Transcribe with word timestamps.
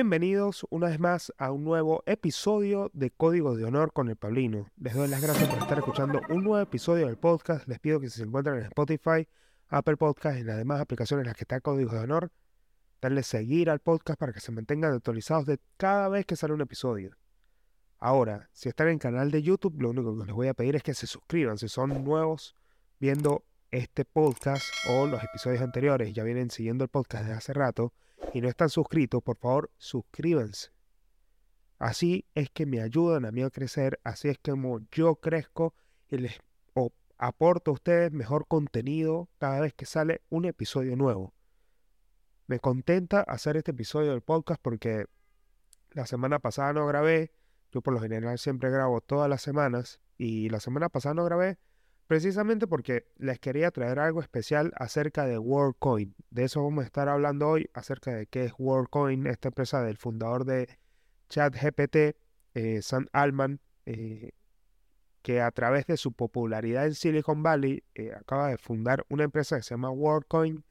Bienvenidos 0.00 0.64
una 0.70 0.86
vez 0.86 1.00
más 1.00 1.32
a 1.38 1.50
un 1.50 1.64
nuevo 1.64 2.04
episodio 2.06 2.88
de 2.94 3.10
Código 3.10 3.56
de 3.56 3.64
Honor 3.64 3.92
con 3.92 4.08
el 4.08 4.14
Pablino. 4.14 4.70
Les 4.76 4.94
doy 4.94 5.08
las 5.08 5.20
gracias 5.20 5.48
por 5.48 5.58
estar 5.58 5.76
escuchando 5.76 6.20
un 6.28 6.44
nuevo 6.44 6.60
episodio 6.60 7.08
del 7.08 7.16
podcast. 7.16 7.66
Les 7.66 7.80
pido 7.80 7.98
que 7.98 8.08
si 8.08 8.18
se 8.18 8.22
encuentran 8.22 8.58
en 8.58 8.66
Spotify, 8.66 9.26
Apple 9.66 9.96
Podcast 9.96 10.36
y 10.36 10.42
en 10.42 10.46
las 10.46 10.56
demás 10.56 10.80
aplicaciones 10.80 11.24
en 11.24 11.26
las 11.26 11.36
que 11.36 11.42
está 11.42 11.60
Código 11.60 11.90
de 11.90 11.98
Honor, 11.98 12.30
denle 13.02 13.24
seguir 13.24 13.70
al 13.70 13.80
podcast 13.80 14.20
para 14.20 14.32
que 14.32 14.38
se 14.38 14.52
mantengan 14.52 14.94
actualizados 14.94 15.46
de 15.46 15.58
cada 15.76 16.08
vez 16.08 16.24
que 16.26 16.36
sale 16.36 16.54
un 16.54 16.60
episodio. 16.60 17.16
Ahora, 17.98 18.48
si 18.52 18.68
están 18.68 18.86
en 18.86 18.92
el 18.92 18.98
canal 19.00 19.32
de 19.32 19.42
YouTube, 19.42 19.82
lo 19.82 19.90
único 19.90 20.16
que 20.16 20.26
les 20.26 20.32
voy 20.32 20.46
a 20.46 20.54
pedir 20.54 20.76
es 20.76 20.84
que 20.84 20.94
se 20.94 21.08
suscriban 21.08 21.58
si 21.58 21.68
son 21.68 22.04
nuevos 22.04 22.54
viendo 23.00 23.42
este 23.72 24.04
podcast 24.04 24.62
o 24.90 25.08
los 25.08 25.24
episodios 25.24 25.60
anteriores, 25.60 26.14
ya 26.14 26.22
vienen 26.22 26.52
siguiendo 26.52 26.84
el 26.84 26.88
podcast 26.88 27.24
desde 27.24 27.36
hace 27.36 27.52
rato 27.52 27.92
y 28.32 28.40
no 28.40 28.48
están 28.48 28.68
suscritos, 28.68 29.22
por 29.22 29.36
favor, 29.36 29.70
suscríbanse. 29.78 30.70
Así 31.78 32.26
es 32.34 32.50
que 32.50 32.66
me 32.66 32.80
ayudan 32.80 33.24
a 33.24 33.30
mí 33.30 33.42
a 33.42 33.50
crecer, 33.50 34.00
así 34.02 34.28
es 34.28 34.38
como 34.38 34.80
yo 34.90 35.16
crezco 35.16 35.74
y 36.08 36.18
les 36.18 36.40
aporto 37.18 37.72
a 37.72 37.74
ustedes 37.74 38.12
mejor 38.12 38.46
contenido 38.46 39.28
cada 39.38 39.60
vez 39.60 39.74
que 39.74 39.86
sale 39.86 40.22
un 40.28 40.44
episodio 40.44 40.96
nuevo. 40.96 41.34
Me 42.46 42.60
contenta 42.60 43.20
hacer 43.22 43.56
este 43.56 43.72
episodio 43.72 44.12
del 44.12 44.22
podcast 44.22 44.60
porque 44.62 45.06
la 45.90 46.06
semana 46.06 46.38
pasada 46.38 46.72
no 46.72 46.86
grabé, 46.86 47.32
yo 47.72 47.82
por 47.82 47.92
lo 47.92 48.00
general 48.00 48.38
siempre 48.38 48.70
grabo 48.70 49.00
todas 49.00 49.28
las 49.28 49.42
semanas 49.42 50.00
y 50.16 50.48
la 50.48 50.60
semana 50.60 50.88
pasada 50.88 51.14
no 51.14 51.24
grabé 51.24 51.58
precisamente 52.08 52.66
porque 52.66 53.06
les 53.18 53.38
quería 53.38 53.70
traer 53.70 53.98
algo 54.00 54.20
especial 54.20 54.72
acerca 54.76 55.26
de 55.26 55.38
WorldCoin. 55.38 56.16
De 56.30 56.44
eso 56.44 56.64
vamos 56.64 56.82
a 56.82 56.86
estar 56.86 57.08
hablando 57.08 57.46
hoy, 57.46 57.70
acerca 57.74 58.12
de 58.12 58.26
qué 58.26 58.46
es 58.46 58.52
WorldCoin, 58.58 59.26
esta 59.26 59.48
empresa 59.48 59.82
del 59.82 59.98
fundador 59.98 60.46
de 60.46 60.78
ChatGPT, 61.28 62.16
eh, 62.54 62.80
Sam 62.82 63.06
Altman, 63.12 63.60
eh, 63.84 64.32
que 65.20 65.42
a 65.42 65.50
través 65.50 65.86
de 65.86 65.98
su 65.98 66.12
popularidad 66.12 66.86
en 66.86 66.94
Silicon 66.94 67.42
Valley 67.42 67.84
eh, 67.94 68.12
acaba 68.14 68.48
de 68.48 68.56
fundar 68.56 69.04
una 69.10 69.24
empresa 69.24 69.58
que 69.58 69.62
se 69.62 69.74
llama 69.74 69.90
WorldCoin, 69.90 70.64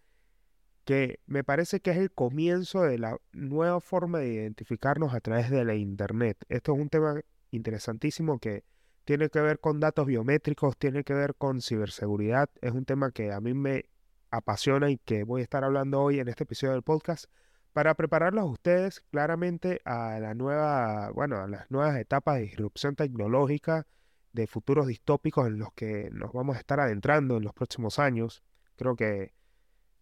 que 0.86 1.20
me 1.28 1.44
parece 1.44 1.82
que 1.82 1.92
es 1.92 1.98
el 1.98 2.12
comienzo 2.12 2.82
de 2.82 2.98
la 2.98 3.16
nueva 3.32 3.80
forma 3.80 4.18
de 4.20 4.34
identificarnos 4.34 5.14
a 5.14 5.20
través 5.20 5.52
de 5.52 5.64
la 5.64 5.76
Internet. 5.76 6.44
Esto 6.50 6.74
es 6.74 6.80
un 6.80 6.90
tema 6.90 7.22
interesantísimo 7.52 8.40
que 8.40 8.64
tiene 9.08 9.30
que 9.30 9.40
ver 9.40 9.62
con 9.62 9.80
datos 9.80 10.06
biométricos, 10.06 10.76
tiene 10.76 11.06
que 11.06 11.14
ver 11.14 11.34
con 11.36 11.62
ciberseguridad. 11.62 12.50
Es 12.60 12.74
un 12.74 12.84
tema 12.84 13.12
que 13.12 13.32
a 13.32 13.40
mí 13.40 13.54
me 13.54 13.86
apasiona 14.32 14.90
y 14.90 14.98
que 14.98 15.24
voy 15.24 15.40
a 15.40 15.44
estar 15.46 15.64
hablando 15.64 16.02
hoy 16.02 16.20
en 16.20 16.28
este 16.28 16.44
episodio 16.44 16.74
del 16.74 16.84
podcast 16.84 17.32
para 17.72 17.94
prepararlos 17.96 18.42
a 18.42 18.48
ustedes 18.48 19.00
claramente 19.10 19.80
a 19.86 20.20
la 20.20 20.34
nueva, 20.34 21.10
bueno, 21.12 21.38
a 21.38 21.48
las 21.48 21.72
nuevas 21.72 21.96
etapas 21.96 22.36
de 22.36 22.42
disrupción 22.42 22.98
tecnológica, 22.98 23.88
de 24.34 24.46
futuros 24.46 24.88
distópicos 24.88 25.48
en 25.48 25.58
los 25.58 25.72
que 25.72 26.10
nos 26.12 26.34
vamos 26.34 26.58
a 26.58 26.60
estar 26.60 26.82
adentrando 26.82 27.38
en 27.38 27.46
los 27.46 27.54
próximos 27.54 28.00
años. 28.00 28.44
Creo 28.76 28.98
que 28.98 29.32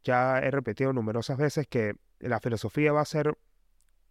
ya 0.04 0.40
he 0.40 0.50
repetido 0.50 0.94
numerosas 0.94 1.38
veces 1.38 1.68
que 1.68 1.94
la 2.18 2.40
filosofía 2.40 2.92
va 2.92 3.02
a 3.02 3.06
ser 3.06 3.38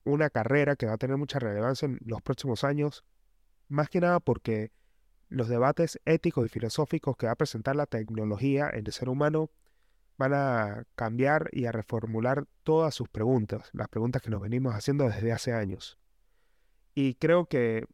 una 0.05 0.31
carrera 0.31 0.77
que 0.77 0.87
va 0.87 0.93
a 0.93 0.99
tener 0.99 1.17
mucha 1.17 1.41
relevancia 1.41 1.87
en 1.87 1.99
los 2.05 2.23
próximos 2.23 2.63
años, 2.63 3.03
más 3.67 3.89
que 3.89 3.99
nada 3.99 4.21
porque 4.21 4.71
los 5.35 5.49
debates 5.49 6.01
éticos 6.05 6.47
y 6.47 6.49
filosóficos 6.49 7.17
que 7.17 7.27
va 7.27 7.33
a 7.33 7.37
presentar 7.37 7.77
la 7.77 7.87
tecnología 7.87 8.71
en 8.73 8.87
el 8.87 8.93
ser 8.93 9.09
humano 9.09 9.51
van 10.17 10.33
a 10.33 10.85
cambiar 10.95 11.49
y 11.53 11.67
a 11.67 11.73
reformular 11.73 12.47
todas 12.63 12.95
sus 12.95 13.09
preguntas, 13.09 13.69
las 13.73 13.89
preguntas 13.89 14.23
que 14.23 14.31
nos 14.31 14.41
venimos 14.41 14.75
haciendo 14.75 15.05
desde 15.05 15.33
hace 15.33 15.53
años. 15.53 15.99
Y 16.95 17.15
creo 17.15 17.47
que 17.47 17.85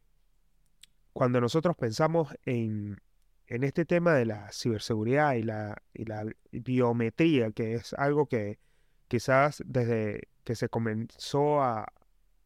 cuando 1.13 1.41
nosotros 1.41 1.75
pensamos 1.75 2.29
en, 2.45 3.01
este 3.47 3.85
tema 3.85 4.13
de 4.13 4.25
la 4.25 4.51
ciberseguridad 4.51 5.33
y 5.33 5.43
la, 5.43 5.81
y 5.93 6.05
la 6.05 6.25
biometría, 6.51 7.51
que 7.51 7.73
es 7.73 7.93
algo 7.93 8.27
que 8.27 8.59
quizás 9.07 9.61
desde 9.65 10.29
que 10.43 10.55
se 10.55 10.69
comenzó 10.69 11.61
a, 11.61 11.91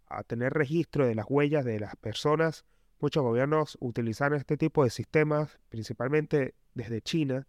a 0.08 0.24
tener 0.24 0.54
registro 0.54 1.06
de 1.06 1.16
las 1.16 1.26
huellas 1.30 1.66
de 1.66 1.80
las 1.80 1.96
personas, 1.98 2.66
Muchos 3.06 3.22
gobiernos 3.22 3.78
utilizaron 3.82 4.40
este 4.40 4.58
tipo 4.58 4.84
de 4.84 4.90
sistemas, 4.90 5.60
principalmente 5.70 6.56
desde 6.74 7.04
China, 7.04 7.46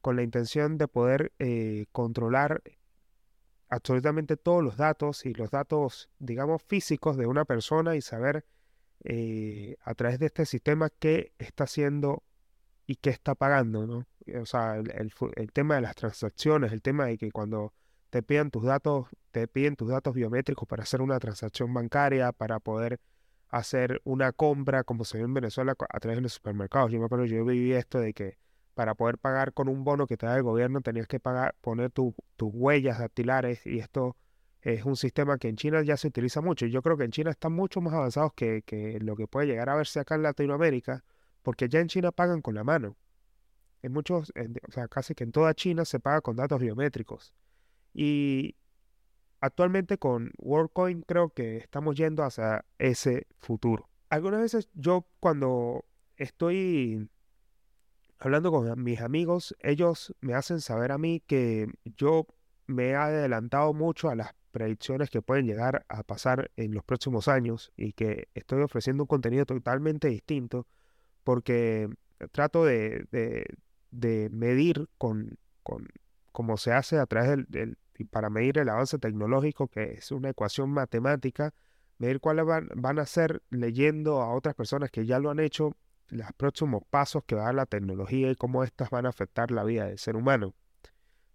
con 0.00 0.16
la 0.16 0.22
intención 0.22 0.78
de 0.78 0.88
poder 0.88 1.30
eh, 1.38 1.84
controlar 1.92 2.62
absolutamente 3.68 4.38
todos 4.38 4.64
los 4.64 4.78
datos 4.78 5.26
y 5.26 5.34
los 5.34 5.50
datos, 5.50 6.08
digamos, 6.18 6.62
físicos 6.62 7.18
de 7.18 7.26
una 7.26 7.44
persona 7.44 7.96
y 7.96 8.00
saber 8.00 8.46
eh, 9.04 9.76
a 9.82 9.92
través 9.92 10.20
de 10.20 10.24
este 10.24 10.46
sistema 10.46 10.88
qué 10.88 11.34
está 11.38 11.64
haciendo 11.64 12.22
y 12.86 12.96
qué 12.96 13.10
está 13.10 13.34
pagando, 13.34 13.86
¿no? 13.86 14.06
O 14.40 14.46
sea, 14.46 14.76
el, 14.76 15.12
el, 15.36 15.52
tema 15.52 15.74
de 15.74 15.82
las 15.82 15.96
transacciones, 15.96 16.72
el 16.72 16.80
tema 16.80 17.04
de 17.04 17.18
que 17.18 17.30
cuando 17.30 17.74
te 18.08 18.22
piden 18.22 18.50
tus 18.50 18.64
datos, 18.64 19.08
te 19.32 19.48
piden 19.48 19.76
tus 19.76 19.90
datos 19.90 20.14
biométricos 20.14 20.66
para 20.66 20.84
hacer 20.84 21.02
una 21.02 21.18
transacción 21.18 21.74
bancaria, 21.74 22.32
para 22.32 22.58
poder 22.58 22.98
hacer 23.48 24.00
una 24.04 24.32
compra 24.32 24.84
como 24.84 25.04
se 25.04 25.18
ve 25.18 25.24
en 25.24 25.34
Venezuela 25.34 25.74
a 25.78 26.00
través 26.00 26.18
de 26.18 26.22
los 26.22 26.32
supermercados. 26.32 26.92
Yo 26.92 26.98
me 26.98 27.06
acuerdo, 27.06 27.24
yo 27.24 27.44
viví 27.44 27.72
esto 27.72 27.98
de 28.00 28.12
que 28.12 28.38
para 28.74 28.94
poder 28.94 29.18
pagar 29.18 29.52
con 29.52 29.68
un 29.68 29.84
bono 29.84 30.06
que 30.06 30.16
te 30.16 30.26
da 30.26 30.36
el 30.36 30.42
gobierno 30.42 30.80
tenías 30.80 31.08
que 31.08 31.18
pagar, 31.18 31.54
poner 31.60 31.90
tus 31.90 32.14
huellas 32.38 32.98
dactilares 32.98 33.66
y 33.66 33.78
esto 33.80 34.16
es 34.60 34.84
un 34.84 34.96
sistema 34.96 35.38
que 35.38 35.48
en 35.48 35.56
China 35.56 35.82
ya 35.82 35.96
se 35.96 36.08
utiliza 36.08 36.40
mucho. 36.40 36.66
Yo 36.66 36.82
creo 36.82 36.96
que 36.96 37.04
en 37.04 37.10
China 37.10 37.30
están 37.30 37.52
mucho 37.52 37.80
más 37.80 37.94
avanzados 37.94 38.32
que, 38.34 38.62
que 38.62 38.98
lo 39.00 39.16
que 39.16 39.26
puede 39.26 39.46
llegar 39.46 39.68
a 39.68 39.76
verse 39.76 40.00
acá 40.00 40.14
en 40.14 40.22
Latinoamérica, 40.22 41.04
porque 41.42 41.68
ya 41.68 41.80
en 41.80 41.88
China 41.88 42.12
pagan 42.12 42.42
con 42.42 42.54
la 42.54 42.64
mano. 42.64 42.96
En 43.82 43.92
muchos, 43.92 44.32
o 44.68 44.72
sea, 44.72 44.88
casi 44.88 45.14
que 45.14 45.24
en 45.24 45.32
toda 45.32 45.54
China 45.54 45.84
se 45.84 46.00
paga 46.00 46.20
con 46.20 46.36
datos 46.36 46.60
biométricos. 46.60 47.32
Y, 47.94 48.56
actualmente 49.40 49.98
con 49.98 50.32
WorldCoin 50.38 51.02
creo 51.02 51.30
que 51.30 51.58
estamos 51.58 51.96
yendo 51.96 52.24
hacia 52.24 52.64
ese 52.78 53.26
futuro. 53.38 53.88
Algunas 54.10 54.40
veces 54.40 54.68
yo 54.74 55.06
cuando 55.20 55.84
estoy 56.16 57.08
hablando 58.18 58.50
con 58.50 58.82
mis 58.82 59.00
amigos, 59.00 59.54
ellos 59.60 60.14
me 60.20 60.34
hacen 60.34 60.60
saber 60.60 60.92
a 60.92 60.98
mí 60.98 61.22
que 61.26 61.68
yo 61.96 62.26
me 62.66 62.88
he 62.88 62.94
adelantado 62.96 63.72
mucho 63.72 64.08
a 64.08 64.14
las 64.14 64.34
predicciones 64.50 65.10
que 65.10 65.22
pueden 65.22 65.46
llegar 65.46 65.84
a 65.88 66.02
pasar 66.02 66.50
en 66.56 66.74
los 66.74 66.84
próximos 66.84 67.28
años 67.28 67.72
y 67.76 67.92
que 67.92 68.28
estoy 68.34 68.62
ofreciendo 68.62 69.04
un 69.04 69.06
contenido 69.06 69.46
totalmente 69.46 70.08
distinto 70.08 70.66
porque 71.22 71.88
trato 72.32 72.64
de, 72.64 73.06
medir 74.32 74.88
con, 74.98 75.38
con, 75.62 76.58
se 76.58 76.72
hace 76.72 76.98
a 76.98 77.06
través 77.06 77.46
del, 77.48 77.78
y 77.98 78.04
para 78.04 78.30
medir 78.30 78.58
el 78.58 78.68
avance 78.68 78.98
tecnológico, 78.98 79.66
que 79.66 79.94
es 79.94 80.12
una 80.12 80.30
ecuación 80.30 80.70
matemática, 80.70 81.52
medir 81.98 82.20
cuáles 82.20 82.46
van, 82.46 82.98
a 82.98 83.06
ser 83.06 83.42
leyendo 83.50 84.22
a 84.22 84.32
otras 84.32 84.54
personas 84.54 84.90
que 84.90 85.04
ya 85.04 85.18
lo 85.18 85.30
han 85.30 85.40
hecho, 85.40 85.76
los 86.08 86.32
próximos 86.36 86.84
pasos 86.88 87.24
que 87.24 87.34
va 87.34 87.42
a 87.42 87.44
dar 87.46 87.56
la 87.56 87.66
tecnología 87.66 88.30
y 88.30 88.36
cómo 88.36 88.62
éstas 88.62 88.90
van 88.90 89.04
a 89.04 89.08
afectar 89.08 89.50
la 89.50 89.64
vida 89.64 89.86
del 89.86 89.98
ser 89.98 90.14
humano. 90.14 90.54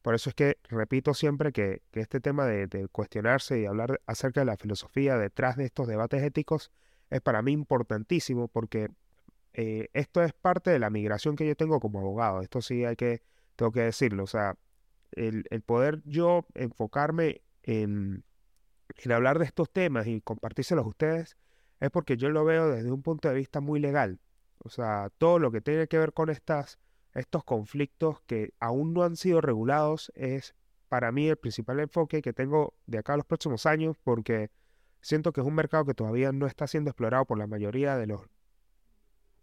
Por 0.01 0.15
eso 0.15 0.29
es 0.29 0.35
que 0.35 0.57
repito 0.69 1.13
siempre 1.13 1.51
que, 1.51 1.81
este 1.91 2.21
tema 2.21 2.45
de, 2.45 2.87
cuestionarse 2.91 3.59
y 3.59 3.65
hablar 3.65 4.01
acerca 4.07 4.39
de 4.41 4.45
la 4.45 4.57
filosofía 4.57 5.17
detrás 5.17 5.57
de 5.57 5.65
estos 5.65 5.87
debates 5.87 6.23
éticos 6.23 6.71
es 7.09 7.21
para 7.21 7.41
mí 7.41 7.51
importantísimo 7.51 8.47
porque 8.47 8.89
eh, 9.53 9.89
esto 9.93 10.23
es 10.23 10.33
parte 10.33 10.71
de 10.71 10.79
la 10.79 10.89
migración 10.89 11.35
que 11.35 11.45
yo 11.45 11.55
tengo 11.55 11.79
como 11.81 11.99
abogado. 11.99 12.41
Esto 12.41 12.61
sí 12.61 12.85
hay 12.85 12.95
que, 12.95 13.21
tengo 13.55 13.71
que 13.71 13.81
decirlo. 13.81 14.23
O 14.23 14.27
sea, 14.27 14.55
el, 15.15 15.61
poder 15.65 16.01
yo 16.05 16.45
enfocarme 16.55 17.41
en, 17.63 18.23
hablar 19.11 19.39
de 19.39 19.45
estos 19.45 19.71
temas 19.71 20.07
y 20.07 20.21
compartírselos 20.21 20.85
a 20.85 20.89
ustedes 20.89 21.37
es 21.79 21.89
porque 21.89 22.17
yo 22.17 22.29
lo 22.29 22.45
veo 22.45 22.69
desde 22.69 22.91
un 22.91 23.01
punto 23.01 23.29
de 23.29 23.35
vista 23.35 23.59
muy 23.59 23.79
legal. 23.79 24.19
O 24.59 24.69
sea, 24.69 25.09
todo 25.17 25.39
lo 25.39 25.51
que 25.51 25.61
tiene 25.61 25.87
que 25.87 25.97
ver 25.97 26.13
con 26.13 26.29
estas, 26.29 26.79
estos 27.13 27.43
conflictos 27.43 28.21
que 28.25 28.53
aún 28.59 28.93
no 28.93 29.03
han 29.03 29.17
sido 29.17 29.41
regulados 29.41 30.11
es 30.15 30.55
para 30.87 31.11
mí 31.11 31.27
el 31.27 31.37
principal 31.37 31.79
enfoque 31.79 32.21
que 32.21 32.33
tengo 32.33 32.75
de 32.85 32.99
acá 32.99 33.13
a 33.13 33.17
los 33.17 33.25
próximos 33.25 33.65
años 33.65 33.97
porque 34.03 34.51
siento 35.01 35.33
que 35.33 35.41
es 35.41 35.47
un 35.47 35.55
mercado 35.55 35.85
que 35.85 35.93
todavía 35.93 36.31
no 36.31 36.47
está 36.47 36.67
siendo 36.67 36.89
explorado 36.89 37.25
por 37.25 37.37
la 37.37 37.47
mayoría 37.47 37.97
de 37.97 38.07
los, 38.07 38.21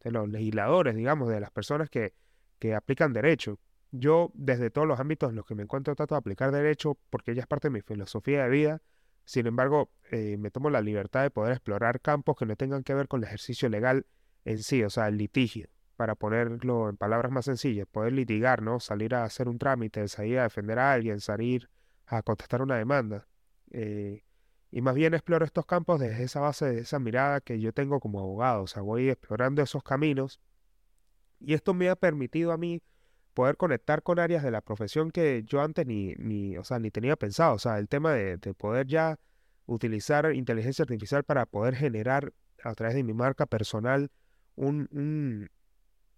de 0.03 0.11
los 0.11 0.29
legisladores, 0.29 0.97
digamos, 0.97 1.29
de 1.29 1.41
las 1.41 1.51
personas 1.51 1.91
que, 1.91 2.15
que 2.59 2.75
aplican 2.75 3.13
derecho. 3.13 3.59
Yo, 3.93 4.31
desde 4.35 4.71
todos 4.71 4.87
los 4.87 5.01
ámbitos 5.01 5.31
en 5.31 5.37
los 5.37 5.47
que 5.47 5.55
me 5.55 5.63
encuentro, 5.63 5.95
trato 5.97 6.15
de 6.15 6.19
aplicar 6.19 6.53
derecho 6.53 6.97
porque 7.11 7.33
ella 7.33 7.43
es 7.43 7.47
parte 7.47 7.69
de 7.69 7.73
mi 7.73 7.81
filosofía 7.81 8.45
de 8.45 8.51
vida. 8.51 8.83
Sin 9.25 9.47
embargo, 9.47 9.91
eh, 10.11 10.37
me 10.39 10.51
tomo 10.51 10.71
la 10.71 10.81
libertad 10.81 11.23
de 11.23 11.31
poder 11.31 11.53
explorar 11.53 12.01
campos 12.01 12.37
que 12.37 12.47
no 12.47 12.57
tengan 12.57 12.83
que 12.85 12.95
ver 12.95 13.09
con 13.09 13.21
el 13.21 13.25
ejercicio 13.25 13.69
legal 13.69 14.07
en 14.45 14.63
sí, 14.63 14.83
o 14.83 14.91
sea, 14.91 15.09
el 15.09 15.19
litigio, 15.19 15.69
para 15.97 16.15
ponerlo 16.15 16.89
en 16.89 16.97
palabras 16.97 17.31
más 17.31 17.45
sencillas, 17.45 17.87
poder 17.87 18.13
litigar, 18.13 18.63
¿no? 18.63 18.81
Salir 18.81 19.15
a 19.15 19.25
hacer 19.25 19.49
un 19.49 19.59
trámite, 19.59 20.07
salir 20.09 20.39
a 20.39 20.45
defender 20.45 20.79
a 20.79 20.93
alguien, 20.93 21.21
salir 21.21 21.69
a 22.07 22.23
contestar 22.23 22.63
una 22.63 22.77
demanda. 22.77 23.29
Eh, 23.71 24.25
y 24.71 24.81
más 24.83 24.95
bien 24.95 25.15
exploro 25.15 25.45
estos 25.45 25.67
campos 25.67 26.01
desde 26.01 26.23
esa 26.23 26.41
base, 26.41 26.67
de 26.67 26.81
esa 26.81 26.99
mirada 26.99 27.41
que 27.41 27.61
yo 27.61 27.73
tengo 27.73 28.01
como 28.01 28.21
abogado. 28.21 28.63
O 28.63 28.67
sea, 28.67 28.83
voy 28.83 29.11
explorando 29.11 29.63
esos 29.63 29.83
caminos 29.83 30.41
y 31.41 31.55
esto 31.55 31.75
me 31.75 31.89
ha 31.89 31.97
permitido 31.97 32.53
a 32.53 32.57
mí 32.57 32.83
poder 33.35 33.57
conectar 33.57 34.03
con 34.03 34.19
áreas 34.19 34.43
de 34.43 34.51
la 34.51 34.61
profesión 34.61 35.11
que 35.11 35.43
yo 35.47 35.61
antes 35.63 35.87
ni, 35.87 36.15
ni, 36.17 36.57
o 36.57 36.65
sea, 36.65 36.79
ni 36.79 36.91
tenía 36.91 37.17
pensado. 37.17 37.55
O 37.55 37.59
sea, 37.59 37.79
el 37.79 37.89
tema 37.89 38.13
de, 38.13 38.39
poder 38.55 38.87
ya 38.87 39.19
utilizar 39.67 40.33
inteligencia 40.35 40.83
artificial 40.83 41.25
para 41.25 41.47
poder 41.47 41.75
generar 41.77 42.33
a 42.63 42.75
través 42.75 42.95
de 42.97 43.05
mi 43.05 43.15
marca 43.15 43.47
personal 43.47 44.11
un, 44.57 44.89
un, 44.93 45.49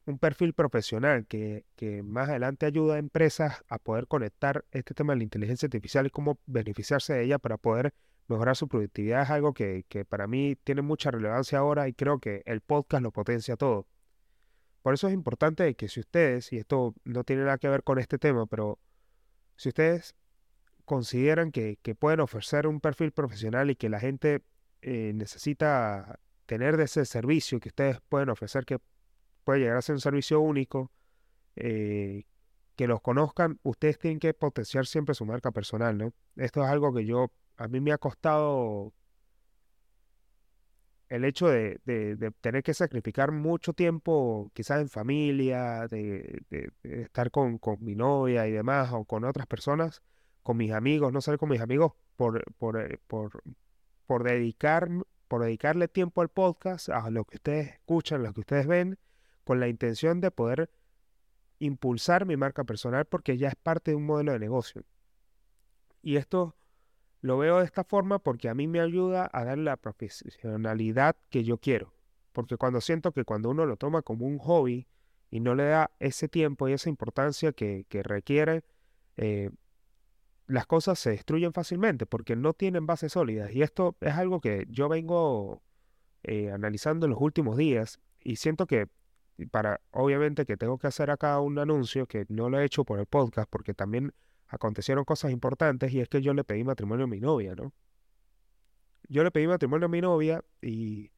un 0.07 0.19
perfil 0.19 0.55
profesional 0.55 1.27
que, 1.27 1.65
que, 1.77 2.03
más 2.03 2.29
adelante 2.29 2.67
ayuda 2.67 2.95
a 2.97 2.99
empresas 2.99 3.63
a 3.69 3.79
poder 3.79 4.07
conectar 4.09 4.65
este 4.73 4.95
tema 4.95 5.13
de 5.13 5.19
la 5.19 5.25
inteligencia 5.25 5.67
artificial 5.67 6.07
y 6.07 6.11
cómo 6.11 6.39
beneficiarse 6.47 7.15
de 7.15 7.25
ella 7.25 7.39
para 7.39 7.59
poder 7.59 7.95
mejorar 8.29 8.57
su 8.57 8.69
productividad 8.69 9.23
es 9.23 9.31
algo 9.31 9.53
que, 9.53 9.85
que 9.89 10.05
para 10.05 10.27
mí 10.27 10.57
tiene 10.65 10.83
mucha 10.83 11.11
relevancia 11.11 11.59
ahora 11.59 11.89
y 11.89 11.93
creo 11.93 12.19
que 12.19 12.43
el 12.47 12.61
podcast 12.61 13.03
lo 13.03 13.13
potencia 13.13 13.57
todo. 13.57 13.87
Por 14.83 14.95
eso 14.95 15.09
es 15.09 15.15
importante 15.15 15.75
que 15.75 15.89
si 15.89 16.01
ustedes, 16.01 16.53
y 16.53 16.59
esto 16.59 16.95
no 17.05 17.25
tiene 17.25 17.45
nada 17.45 17.59
que 17.59 17.69
ver 17.69 17.85
con 17.85 17.99
este 17.99 18.19
tema, 18.19 18.47
pero 18.47 18.79
si 19.57 19.69
ustedes 19.69 20.17
consideran 20.85 21.53
que, 21.53 21.79
pueden 21.99 22.21
ofrecer 22.21 22.67
un 22.67 22.81
perfil 22.81 23.13
profesional 23.13 23.71
y 23.71 23.77
que 23.77 23.89
la 23.89 24.01
gente 24.01 24.43
eh, 24.83 25.13
necesita 25.15 26.19
tener 26.47 26.77
de 26.77 26.85
ese 26.85 27.05
servicio 27.05 27.61
que 27.61 27.69
ustedes 27.69 28.01
pueden 28.09 28.29
ofrecer, 28.29 28.65
que 28.65 28.79
puede 29.45 29.61
llegar 29.61 29.77
a 29.77 29.83
ser 29.83 29.95
un 29.95 30.01
servicio 30.01 30.41
único, 30.41 30.91
eh, 31.57 32.25
que 32.75 32.89
los 32.89 33.01
conozcan, 33.01 33.61
ustedes 33.63 33.99
tienen 33.99 34.19
que 34.19 34.35
potenciar 34.35 34.87
siempre 34.87 35.15
su 35.15 35.25
marca 35.25 35.53
personal, 35.53 35.97
¿no? 35.97 36.13
Esto 36.37 36.65
es 36.65 36.69
algo 36.69 36.93
que 36.93 37.05
yo, 37.05 37.31
a 37.57 37.69
mí 37.69 37.81
me 37.81 37.93
ha 37.93 37.99
costado 37.99 38.93
el 41.13 41.27
hecho 41.27 41.47
de, 41.49 41.79
tener 42.41 42.63
que 42.63 42.73
sacrificar 42.73 43.33
mucho 43.33 43.75
tiempo, 43.75 44.51
quizás 44.55 44.81
en 44.81 44.89
familia, 44.89 45.87
de, 45.89 46.43
estar 46.83 47.31
con, 47.31 47.61
mi 47.81 47.95
novia 47.95 48.49
y 48.49 48.53
demás, 48.53 48.93
o 48.95 49.05
con 49.05 49.25
otras 49.25 49.47
personas, 49.47 50.03
con 50.43 50.57
mis 50.57 50.73
amigos, 50.73 51.13
no 51.13 51.21
salir 51.21 51.39
con 51.39 51.51
mis 51.51 51.61
amigos 51.61 51.93
por, 52.17 52.43
por, 52.55 52.81
eh, 52.81 52.99
por, 53.07 53.43
por, 54.07 54.25
dedicar, 54.25 54.89
por 55.29 55.43
dedicarle 55.43 55.87
tiempo 55.87 56.23
al 56.23 56.31
podcast, 56.31 56.89
a 56.89 57.11
lo 57.11 57.27
que 57.27 57.37
ustedes 57.37 57.75
escuchan, 57.75 58.23
lo 58.23 58.33
que 58.33 58.41
ustedes 58.41 58.67
ven, 58.67 58.99
con 59.45 59.61
la 59.61 59.69
intención 59.69 60.23
de 60.23 60.31
poder 60.31 60.71
impulsar 61.59 62.25
mi 62.25 62.39
marca 62.39 62.65
personal 62.65 63.05
porque 63.05 63.37
ya 63.37 63.49
es 63.49 63.57
parte 63.57 63.91
de 63.91 63.97
un 63.99 64.07
modelo 64.07 64.33
de 64.33 64.39
negocio. 64.39 64.83
Y 66.01 66.17
esto 66.17 66.57
lo 67.23 67.39
veo 67.39 67.61
de 67.61 67.65
esta 67.65 67.85
forma 67.85 68.19
porque 68.19 68.49
a 68.49 68.55
mí 68.55 68.67
me 68.67 68.81
ayuda 68.81 69.31
a 69.33 69.45
dar 69.45 69.57
la 69.57 69.77
profesionalidad 69.77 71.17
que 71.31 71.45
yo 71.45 71.57
quiero. 71.57 71.95
Porque 72.33 72.57
cuando 72.57 72.81
siento 72.81 73.13
que 73.13 73.25
cuando 73.25 73.51
uno 73.51 73.65
lo 73.65 73.77
toma 73.77 74.03
como 74.03 74.27
un 74.27 74.39
hobby 74.39 74.89
y 75.31 75.41
no 75.41 75.55
le 75.55 75.65
da 75.65 75.93
ese 76.01 76.29
tiempo 76.29 76.69
y 76.69 76.73
esa 76.73 76.89
importancia 76.89 77.53
que, 77.53 77.87
requiere, 77.91 78.65
eh, 79.17 79.51
las 80.49 80.67
cosas 80.67 80.99
se 80.99 81.11
destruyen 81.11 81.53
fácilmente 81.53 82.07
porque 82.07 82.35
no 82.35 82.55
tienen 82.55 82.87
bases 82.87 83.13
sólidas. 83.13 83.55
Y 83.55 83.63
esto 83.63 83.97
es 84.01 84.15
algo 84.15 84.41
que 84.41 84.67
yo 84.69 84.89
vengo 84.89 85.63
eh, 86.25 86.51
analizando 86.51 87.07
en 87.07 87.11
los 87.11 87.21
últimos 87.21 87.57
días 87.57 88.01
y 88.21 88.37
siento 88.37 88.67
que 88.67 88.89
para, 89.53 89.81
obviamente 89.93 90.45
que 90.45 90.57
tengo 90.57 90.77
que 90.77 90.89
hacer 90.89 91.11
acá 91.11 91.39
un 91.41 91.59
anuncio 91.59 92.07
que 92.07 92.27
no 92.29 92.51
lo 92.51 92.59
he 92.59 92.65
hecho 92.65 92.85
por 92.85 92.99
el 92.99 93.07
podcast 93.07 93.49
porque 93.49 93.75
también 93.75 94.13
acontecieron 94.53 95.05
cosas 95.05 95.33
importantes 95.33 95.93
y 95.93 96.01
es 96.01 96.09
que 96.09 96.21
yo 96.21 96.35
le 96.35 96.45
pedí 96.45 96.63
matrimonio 96.63 97.05
a 97.05 97.09
mi 97.09 97.21
novia, 97.21 97.55
¿no? 97.55 97.73
Yo 99.09 99.25
le 99.25 99.31
pedí 99.31 99.47
matrimonio 99.47 99.87
a 99.87 99.89
mi 99.89 100.01
novia 100.01 100.45
y, 100.61 101.11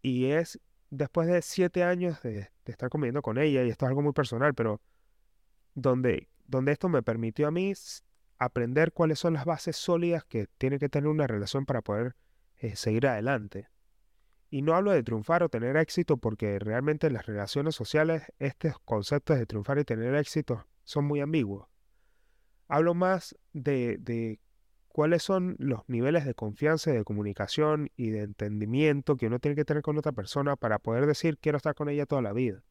y 0.00 0.26
es 0.26 0.60
después 0.90 1.26
de 1.26 1.42
siete 1.42 1.82
años 1.82 2.22
de, 2.22 2.50
estar 2.66 2.88
comiendo 2.88 3.20
con 3.20 3.36
ella, 3.36 3.64
y 3.64 3.70
esto 3.70 3.84
es 3.84 3.88
algo 3.88 4.02
muy 4.02 4.12
personal, 4.12 4.54
pero 4.54 4.80
donde, 5.74 6.28
donde 6.46 6.72
esto 6.72 6.88
me 6.88 7.02
permitió 7.02 7.48
a 7.48 7.50
mí 7.50 7.72
aprender 8.38 8.92
cuáles 8.92 9.18
son 9.18 9.34
las 9.34 9.44
bases 9.44 9.76
sólidas 9.76 10.24
que 10.24 10.46
tiene 10.58 10.78
que 10.78 10.88
tener 10.88 11.08
una 11.08 11.26
relación 11.26 11.66
para 11.66 11.82
poder 11.82 12.14
eh, 12.58 12.76
seguir 12.76 13.08
adelante. 13.08 13.68
Y 14.50 14.62
no 14.62 14.74
hablo 14.74 14.92
de 14.92 15.02
triunfar 15.02 15.42
o 15.42 15.48
tener 15.48 15.76
éxito 15.76 16.18
porque 16.18 16.58
realmente 16.58 17.08
en 17.08 17.14
las 17.14 17.26
relaciones 17.26 17.74
sociales 17.74 18.24
estos 18.38 18.78
conceptos 18.84 19.38
de 19.38 19.46
triunfar 19.46 19.78
y 19.78 19.84
tener 19.84 20.14
éxito 20.14 20.66
son 20.84 21.06
muy 21.06 21.20
ambiguos. 21.20 21.71
Hablo 22.68 22.94
más 22.94 23.36
de, 23.52 24.38
cuáles 24.88 25.22
son 25.22 25.56
los 25.58 25.88
niveles 25.88 26.24
de 26.24 26.34
confianza, 26.34 26.90
de 26.90 27.04
comunicación 27.04 27.90
y 27.96 28.10
de 28.10 28.22
entendimiento 28.22 29.16
que 29.16 29.26
uno 29.26 29.38
tiene 29.38 29.54
que 29.54 29.64
tener 29.64 29.82
con 29.82 29.98
otra 29.98 30.12
persona 30.12 30.56
para 30.56 30.78
poder 30.78 31.06
decir 31.06 31.38
quiero 31.38 31.56
estar 31.56 31.74
con 31.74 31.88
ella 31.88 32.06
toda 32.06 32.22
la 32.22 32.32
vida. 32.32 32.62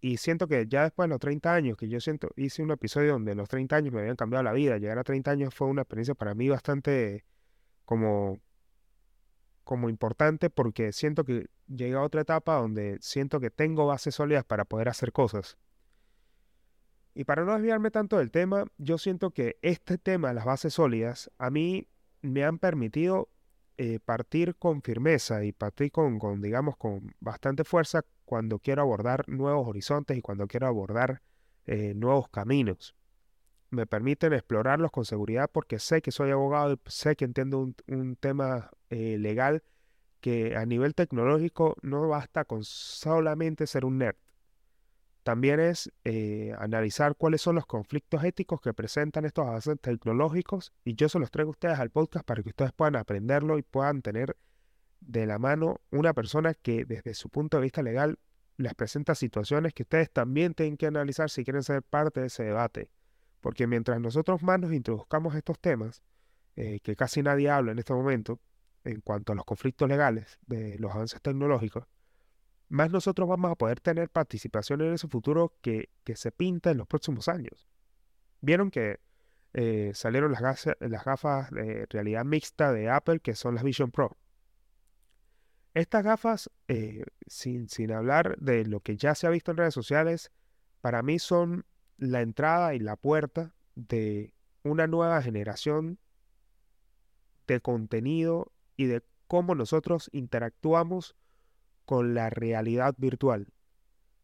Y 0.00 0.18
siento 0.18 0.46
que 0.46 0.66
ya 0.66 0.82
después 0.82 1.08
de 1.08 1.14
los 1.14 1.20
30 1.20 1.54
años, 1.54 1.76
que 1.78 1.88
yo 1.88 1.98
siento, 1.98 2.28
hice 2.36 2.62
un 2.62 2.70
episodio 2.70 3.12
donde 3.12 3.34
los 3.34 3.48
30 3.48 3.76
años 3.76 3.94
me 3.94 4.00
habían 4.00 4.16
cambiado 4.16 4.42
la 4.42 4.52
vida, 4.52 4.76
llegar 4.76 4.98
a 4.98 5.04
30 5.04 5.30
años 5.30 5.54
fue 5.54 5.66
una 5.66 5.82
experiencia 5.82 6.14
para 6.14 6.34
mí 6.34 6.48
bastante 6.48 7.24
como, 7.84 8.38
como 9.64 9.88
importante 9.88 10.50
porque 10.50 10.92
siento 10.92 11.24
que 11.24 11.48
llegué 11.66 11.94
a 11.94 12.02
otra 12.02 12.20
etapa 12.20 12.56
donde 12.56 12.98
siento 13.00 13.40
que 13.40 13.50
tengo 13.50 13.86
bases 13.86 14.14
sólidas 14.14 14.44
para 14.44 14.64
poder 14.64 14.88
hacer 14.88 15.12
cosas. 15.12 15.56
Y 17.14 17.24
para 17.24 17.44
no 17.44 17.54
desviarme 17.54 17.90
tanto 17.90 18.18
del 18.18 18.30
tema, 18.30 18.66
yo 18.76 18.98
siento 18.98 19.30
que 19.30 19.56
este 19.62 19.98
tema, 19.98 20.32
las 20.32 20.44
bases 20.44 20.74
sólidas, 20.74 21.30
a 21.38 21.50
mí 21.50 21.86
me 22.22 22.44
han 22.44 22.58
permitido 22.58 23.28
eh, 23.76 24.00
partir 24.04 24.56
con 24.56 24.82
firmeza 24.82 25.44
y 25.44 25.52
partir 25.52 25.92
con, 25.92 26.40
digamos, 26.40 26.76
con 26.76 27.14
bastante 27.20 27.64
fuerza 27.64 28.04
cuando 28.24 28.58
quiero 28.58 28.82
abordar 28.82 29.28
nuevos 29.28 29.66
horizontes 29.68 30.16
y 30.16 30.22
cuando 30.22 30.46
quiero 30.46 30.66
abordar 30.66 31.22
eh, 31.66 31.94
nuevos 31.94 32.28
caminos. 32.28 32.96
Me 33.70 33.86
permiten 33.86 34.32
explorarlos 34.32 34.90
con 34.90 35.04
seguridad 35.04 35.50
porque 35.52 35.78
sé 35.78 36.02
que 36.02 36.12
soy 36.12 36.30
abogado 36.30 36.74
y 36.74 36.80
sé 36.86 37.16
que 37.16 37.24
entiendo 37.24 37.58
un, 37.60 37.74
un 37.88 38.16
tema 38.16 38.70
eh, 38.90 39.18
legal 39.18 39.62
que 40.20 40.56
a 40.56 40.64
nivel 40.66 40.94
tecnológico 40.94 41.76
no 41.82 42.08
basta 42.08 42.44
con 42.44 42.64
solamente 42.64 43.66
ser 43.66 43.84
un 43.84 43.98
nerd. 43.98 44.16
También 45.24 45.58
es 45.58 45.90
eh, 46.04 46.54
analizar 46.58 47.16
cuáles 47.16 47.40
son 47.40 47.54
los 47.54 47.64
conflictos 47.64 48.22
éticos 48.24 48.60
que 48.60 48.74
presentan 48.74 49.24
estos 49.24 49.46
avances 49.46 49.80
tecnológicos 49.80 50.74
y 50.84 50.96
yo 50.96 51.08
se 51.08 51.18
los 51.18 51.30
traigo 51.30 51.48
a 51.48 51.52
ustedes 51.52 51.78
al 51.78 51.88
podcast 51.88 52.26
para 52.26 52.42
que 52.42 52.50
ustedes 52.50 52.72
puedan 52.72 52.94
aprenderlo 52.94 53.56
y 53.58 53.62
puedan 53.62 54.02
tener 54.02 54.36
de 55.00 55.24
la 55.24 55.38
mano 55.38 55.80
una 55.90 56.12
persona 56.12 56.52
que 56.52 56.84
desde 56.84 57.14
su 57.14 57.30
punto 57.30 57.56
de 57.56 57.62
vista 57.62 57.82
legal 57.82 58.18
les 58.58 58.74
presenta 58.74 59.14
situaciones 59.14 59.72
que 59.72 59.84
ustedes 59.84 60.10
también 60.10 60.52
tienen 60.52 60.76
que 60.76 60.86
analizar 60.86 61.30
si 61.30 61.42
quieren 61.42 61.62
ser 61.62 61.82
parte 61.82 62.20
de 62.20 62.26
ese 62.26 62.44
debate. 62.44 62.90
Porque 63.40 63.66
mientras 63.66 63.98
nosotros 64.00 64.42
más 64.42 64.60
nos 64.60 64.74
introduzcamos 64.74 65.34
estos 65.34 65.58
temas, 65.58 66.02
eh, 66.56 66.80
que 66.80 66.96
casi 66.96 67.22
nadie 67.22 67.48
habla 67.48 67.72
en 67.72 67.78
este 67.78 67.94
momento, 67.94 68.40
en 68.84 69.00
cuanto 69.00 69.32
a 69.32 69.36
los 69.36 69.46
conflictos 69.46 69.88
legales 69.88 70.38
de 70.46 70.78
los 70.78 70.92
avances 70.92 71.22
tecnológicos, 71.22 71.86
más 72.74 72.90
nosotros 72.90 73.28
vamos 73.28 73.52
a 73.52 73.54
poder 73.54 73.80
tener 73.80 74.10
participación 74.10 74.80
en 74.80 74.94
ese 74.94 75.06
futuro 75.06 75.54
que, 75.62 75.90
se 76.16 76.32
pinta 76.32 76.72
en 76.72 76.78
los 76.78 76.88
próximos 76.88 77.28
años. 77.28 77.68
Vieron 78.40 78.72
que 78.72 78.98
eh, 79.52 79.92
salieron 79.94 80.32
las, 80.32 80.40
gafas, 80.40 80.76
las 80.80 81.04
gafas 81.04 81.50
de 81.52 81.86
realidad 81.88 82.24
mixta 82.24 82.72
de 82.72 82.90
Apple, 82.90 83.20
que 83.20 83.36
son 83.36 83.54
las 83.54 83.62
Vision 83.62 83.92
Pro. 83.92 84.16
Estas 85.72 86.02
gafas, 86.02 86.50
eh, 86.66 87.04
sin, 87.28 87.68
sin 87.68 87.92
hablar 87.92 88.36
de 88.38 88.64
lo 88.64 88.80
que 88.80 88.96
ya 88.96 89.14
se 89.14 89.28
ha 89.28 89.30
visto 89.30 89.52
en 89.52 89.58
redes 89.58 89.74
sociales, 89.74 90.32
para 90.80 91.02
mí 91.02 91.20
son 91.20 91.64
la 91.96 92.22
entrada 92.22 92.74
y 92.74 92.80
la 92.80 92.96
puerta 92.96 93.54
de 93.76 94.34
una 94.64 94.88
nueva 94.88 95.22
generación 95.22 96.00
de 97.46 97.60
contenido 97.60 98.50
y 98.76 98.86
de 98.86 99.04
cómo 99.28 99.54
nosotros 99.54 100.10
interactuamos 100.12 101.14
con 101.84 102.14
la 102.14 102.30
realidad 102.30 102.94
virtual. 102.98 103.48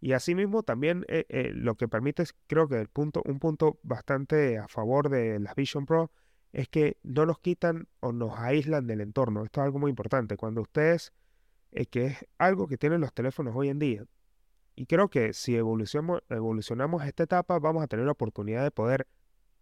Y 0.01 0.13
asimismo 0.13 0.63
también 0.63 1.05
eh, 1.09 1.27
eh, 1.29 1.53
lo 1.55 1.75
que 1.75 1.87
permite, 1.87 2.25
creo 2.47 2.69
que 2.69 2.81
el 2.81 2.89
punto, 2.89 3.23
un 3.27 3.39
punto 3.39 3.79
bastante 3.83 4.59
a 4.59 4.67
favor 4.67 5.11
de 5.11 5.39
las 5.39 5.55
Vision 5.55 5.85
Pro 5.85 6.11
es 6.53 6.69
que 6.69 6.97
no 7.03 7.27
nos 7.27 7.39
quitan 7.39 7.87
o 8.01 8.13
nos 8.13 8.39
aíslan 8.39 8.87
del 8.87 9.03
entorno. 9.03 9.45
Esto 9.45 9.61
es 9.61 9.67
algo 9.67 9.79
muy 9.79 9.91
importante. 9.91 10.37
Cuando 10.37 10.63
ustedes, 10.63 11.13
eh, 11.73 11.87
que 11.87 12.07
es 12.07 12.27
algo 12.39 12.67
que 12.67 12.79
tienen 12.79 13.01
los 13.01 13.13
teléfonos 13.13 13.55
hoy 13.55 13.69
en 13.69 13.79
día, 13.79 14.05
y 14.75 14.87
creo 14.87 15.11
que 15.11 15.35
si 15.35 15.55
evolucionamos, 15.55 16.23
evolucionamos 16.31 17.05
esta 17.05 17.25
etapa, 17.25 17.59
vamos 17.59 17.83
a 17.83 17.87
tener 17.87 18.07
la 18.07 18.13
oportunidad 18.13 18.63
de 18.63 18.71
poder 18.71 19.07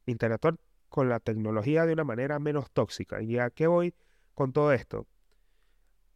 interactuar 0.07 0.57
con 0.89 1.09
la 1.09 1.19
tecnología 1.19 1.85
de 1.85 1.93
una 1.95 2.05
manera 2.05 2.39
menos 2.39 2.71
tóxica. 2.71 3.21
¿Y 3.21 3.39
a 3.39 3.51
qué 3.51 3.67
voy 3.67 3.95
con 4.35 4.53
todo 4.53 4.73
esto? 4.73 5.07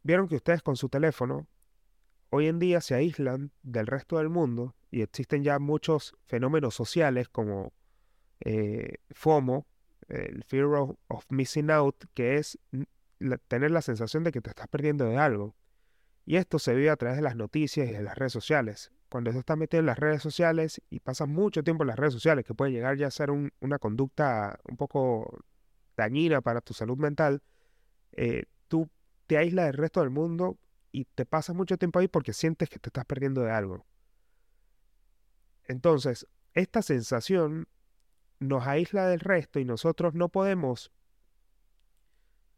Vieron 0.03 0.27
que 0.27 0.35
ustedes 0.35 0.61
con 0.61 0.77
su 0.77 0.89
teléfono 0.89 1.47
hoy 2.33 2.47
en 2.47 2.57
día 2.57 2.81
se 2.81 2.95
aíslan 2.95 3.51
del 3.61 3.85
resto 3.85 4.17
del 4.17 4.27
mundo 4.27 4.73
y 4.89 5.03
existen 5.03 5.43
ya 5.43 5.59
muchos 5.59 6.15
fenómenos 6.25 6.73
sociales 6.73 7.29
como 7.29 7.73
eh, 8.39 8.95
FOMO, 9.11 9.67
el 10.09 10.43
fear 10.43 10.65
of, 10.65 11.25
missing 11.29 11.69
out, 11.69 11.95
que 12.15 12.37
es 12.37 12.57
tener 13.47 13.69
la 13.69 13.83
sensación 13.83 14.23
de 14.23 14.31
que 14.31 14.41
te 14.41 14.49
estás 14.49 14.67
perdiendo 14.67 15.05
de 15.05 15.17
algo. 15.17 15.55
Y 16.25 16.37
esto 16.37 16.57
se 16.57 16.73
vive 16.73 16.89
a 16.89 16.95
través 16.95 17.17
de 17.17 17.21
las 17.21 17.35
noticias 17.35 17.87
y 17.87 17.91
de 17.91 18.01
las 18.01 18.17
redes 18.17 18.33
sociales. 18.33 18.91
Cuando 19.09 19.31
tú 19.31 19.37
estás 19.37 19.57
metido 19.57 19.81
en 19.81 19.85
las 19.85 19.99
redes 19.99 20.23
sociales 20.23 20.81
y 20.89 21.01
pasas 21.01 21.27
mucho 21.27 21.63
tiempo 21.63 21.83
en 21.83 21.89
las 21.89 21.99
redes 21.99 22.13
sociales, 22.13 22.45
que 22.45 22.55
puede 22.55 22.71
llegar 22.71 22.97
ya 22.97 23.07
a 23.07 23.11
ser 23.11 23.29
una 23.29 23.77
conducta 23.77 24.59
un 24.67 24.75
poco 24.75 25.43
dañina 25.95 26.41
para 26.41 26.61
tu 26.61 26.73
salud 26.73 26.97
mental, 26.97 27.43
eh, 28.11 28.45
tú 28.67 28.89
te 29.27 29.37
aíslas 29.37 29.67
del 29.67 29.75
resto 29.75 29.99
del 29.99 30.09
mundo 30.09 30.57
y 30.93 31.05
te 31.05 31.25
pasas 31.25 31.55
mucho 31.55 31.77
tiempo 31.77 31.99
ahí 31.99 32.07
porque 32.07 32.31
sientes 32.31 32.69
que 32.69 32.79
te 32.79 32.87
estás 32.87 33.03
perdiendo 33.05 33.41
de 33.41 33.51
algo. 33.51 33.85
Entonces, 35.65 36.27
esta 36.53 36.81
sensación 36.81 37.67
nos 38.39 38.67
aísla 38.67 39.07
del 39.07 39.19
resto 39.19 39.59
y 39.59 39.65
nosotros 39.65 40.13
no 40.13 40.29
podemos 40.29 40.91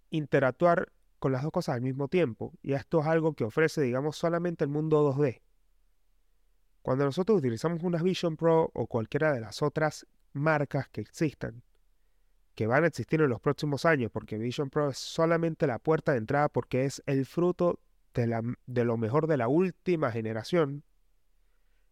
interactuar 0.09 0.91
con 1.17 1.31
las 1.31 1.43
dos 1.43 1.51
cosas 1.51 1.75
al 1.75 1.81
mismo 1.81 2.09
tiempo. 2.09 2.53
Y 2.61 2.73
esto 2.73 2.99
es 2.99 3.07
algo 3.07 3.33
que 3.33 3.45
ofrece, 3.45 3.81
digamos, 3.81 4.17
solamente 4.17 4.65
el 4.65 4.69
mundo 4.69 5.13
2D. 5.13 5.41
Cuando 6.81 7.05
nosotros 7.05 7.39
utilizamos 7.39 7.83
una 7.83 8.03
Vision 8.03 8.35
Pro 8.35 8.69
o 8.73 8.87
cualquiera 8.87 9.33
de 9.33 9.39
las 9.39 9.61
otras 9.61 10.05
marcas 10.33 10.89
que 10.89 11.01
existan, 11.01 11.63
que 12.53 12.67
van 12.67 12.83
a 12.83 12.87
existir 12.87 13.21
en 13.21 13.29
los 13.29 13.39
próximos 13.39 13.85
años, 13.85 14.11
porque 14.11 14.37
Vision 14.37 14.69
Pro 14.69 14.89
es 14.89 14.97
solamente 14.97 15.67
la 15.67 15.79
puerta 15.79 16.11
de 16.11 16.17
entrada 16.17 16.49
porque 16.49 16.83
es 16.83 17.01
el 17.05 17.25
fruto 17.25 17.79
de, 18.21 18.83
lo 18.85 18.97
mejor 18.97 19.27
de 19.27 19.37
la 19.37 19.47
última 19.47 20.11
generación, 20.11 20.83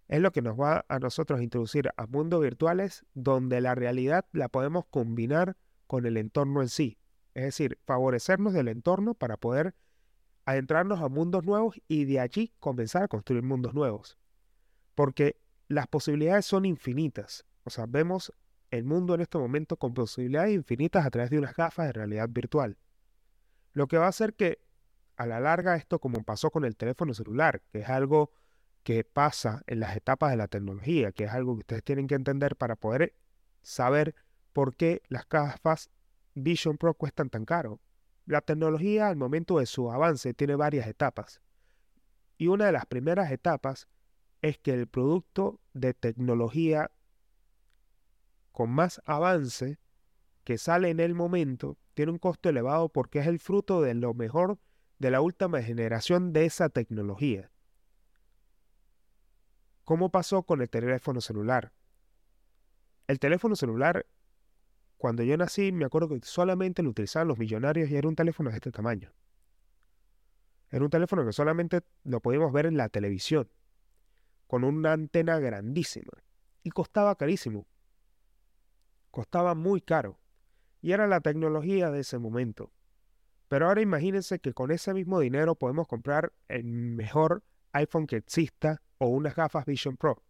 es 0.07 0.21
lo 0.21 0.31
que 0.31 0.41
nos 0.41 0.59
va 0.59 0.85
a 0.87 0.99
nosotros 0.99 1.41
introducir 1.41 1.89
a 1.97 2.05
mundos 2.07 2.41
virtuales 2.41 3.05
donde 3.13 3.61
la 3.61 3.75
realidad 3.75 4.25
la 4.31 4.49
podemos 4.49 4.85
combinar 4.85 5.57
con 5.87 6.05
el 6.05 6.17
entorno 6.17 6.61
en 6.61 6.69
sí. 6.69 6.97
Es 7.33 7.43
decir, 7.43 7.79
favorecernos 7.85 8.53
del 8.53 8.67
entorno 8.67 9.15
para 9.15 9.37
poder 9.37 9.75
adentrarnos 10.45 11.01
a 11.01 11.09
mundos 11.09 11.43
nuevos 11.43 11.81
y 11.87 12.05
de 12.05 12.19
allí 12.19 12.53
comenzar 12.59 13.03
a 13.03 13.07
construir 13.07 13.43
mundos 13.43 13.73
nuevos. 13.73 14.17
Porque 14.93 15.37
las 15.67 15.87
posibilidades 15.87 16.45
son 16.45 16.65
infinitas. 16.65 17.45
O 17.63 17.69
sea, 17.69 17.85
vemos 17.87 18.33
el 18.71 18.83
mundo 18.83 19.15
en 19.15 19.21
este 19.21 19.37
momento 19.37 19.77
con 19.77 19.93
posibilidades 19.93 20.53
infinitas 20.53 21.05
a 21.05 21.09
través 21.09 21.31
de 21.31 21.39
unas 21.39 21.55
gafas 21.55 21.87
de 21.87 21.93
realidad 21.93 22.29
virtual. 22.29 22.77
Lo 23.73 23.87
que 23.87 23.97
va 23.97 24.05
a 24.05 24.09
hacer 24.09 24.33
que 24.35 24.59
a 25.15 25.25
la 25.25 25.39
larga 25.39 25.75
esto 25.75 25.99
como 25.99 26.23
pasó 26.23 26.51
con 26.51 26.65
el 26.65 26.75
teléfono 26.75 27.13
celular, 27.13 27.61
que 27.71 27.79
es 27.79 27.89
algo 27.89 28.31
que 28.83 29.03
pasa 29.03 29.63
en 29.67 29.79
las 29.79 29.95
etapas 29.95 30.31
de 30.31 30.37
la 30.37 30.47
tecnología, 30.47 31.11
que 31.11 31.25
es 31.25 31.31
algo 31.31 31.55
que 31.55 31.59
ustedes 31.59 31.83
tienen 31.83 32.07
que 32.07 32.15
entender 32.15 32.55
para 32.55 32.75
poder 32.75 33.15
saber 33.61 34.15
por 34.51 34.75
qué 34.75 35.01
las 35.07 35.27
gafas 35.27 35.89
Vision 36.35 36.77
Pro 36.77 36.93
cuestan 36.93 37.29
tan 37.29 37.45
caro. 37.45 37.79
La 38.25 38.41
tecnología 38.41 39.07
al 39.07 39.15
momento 39.15 39.59
de 39.59 39.65
su 39.65 39.91
avance 39.91 40.33
tiene 40.33 40.55
varias 40.55 40.87
etapas. 40.87 41.41
Y 42.37 42.47
una 42.47 42.65
de 42.65 42.71
las 42.71 42.85
primeras 42.85 43.31
etapas 43.31 43.87
es 44.41 44.57
que 44.57 44.73
el 44.73 44.87
producto 44.87 45.59
de 45.73 45.93
tecnología 45.93 46.91
con 48.51 48.69
más 48.69 49.01
avance 49.05 49.79
que 50.43 50.57
sale 50.57 50.89
en 50.89 50.99
el 50.99 51.15
momento 51.15 51.77
tiene 51.93 52.11
un 52.11 52.17
costo 52.17 52.49
elevado 52.49 52.89
porque 52.89 53.19
es 53.19 53.27
el 53.27 53.39
fruto 53.39 53.81
de 53.81 53.93
lo 53.93 54.13
mejor 54.13 54.59
de 55.03 55.11
la 55.11 55.19
última 55.19 55.61
generación 55.61 56.31
de 56.31 56.45
esa 56.45 56.69
tecnología. 56.69 57.51
¿Cómo 59.83 60.09
pasó 60.09 60.43
con 60.43 60.61
el 60.61 60.69
teléfono 60.69 61.19
celular? 61.19 61.73
El 63.07 63.19
teléfono 63.19 63.57
celular, 63.57 64.05
cuando 64.95 65.23
yo 65.23 65.35
nací, 65.35 65.73
me 65.73 65.83
acuerdo 65.83 66.07
que 66.07 66.21
solamente 66.23 66.83
lo 66.83 66.91
utilizaban 66.91 67.27
los 67.27 67.37
millonarios 67.37 67.89
y 67.89 67.97
era 67.97 68.07
un 68.07 68.15
teléfono 68.15 68.49
de 68.49 68.55
este 68.55 68.71
tamaño. 68.71 69.11
Era 70.69 70.85
un 70.85 70.89
teléfono 70.89 71.25
que 71.25 71.33
solamente 71.33 71.81
lo 72.05 72.21
podíamos 72.21 72.53
ver 72.53 72.65
en 72.65 72.77
la 72.77 72.87
televisión, 72.87 73.49
con 74.47 74.63
una 74.63 74.93
antena 74.93 75.37
grandísima. 75.37 76.13
Y 76.63 76.69
costaba 76.69 77.17
carísimo. 77.17 77.67
Costaba 79.11 79.53
muy 79.53 79.81
caro. 79.81 80.17
Y 80.81 80.93
era 80.93 81.07
la 81.07 81.19
tecnología 81.19 81.91
de 81.91 81.99
ese 81.99 82.19
momento. 82.19 82.71
Pero 83.53 83.67
ahora 83.67 83.81
imagínense 83.81 84.39
que 84.39 84.51
con 84.51 84.71
ese 84.71 84.95
mismo 84.95 85.19
dinero 85.19 85.53
podemos 85.53 85.87
comprar 85.87 86.33
el 86.47 86.63
mejor 86.63 87.43
iPhone 87.73 88.07
que 88.07 88.15
exista 88.15 88.81
o 88.97 89.09
unas 89.09 89.35
gafas 89.35 89.67
Vision 89.67 89.95
Pro, 89.95 90.23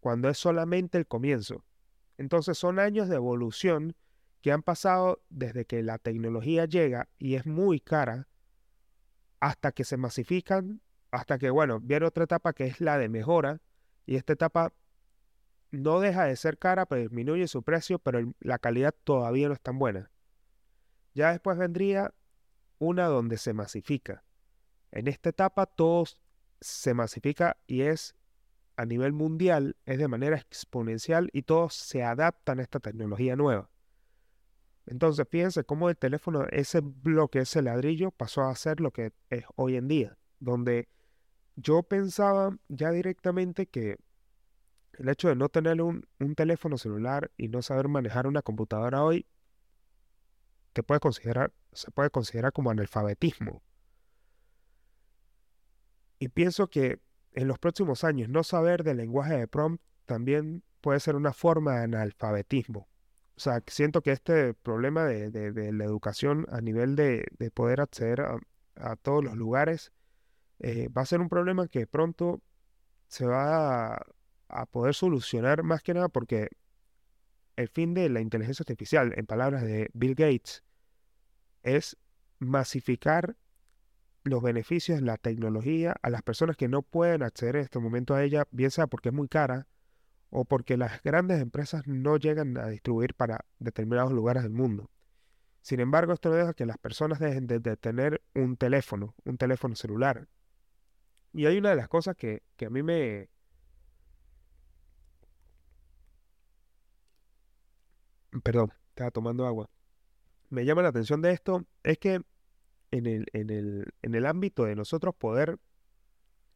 cuando 0.00 0.28
es 0.28 0.36
solamente 0.36 0.98
el 0.98 1.06
comienzo. 1.06 1.64
Entonces 2.18 2.58
son 2.58 2.80
años 2.80 3.08
de 3.08 3.14
evolución 3.14 3.94
que 4.40 4.50
han 4.50 4.64
pasado 4.64 5.22
desde 5.28 5.64
que 5.64 5.80
la 5.84 5.98
tecnología 5.98 6.64
llega 6.64 7.08
y 7.20 7.36
es 7.36 7.46
muy 7.46 7.78
cara 7.78 8.26
hasta 9.38 9.70
que 9.70 9.84
se 9.84 9.96
masifican, 9.96 10.80
hasta 11.12 11.38
que, 11.38 11.50
bueno, 11.50 11.78
viene 11.78 12.06
otra 12.06 12.24
etapa 12.24 12.52
que 12.52 12.64
es 12.64 12.80
la 12.80 12.98
de 12.98 13.10
mejora 13.10 13.60
y 14.06 14.16
esta 14.16 14.32
etapa 14.32 14.72
no 15.70 16.00
deja 16.00 16.24
de 16.24 16.34
ser 16.34 16.58
cara, 16.58 16.84
pero 16.84 17.02
disminuye 17.02 17.46
su 17.46 17.62
precio, 17.62 18.00
pero 18.00 18.34
la 18.40 18.58
calidad 18.58 18.92
todavía 19.04 19.46
no 19.46 19.54
es 19.54 19.60
tan 19.60 19.78
buena. 19.78 20.11
Ya 21.14 21.32
después 21.32 21.58
vendría 21.58 22.14
una 22.78 23.06
donde 23.06 23.38
se 23.38 23.52
masifica. 23.52 24.24
En 24.90 25.08
esta 25.08 25.30
etapa 25.30 25.66
todos 25.66 26.18
se 26.60 26.94
masifica 26.94 27.56
y 27.66 27.82
es 27.82 28.14
a 28.76 28.86
nivel 28.86 29.12
mundial, 29.12 29.76
es 29.84 29.98
de 29.98 30.08
manera 30.08 30.36
exponencial 30.36 31.30
y 31.32 31.42
todos 31.42 31.74
se 31.74 32.02
adaptan 32.02 32.58
a 32.58 32.62
esta 32.62 32.80
tecnología 32.80 33.36
nueva. 33.36 33.70
Entonces, 34.86 35.26
fíjense 35.30 35.64
cómo 35.64 35.88
el 35.88 35.96
teléfono, 35.96 36.46
ese 36.50 36.80
bloque, 36.80 37.40
ese 37.40 37.62
ladrillo, 37.62 38.10
pasó 38.10 38.42
a 38.42 38.54
ser 38.56 38.80
lo 38.80 38.90
que 38.90 39.12
es 39.30 39.44
hoy 39.54 39.76
en 39.76 39.88
día, 39.88 40.18
donde 40.40 40.88
yo 41.56 41.82
pensaba 41.82 42.56
ya 42.68 42.90
directamente 42.90 43.66
que 43.66 43.98
el 44.94 45.08
hecho 45.08 45.28
de 45.28 45.36
no 45.36 45.48
tener 45.48 45.80
un, 45.80 46.06
un 46.18 46.34
teléfono 46.34 46.78
celular 46.78 47.30
y 47.36 47.48
no 47.48 47.62
saber 47.62 47.88
manejar 47.88 48.26
una 48.26 48.42
computadora 48.42 49.04
hoy, 49.04 49.26
te 50.72 50.82
puede 50.82 51.00
considerar, 51.00 51.52
se 51.72 51.90
puede 51.90 52.10
considerar 52.10 52.52
como 52.52 52.70
analfabetismo. 52.70 53.62
Y 56.18 56.28
pienso 56.28 56.68
que 56.68 57.00
en 57.32 57.48
los 57.48 57.58
próximos 57.58 58.04
años 58.04 58.28
no 58.28 58.44
saber 58.44 58.84
del 58.84 58.98
lenguaje 58.98 59.36
de 59.36 59.48
prompt 59.48 59.82
también 60.06 60.62
puede 60.80 61.00
ser 61.00 61.16
una 61.16 61.32
forma 61.32 61.78
de 61.78 61.84
analfabetismo. 61.84 62.88
O 63.36 63.40
sea, 63.40 63.62
siento 63.66 64.02
que 64.02 64.12
este 64.12 64.54
problema 64.54 65.04
de, 65.04 65.72
la 65.72 65.84
educación 65.84 66.46
a 66.50 66.60
nivel 66.60 66.96
de, 66.96 67.26
poder 67.54 67.80
acceder 67.80 68.20
a, 68.20 68.96
todos 68.96 69.24
los 69.24 69.36
lugares 69.36 69.92
eh, 70.58 70.88
va 70.88 71.02
a 71.02 71.06
ser 71.06 71.20
un 71.20 71.28
problema 71.28 71.68
que 71.68 71.86
pronto 71.86 72.40
se 73.08 73.26
va 73.26 73.94
a, 73.94 74.06
a, 74.48 74.66
poder 74.66 74.94
solucionar 74.94 75.62
más 75.62 75.82
que 75.82 75.94
nada 75.94 76.08
porque 76.08 76.50
el 77.56 77.68
fin 77.68 77.94
de 77.94 78.08
la 78.08 78.20
inteligencia 78.20 78.62
artificial, 78.62 79.12
en 79.16 79.26
palabras 79.26 79.62
de 79.62 79.90
Bill 79.92 80.14
Gates, 80.14 80.62
es 81.62 81.96
masificar 82.38 83.36
los 84.24 84.42
beneficios 84.42 85.00
de 85.00 85.06
la 85.06 85.16
tecnología 85.16 85.96
a 86.02 86.10
las 86.10 86.22
personas 86.22 86.56
que 86.56 86.68
no 86.68 86.82
pueden 86.82 87.22
acceder 87.22 87.56
en 87.56 87.62
este 87.62 87.78
momento 87.78 88.14
a 88.14 88.22
ella, 88.22 88.46
bien 88.50 88.70
sea 88.70 88.86
porque 88.86 89.08
es 89.08 89.14
muy 89.14 89.28
cara 89.28 89.66
o 90.30 90.44
porque 90.44 90.76
las 90.76 91.02
grandes 91.02 91.40
empresas 91.40 91.86
no 91.86 92.16
llegan 92.16 92.56
a 92.56 92.68
distribuir 92.68 93.14
para 93.14 93.44
determinados 93.58 94.12
lugares 94.12 94.42
del 94.42 94.52
mundo. 94.52 94.90
Sin 95.60 95.78
embargo, 95.78 96.12
esto 96.12 96.30
no 96.30 96.36
deja 96.36 96.54
que 96.54 96.66
las 96.66 96.78
personas 96.78 97.18
dejen 97.18 97.46
de, 97.46 97.60
tener 97.76 98.22
un 98.34 98.56
teléfono, 98.56 99.14
un 99.24 99.36
teléfono 99.36 99.76
celular. 99.76 100.28
Y 101.32 101.46
hay 101.46 101.58
una 101.58 101.70
de 101.70 101.76
las 101.76 101.88
cosas 101.88 102.16
que, 102.16 102.42
que 102.56 102.66
a 102.66 102.70
mí 102.70 102.82
me... 102.82 103.28
Perdón, 108.40 108.72
estaba 108.88 109.10
tomando 109.10 109.46
agua. 109.46 109.68
Me 110.48 110.64
llama 110.64 110.82
la 110.82 110.88
atención 110.88 111.22
de 111.22 111.32
esto, 111.32 111.64
es 111.82 111.98
que 111.98 112.22
en 112.90 113.06
el, 113.06 113.26
en 113.32 113.50
el, 113.50 113.92
en 114.02 114.14
el 114.14 114.26
ámbito 114.26 114.64
de 114.64 114.76
nosotros 114.76 115.14
poder 115.14 115.58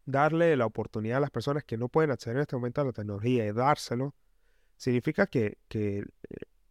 darle 0.04 0.56
la 0.56 0.66
oportunidad 0.66 1.18
a 1.18 1.20
las 1.20 1.30
personas 1.30 1.64
que 1.64 1.76
no 1.76 1.88
pueden 1.88 2.10
acceder 2.10 2.36
en 2.36 2.42
este 2.42 2.56
momento 2.56 2.80
a 2.80 2.84
la 2.84 2.92
tecnología 2.92 3.46
y 3.46 3.52
dárselo, 3.52 4.14
significa 4.76 5.26
que, 5.26 5.58
que 5.68 5.98
eh, 5.98 6.04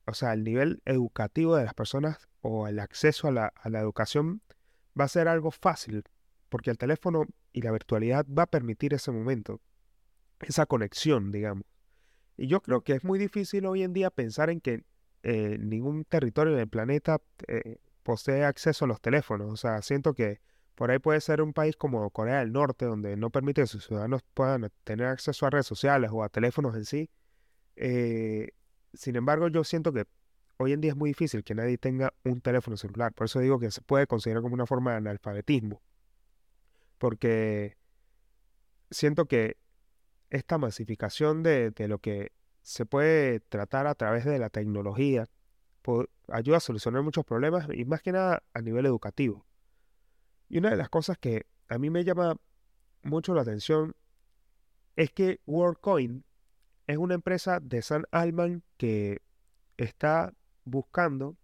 o 0.06 0.14
sea, 0.14 0.34
el 0.34 0.44
nivel 0.44 0.82
educativo 0.86 1.56
de 1.56 1.66
las 1.66 1.74
personas 1.74 2.30
o 2.42 2.68
el 2.68 2.80
acceso 2.80 3.28
a 3.28 3.32
la, 3.32 3.54
a 3.56 3.70
la 3.70 3.80
educación 3.80 4.42
va 5.00 5.06
a 5.06 5.10
ser 5.10 5.28
algo 5.28 5.52
fácil, 5.52 6.04
porque 6.50 6.72
el 6.72 6.78
teléfono 6.78 7.26
y 7.52 7.62
la 7.62 7.72
virtualidad 7.72 8.26
va 8.28 8.44
a 8.44 8.48
permitir 8.48 8.94
ese 8.94 9.12
momento, 9.12 9.62
esa 10.42 10.66
conexión, 10.66 11.32
digamos. 11.32 11.64
Y 12.38 12.48
yo 12.48 12.62
creo 12.62 12.82
que 12.82 12.94
es 12.94 13.04
muy 13.04 13.18
difícil 13.18 13.66
hoy 13.66 13.84
en 13.84 13.94
día 13.94 14.10
pensar 14.12 14.50
en 14.50 14.62
que 14.62 14.84
eh, 15.26 15.58
ningún 15.60 16.06
territorio 16.06 16.56
del 16.56 16.68
planeta 16.68 17.20
eh, 17.48 17.78
posee 18.04 18.46
acceso 18.46 18.86
a 18.86 18.88
los 18.88 19.02
teléfonos. 19.02 19.52
O 19.52 19.58
sea, 19.58 19.82
siento 19.82 20.14
que 20.14 20.40
por 20.76 20.92
ahí 20.92 21.00
puede 21.00 21.20
ser 21.20 21.42
un 21.42 21.52
país 21.52 21.76
como 21.76 22.08
Corea 22.12 22.40
del 22.40 22.52
Norte, 22.52 22.86
donde 22.86 23.18
no 23.18 23.32
permite 23.32 23.62
que 23.62 23.68
sus 23.68 23.88
ciudadanos 23.88 24.22
puedan 24.36 24.70
tener 24.84 25.08
acceso 25.08 25.48
a 25.48 25.50
redes 25.50 25.66
sociales 25.66 26.12
o 26.14 26.24
a 26.24 26.30
teléfonos 26.30 26.76
en 26.76 26.86
sí. 26.86 27.10
Eh, 27.76 28.50
sin 28.94 29.16
embargo, 29.16 29.48
yo 29.48 29.64
siento 29.64 29.92
que 29.92 30.06
hoy 30.58 30.74
en 30.74 30.82
día 30.82 30.92
es 30.92 30.98
muy 30.98 31.10
difícil 31.10 31.44
que 31.44 31.56
nadie 31.56 31.80
tenga 31.80 32.14
un 32.24 32.40
teléfono 32.40 32.78
celular. 32.78 33.12
Por 33.12 33.26
eso 33.26 33.40
digo 33.40 33.60
que 33.60 33.72
se 33.72 33.82
puede 33.82 34.06
considerar 34.06 34.44
como 34.44 34.54
una 34.54 34.68
forma 34.68 34.92
de 34.92 34.98
analfabetismo. 34.98 35.82
Porque 37.00 37.78
siento 38.92 39.26
que 39.26 39.58
esta 40.30 40.60
masificación 40.60 41.42
de, 41.42 41.74
lo 41.88 41.98
que 41.98 42.32
se 42.66 42.84
puede 42.88 43.42
tratar 43.42 43.86
a 43.86 43.94
través 43.94 44.26
de 44.26 44.40
la 44.40 44.50
tecnología 44.50 45.28
ayuda 46.30 46.58
a 46.58 46.60
solucionar 46.60 47.04
muchos 47.04 47.24
problemas 47.24 47.68
y 47.72 47.86
más 47.86 48.02
que 48.02 48.12
nada 48.12 48.42
a 48.56 48.62
nivel 48.62 48.88
educativo. 48.88 49.46
Y 50.50 50.58
una 50.58 50.72
de 50.72 50.78
las 50.78 50.90
cosas 50.90 51.20
que 51.20 51.46
a 51.68 51.78
mí 51.78 51.92
me 51.92 52.04
llama 52.04 52.38
mucho 53.04 53.36
la 53.36 53.44
atención 53.44 53.94
es 54.96 55.12
que 55.12 55.42
WorldCoin 55.46 56.24
es 56.88 56.98
una 56.98 57.14
empresa 57.14 57.60
de 57.60 57.84
San 57.84 58.06
Alman 58.10 58.64
que 58.78 59.22
está 59.78 60.34
buscando 60.64 61.38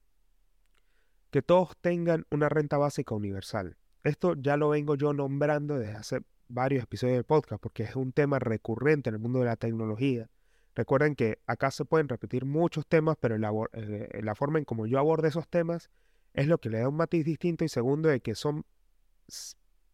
que 1.30 1.44
todos 1.44 1.78
tengan 1.82 2.26
una 2.32 2.50
renta 2.50 2.80
básica 2.80 3.14
universal. 3.14 3.78
Esto 4.04 4.34
ya 4.34 4.58
lo 4.58 4.70
vengo 4.70 4.96
yo 4.96 5.14
nombrando 5.14 5.78
desde 5.78 5.96
hace 5.96 6.22
varios 6.48 6.84
episodios 6.84 7.18
del 7.18 7.26
podcast 7.26 7.62
porque 7.62 7.84
es 7.84 7.96
un 7.96 8.12
tema 8.12 8.40
recurrente 8.40 9.10
en 9.10 9.16
el 9.16 9.22
mundo 9.22 9.38
de 9.38 9.46
la 9.46 9.56
tecnología. 9.56 10.32
Recuerden 10.76 11.16
que 11.16 11.40
acá 11.48 11.72
se 11.72 11.86
pueden 11.86 12.08
repetir 12.08 12.46
muchos 12.46 12.88
temas, 12.88 13.18
pero 13.20 13.38
la, 13.38 13.52
eh, 13.74 14.22
la 14.24 14.36
forma 14.36 14.60
en 14.60 14.66
como 14.66 14.86
yo 14.88 15.00
abordo 15.00 15.28
esos 15.28 15.48
temas 15.48 15.90
es 16.34 16.48
lo 16.48 16.60
que 16.60 16.70
le 16.70 16.80
da 16.80 16.88
un 16.88 16.96
matiz 16.96 17.26
distinto 17.26 17.66
y 17.66 17.70
segundo 17.70 18.10
de 18.10 18.22
que 18.22 18.36
son 18.36 18.66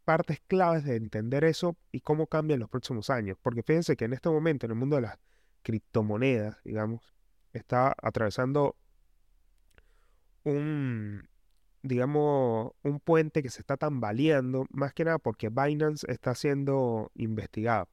partes 0.06 0.40
claves 0.48 0.86
de 0.86 0.96
entender 0.96 1.44
eso 1.44 1.76
y 1.92 2.02
cómo 2.02 2.28
cambian 2.28 2.60
los 2.60 2.70
próximos 2.70 3.10
años. 3.10 3.38
Porque 3.42 3.64
fíjense 3.64 3.98
que 3.98 4.06
en 4.06 4.14
este 4.14 4.30
momento, 4.30 4.66
en 4.66 4.72
el 4.72 4.78
mundo 4.78 4.98
de 4.98 5.02
las 5.04 5.20
criptomonedas, 5.64 6.58
digamos, 6.64 7.14
está 7.54 7.96
atravesando 8.02 8.76
un, 10.44 11.28
digamos, 11.82 12.72
un 12.84 13.00
puente 13.00 13.44
que 13.44 13.50
se 13.50 13.60
está 13.60 13.78
tambaleando, 13.78 14.66
más 14.70 14.94
que 14.94 15.04
nada 15.06 15.18
porque 15.18 15.50
Binance 15.50 16.10
está 16.10 16.36
siendo 16.36 17.12
investigado. 17.16 17.90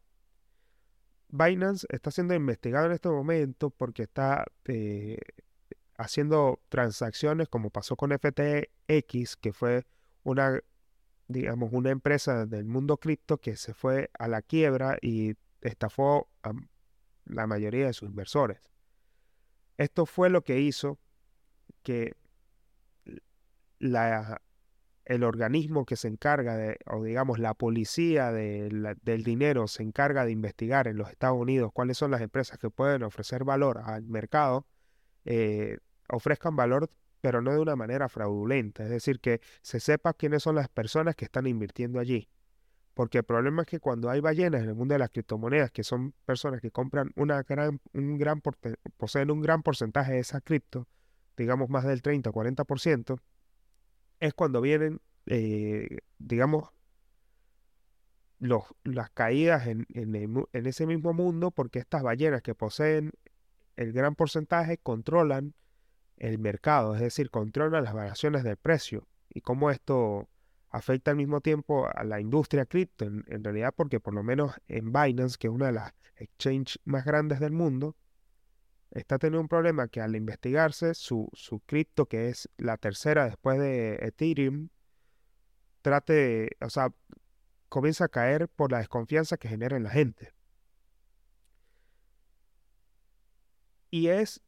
Binance 1.36 1.84
está 1.90 2.12
siendo 2.12 2.34
investigado 2.34 2.86
en 2.86 2.92
este 2.92 3.08
momento 3.08 3.70
porque 3.70 4.04
está 4.04 4.44
eh, 4.66 5.18
haciendo 5.98 6.60
transacciones 6.68 7.48
como 7.48 7.70
pasó 7.70 7.96
con 7.96 8.12
FTX, 8.12 9.36
que 9.36 9.52
fue 9.52 9.84
una 10.22 10.60
digamos, 11.26 11.72
una 11.72 11.90
empresa 11.90 12.46
del 12.46 12.66
mundo 12.66 12.98
cripto 12.98 13.38
que 13.38 13.56
se 13.56 13.74
fue 13.74 14.10
a 14.18 14.28
la 14.28 14.42
quiebra 14.42 14.98
y 15.00 15.34
estafó 15.62 16.28
a 16.42 16.52
la 17.24 17.46
mayoría 17.46 17.86
de 17.86 17.92
sus 17.92 18.10
inversores. 18.10 18.60
Esto 19.76 20.06
fue 20.06 20.30
lo 20.30 20.44
que 20.44 20.60
hizo 20.60 20.98
que 21.82 22.14
la, 23.78 24.40
el 25.04 25.22
organismo 25.22 25.84
que 25.84 25.96
se 25.96 26.08
encarga 26.08 26.56
de, 26.56 26.78
o 26.86 27.02
digamos, 27.02 27.38
la 27.38 27.54
policía 27.54 28.32
del 28.32 29.22
dinero 29.24 29.68
se 29.68 29.82
encarga 29.82 30.24
de 30.24 30.32
investigar 30.32 30.88
en 30.88 30.96
los 30.96 31.10
Estados 31.10 31.38
Unidos 31.38 31.70
cuáles 31.72 31.98
son 31.98 32.10
las 32.10 32.20
empresas 32.20 32.58
que 32.58 32.70
pueden 32.70 33.02
ofrecer 33.02 33.44
valor 33.44 33.82
al 33.84 34.04
mercado, 34.04 34.66
eh, 35.24 35.78
ofrezcan 36.08 36.56
valor 36.56 36.90
pero 37.24 37.40
no 37.40 37.52
de 37.52 37.58
una 37.58 37.74
manera 37.74 38.10
fraudulenta, 38.10 38.84
es 38.84 38.90
decir, 38.90 39.18
que 39.18 39.40
se 39.62 39.80
sepa 39.80 40.12
quiénes 40.12 40.42
son 40.42 40.56
las 40.56 40.68
personas 40.68 41.16
que 41.16 41.24
están 41.24 41.46
invirtiendo 41.46 41.98
allí. 41.98 42.28
Porque 42.92 43.16
el 43.16 43.24
problema 43.24 43.62
es 43.62 43.68
que 43.68 43.80
cuando 43.80 44.10
hay 44.10 44.20
ballenas 44.20 44.62
en 44.62 44.68
el 44.68 44.74
mundo 44.74 44.92
de 44.92 44.98
las 44.98 45.08
criptomonedas, 45.08 45.70
que 45.70 45.84
son 45.84 46.12
personas 46.26 46.60
que 46.60 46.70
compran 46.70 47.12
una 47.16 47.42
gran, 47.42 47.80
un 47.94 48.18
gran, 48.18 48.42
poseen 48.98 49.30
un 49.30 49.40
gran 49.40 49.62
porcentaje 49.62 50.12
de 50.12 50.18
esa 50.18 50.42
cripto, 50.42 50.86
digamos 51.34 51.70
más 51.70 51.84
del 51.84 52.02
30 52.02 52.28
o 52.28 52.32
40%, 52.34 53.18
es 54.20 54.34
cuando 54.34 54.60
vienen, 54.60 55.00
eh, 55.26 55.98
digamos, 56.18 56.70
los, 58.38 58.64
las 58.84 59.10
caídas 59.10 59.66
en, 59.66 59.86
en 59.90 60.66
ese 60.66 60.86
mismo 60.86 61.12
mundo, 61.12 61.50
porque 61.50 61.78
estas 61.78 62.02
ballenas 62.02 62.42
que 62.42 62.54
poseen 62.54 63.12
el 63.76 63.92
gran 63.92 64.14
porcentaje 64.14 64.78
controlan 64.78 65.54
el 66.16 66.38
mercado, 66.38 66.94
es 66.94 67.00
decir, 67.00 67.30
controla 67.30 67.80
las 67.80 67.94
variaciones 67.94 68.44
del 68.44 68.56
precio 68.56 69.06
y 69.28 69.40
cómo 69.40 69.70
esto 69.70 70.28
afecta 70.70 71.10
al 71.10 71.16
mismo 71.16 71.40
tiempo 71.40 71.88
a 71.92 72.04
la 72.04 72.20
industria 72.20 72.66
cripto, 72.66 73.04
en, 73.04 73.44
realidad 73.44 73.72
porque 73.76 74.00
por 74.00 74.14
lo 74.14 74.22
menos 74.22 74.52
en 74.68 74.92
Binance, 74.92 75.36
que 75.38 75.46
es 75.48 75.52
una 75.52 75.66
de 75.66 75.72
las 75.72 75.92
exchanges 76.16 76.80
más 76.84 77.04
grandes 77.04 77.40
del 77.40 77.52
mundo, 77.52 77.96
está 78.94 79.18
teniendo 79.18 79.40
un 79.40 79.48
problema 79.48 79.88
que 79.88 80.00
al 80.00 80.16
investigarse 80.16 80.94
su, 80.94 81.28
su 81.34 81.60
cripto, 81.60 82.06
que 82.06 82.28
es 82.28 82.48
la 82.56 82.76
tercera 82.76 83.26
después 83.26 83.58
de 83.58 83.96
Ethereum, 84.00 84.68
trate, 85.82 86.56
o 86.60 86.70
sea, 86.70 86.92
comienza 87.68 88.04
a 88.06 88.08
caer 88.08 88.48
por 88.48 88.72
la 88.72 88.78
desconfianza 88.78 89.36
que 89.36 89.48
genera 89.48 89.76
en 89.76 89.82
la 89.82 89.90
gente. 89.90 90.32
Y 93.90 94.08
es, 94.08 94.40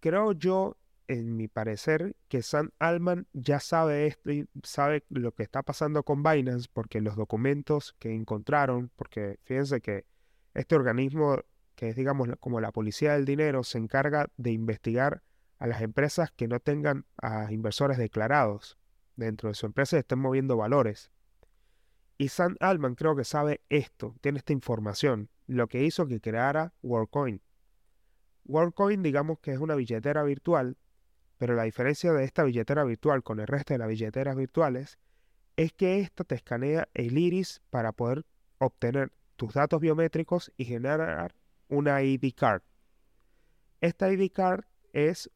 creo 0.00 0.32
yo, 0.32 0.76
en 1.06 1.36
mi 1.36 1.48
parecer, 1.48 2.16
que 2.28 2.42
San 2.42 2.72
Alman 2.78 3.26
ya 3.32 3.60
sabe 3.60 4.06
esto 4.06 4.30
y 4.30 4.48
sabe 4.62 5.04
lo 5.10 5.32
que 5.32 5.42
está 5.42 5.62
pasando 5.62 6.02
con 6.02 6.22
Binance, 6.22 6.68
porque 6.72 7.00
los 7.00 7.16
documentos 7.16 7.94
que 7.98 8.14
encontraron, 8.14 8.90
porque 8.96 9.38
fíjense 9.44 9.80
que 9.80 10.06
este 10.54 10.74
organismo, 10.74 11.38
que 11.82 11.88
es 11.88 11.96
digamos 11.96 12.28
como 12.38 12.60
la 12.60 12.70
policía 12.70 13.14
del 13.14 13.24
dinero, 13.24 13.64
se 13.64 13.76
encarga 13.76 14.28
de 14.36 14.52
investigar 14.52 15.24
a 15.58 15.66
las 15.66 15.82
empresas 15.82 16.30
que 16.30 16.46
no 16.46 16.60
tengan 16.60 17.06
a 17.20 17.52
inversores 17.52 17.98
declarados 17.98 18.78
dentro 19.16 19.48
de 19.48 19.56
su 19.56 19.66
empresa 19.66 19.96
y 19.96 19.98
estén 19.98 20.20
moviendo 20.20 20.56
valores. 20.56 21.10
Y 22.18 22.28
San 22.28 22.56
Alman 22.60 22.94
creo 22.94 23.16
que 23.16 23.24
sabe 23.24 23.62
esto, 23.68 24.14
tiene 24.20 24.38
esta 24.38 24.52
información, 24.52 25.28
lo 25.48 25.66
que 25.66 25.82
hizo 25.82 26.06
que 26.06 26.20
creara 26.20 26.72
WorldCoin. 26.82 27.42
WorldCoin 28.44 29.02
digamos 29.02 29.40
que 29.40 29.52
es 29.52 29.58
una 29.58 29.74
billetera 29.74 30.22
virtual 30.22 30.76
pero 31.36 31.56
la 31.56 31.64
diferencia 31.64 32.12
de 32.12 32.22
esta 32.22 32.44
billetera 32.44 32.84
virtual 32.84 33.24
con 33.24 33.40
el 33.40 33.48
resto 33.48 33.74
de 33.74 33.78
las 33.78 33.88
billeteras 33.88 34.36
virtuales 34.36 35.00
es 35.56 35.72
que 35.72 35.98
esta 35.98 36.22
te 36.22 36.36
escanea 36.36 36.88
el 36.94 37.18
iris 37.18 37.60
para 37.70 37.90
poder 37.90 38.24
obtener 38.58 39.10
tus 39.34 39.54
datos 39.54 39.80
biométricos 39.80 40.52
y 40.56 40.66
generar 40.66 41.34
una 41.72 42.02
ID 42.02 42.34
card. 42.36 42.62
Esta 43.80 44.12
ID 44.12 44.30
card 44.30 44.64
es 44.92 45.30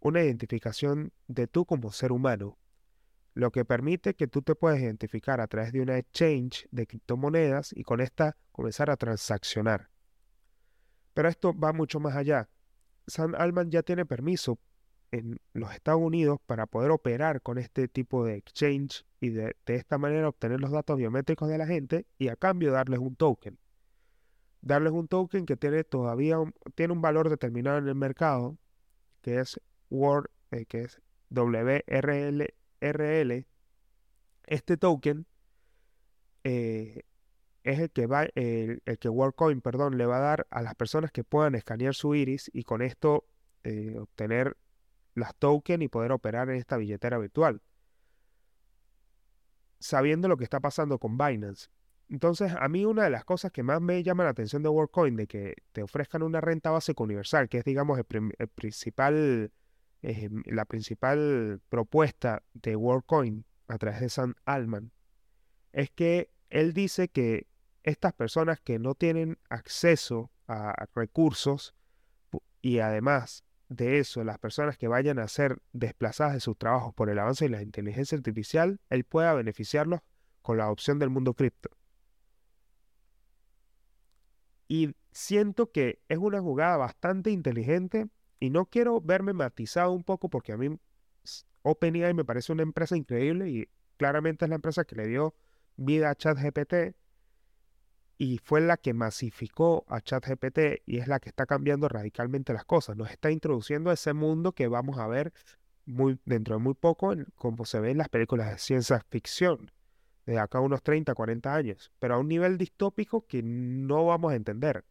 una 0.00 0.22
identificación 0.22 1.12
de 1.28 1.46
tú 1.46 1.64
como 1.64 1.90
ser 1.92 2.12
humano, 2.12 2.58
lo 3.32 3.50
que 3.50 3.64
permite 3.64 4.14
que 4.14 4.26
tú 4.26 4.42
te 4.42 4.54
puedas 4.54 4.80
identificar 4.80 5.40
a 5.40 5.46
través 5.46 5.72
de 5.72 5.80
una 5.80 5.96
exchange 5.96 6.68
de 6.70 6.86
criptomonedas 6.86 7.72
y 7.74 7.84
con 7.84 8.02
esta 8.02 8.36
comenzar 8.52 8.90
a 8.90 8.96
transaccionar. 8.96 9.88
Pero 11.14 11.28
esto 11.28 11.58
va 11.58 11.72
mucho 11.72 12.00
más 12.00 12.14
allá. 12.14 12.50
San 13.06 13.34
Alman 13.34 13.70
ya 13.70 13.82
tiene 13.82 14.04
permiso 14.04 14.58
en 15.10 15.40
los 15.54 15.72
Estados 15.72 16.02
Unidos 16.02 16.38
para 16.44 16.66
poder 16.66 16.90
operar 16.90 17.40
con 17.40 17.56
este 17.56 17.88
tipo 17.88 18.26
de 18.26 18.36
exchange 18.36 19.06
y 19.20 19.30
de, 19.30 19.56
esta 19.64 19.96
manera 19.96 20.28
obtener 20.28 20.60
los 20.60 20.70
datos 20.70 20.98
biométricos 20.98 21.48
de 21.48 21.56
la 21.56 21.66
gente 21.66 22.06
y 22.18 22.28
a 22.28 22.36
cambio 22.36 22.72
darles 22.72 23.00
un 23.00 23.16
token. 23.16 23.58
Darles 24.60 24.92
un 24.92 25.08
token 25.08 25.46
que 25.46 25.56
tiene 25.56 25.84
todavía 25.84 26.38
un, 26.38 26.54
tiene 26.74 26.92
un 26.92 27.00
valor 27.00 27.30
determinado 27.30 27.78
en 27.78 27.88
el 27.88 27.94
mercado, 27.94 28.58
que 29.22 29.40
es 29.40 29.60
Word, 29.90 30.30
eh, 30.50 30.66
que 30.66 30.82
es 30.82 31.00
WRL. 31.30 32.42
Este 34.46 34.76
token 34.76 35.26
eh, 36.44 37.02
es 37.64 37.78
el 37.78 37.90
que 37.90 38.06
va, 38.06 38.24
el, 38.34 38.80
que 38.98 39.08
WorldCoin, 39.08 39.60
perdón, 39.60 39.98
le 39.98 40.06
va 40.06 40.16
a 40.18 40.20
dar 40.20 40.46
a 40.50 40.62
las 40.62 40.74
personas 40.74 41.12
que 41.12 41.24
puedan 41.24 41.54
escanear 41.54 41.94
su 41.94 42.14
iris 42.14 42.50
y 42.52 42.64
con 42.64 42.80
esto 42.82 43.24
eh, 43.64 43.96
obtener 43.98 44.56
las 45.14 45.34
tokens 45.34 45.82
y 45.82 45.88
poder 45.88 46.12
operar 46.12 46.48
en 46.48 46.56
esta 46.56 46.76
billetera 46.76 47.18
virtual. 47.18 47.60
Sabiendo 49.80 50.28
lo 50.28 50.36
que 50.36 50.44
está 50.44 50.60
pasando 50.60 50.98
con 50.98 51.18
Binance. 51.18 51.68
Entonces, 52.10 52.54
a 52.58 52.68
mí 52.68 52.84
una 52.84 53.04
de 53.04 53.10
las 53.10 53.24
cosas 53.24 53.52
que 53.52 53.62
más 53.62 53.80
me 53.80 54.02
llama 54.02 54.24
la 54.24 54.30
atención 54.30 54.62
de 54.62 54.70
WorldCoin, 54.70 55.16
de 55.16 55.26
que 55.26 55.56
te 55.72 55.82
ofrezcan 55.82 56.22
una 56.22 56.40
renta 56.40 56.70
básica 56.70 57.02
universal, 57.02 57.48
que 57.48 57.58
es, 57.58 57.64
digamos, 57.64 57.98
el, 57.98 58.04
principal, 58.48 59.52
eh, 60.02 60.30
la 60.46 60.64
principal 60.64 61.60
propuesta 61.68 62.42
de 62.54 62.76
WorldCoin 62.76 63.44
a 63.68 63.78
través 63.78 64.00
de 64.00 64.08
San 64.08 64.36
Alman, 64.46 64.90
es 65.72 65.90
que 65.90 66.30
él 66.48 66.72
dice 66.72 67.08
que 67.08 67.46
estas 67.82 68.14
personas 68.14 68.58
que 68.60 68.78
no 68.78 68.94
tienen 68.94 69.38
acceso 69.50 70.30
a 70.46 70.86
recursos 70.94 71.74
y 72.62 72.78
además 72.78 73.44
de 73.68 73.98
eso, 73.98 74.24
las 74.24 74.38
personas 74.38 74.78
que 74.78 74.88
vayan 74.88 75.18
a 75.18 75.28
ser 75.28 75.60
desplazadas 75.72 76.34
de 76.34 76.40
sus 76.40 76.56
trabajos 76.56 76.94
por 76.94 77.10
el 77.10 77.18
avance 77.18 77.44
de 77.44 77.50
la 77.50 77.62
inteligencia 77.62 78.16
artificial, 78.16 78.80
él 78.88 79.04
pueda 79.04 79.34
beneficiarlos 79.34 80.00
con 80.40 80.56
la 80.56 80.70
opción 80.70 80.98
del 80.98 81.10
mundo 81.10 81.34
cripto. 81.34 81.70
Y 84.68 84.94
siento 85.10 85.72
que 85.72 86.00
es 86.08 86.18
una 86.18 86.40
jugada 86.40 86.76
bastante 86.76 87.30
inteligente 87.30 88.08
y 88.38 88.50
no 88.50 88.66
quiero 88.66 89.00
verme 89.00 89.32
matizado 89.32 89.92
un 89.92 90.04
poco 90.04 90.28
porque 90.28 90.52
a 90.52 90.56
mí 90.56 90.78
OpenAI 91.62 92.14
me 92.14 92.24
parece 92.24 92.52
una 92.52 92.62
empresa 92.62 92.96
increíble 92.96 93.48
y 93.48 93.68
claramente 93.96 94.44
es 94.44 94.48
la 94.48 94.56
empresa 94.56 94.84
que 94.84 94.96
le 94.96 95.06
dio 95.06 95.34
vida 95.76 96.10
a 96.10 96.14
ChatGPT 96.14 96.94
y 98.18 98.38
fue 98.38 98.60
la 98.60 98.76
que 98.76 98.94
masificó 98.94 99.84
a 99.88 100.00
ChatGPT 100.00 100.82
y 100.86 100.98
es 100.98 101.06
la 101.06 101.20
que 101.20 101.28
está 101.28 101.46
cambiando 101.46 101.88
radicalmente 101.88 102.52
las 102.52 102.64
cosas. 102.64 102.96
Nos 102.96 103.10
está 103.10 103.30
introduciendo 103.30 103.90
a 103.90 103.94
ese 103.94 104.12
mundo 104.12 104.52
que 104.52 104.66
vamos 104.66 104.98
a 104.98 105.06
ver 105.06 105.32
muy, 105.86 106.18
dentro 106.24 106.56
de 106.56 106.62
muy 106.62 106.74
poco, 106.74 107.14
como 107.36 107.64
se 107.64 107.80
ve 107.80 107.92
en 107.92 107.98
las 107.98 108.08
películas 108.08 108.50
de 108.50 108.58
ciencia 108.58 109.00
ficción, 109.08 109.70
de 110.28 110.38
acá 110.38 110.58
a 110.58 110.60
unos 110.60 110.82
30, 110.82 111.14
40 111.14 111.54
años, 111.54 111.90
pero 111.98 112.14
a 112.14 112.18
un 112.18 112.28
nivel 112.28 112.58
distópico 112.58 113.26
que 113.26 113.42
no 113.42 114.04
vamos 114.04 114.32
a 114.32 114.36
entender. 114.36 114.84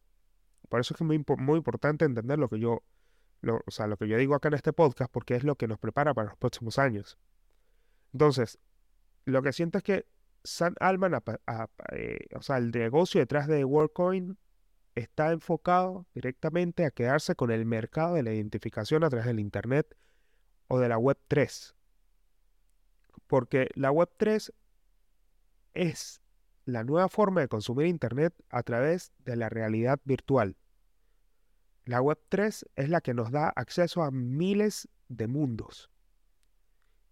Por 0.68 0.80
eso 0.80 0.94
es 0.94 0.98
que 0.98 1.04
es 1.04 1.38
muy, 1.38 1.56
importante 1.56 2.04
entender 2.04 2.38
lo 2.38 2.48
que 2.48 2.58
yo 2.58 2.82
o 3.40 3.70
sea, 3.70 3.86
lo 3.86 3.96
que 3.96 4.08
yo 4.08 4.18
digo 4.18 4.34
acá 4.34 4.48
en 4.48 4.54
este 4.54 4.72
podcast, 4.72 5.12
porque 5.12 5.36
es 5.36 5.44
lo 5.44 5.54
que 5.54 5.68
nos 5.68 5.78
prepara 5.78 6.12
para 6.12 6.30
los 6.30 6.36
próximos 6.36 6.76
años. 6.76 7.18
Entonces, 8.12 8.58
lo 9.26 9.40
que 9.42 9.52
siento 9.52 9.78
es 9.78 9.84
que 9.84 10.06
San 10.42 10.74
Alman, 10.80 11.14
eh, 11.92 12.18
o 12.34 12.42
sea, 12.42 12.56
el 12.56 12.72
negocio 12.72 13.20
detrás 13.20 13.46
de 13.46 13.64
WorldCoin 13.64 14.36
está 14.96 15.30
enfocado 15.30 16.04
directamente 16.14 16.84
a 16.84 16.90
quedarse 16.90 17.36
con 17.36 17.52
el 17.52 17.64
mercado 17.64 18.14
de 18.14 18.24
la 18.24 18.32
identificación 18.32 19.04
a 19.04 19.08
través 19.08 19.26
del 19.26 19.38
Internet 19.38 19.96
o 20.66 20.80
de 20.80 20.88
la 20.88 20.98
Web 20.98 21.18
3. 21.28 21.76
Porque 23.28 23.68
la 23.76 23.92
Web 23.92 24.10
3 24.16 24.52
es 25.78 26.20
la 26.64 26.82
nueva 26.82 27.08
forma 27.08 27.40
de 27.40 27.48
consumir 27.48 27.86
Internet 27.86 28.34
a 28.50 28.62
través 28.62 29.12
de 29.24 29.36
la 29.36 29.48
realidad 29.48 30.00
virtual. 30.04 30.56
La 31.84 32.02
Web 32.02 32.18
3 32.28 32.66
es 32.76 32.88
la 32.90 33.00
que 33.00 33.14
nos 33.14 33.30
da 33.30 33.48
acceso 33.48 34.02
a 34.02 34.10
miles 34.10 34.88
de 35.08 35.28
mundos. 35.28 35.88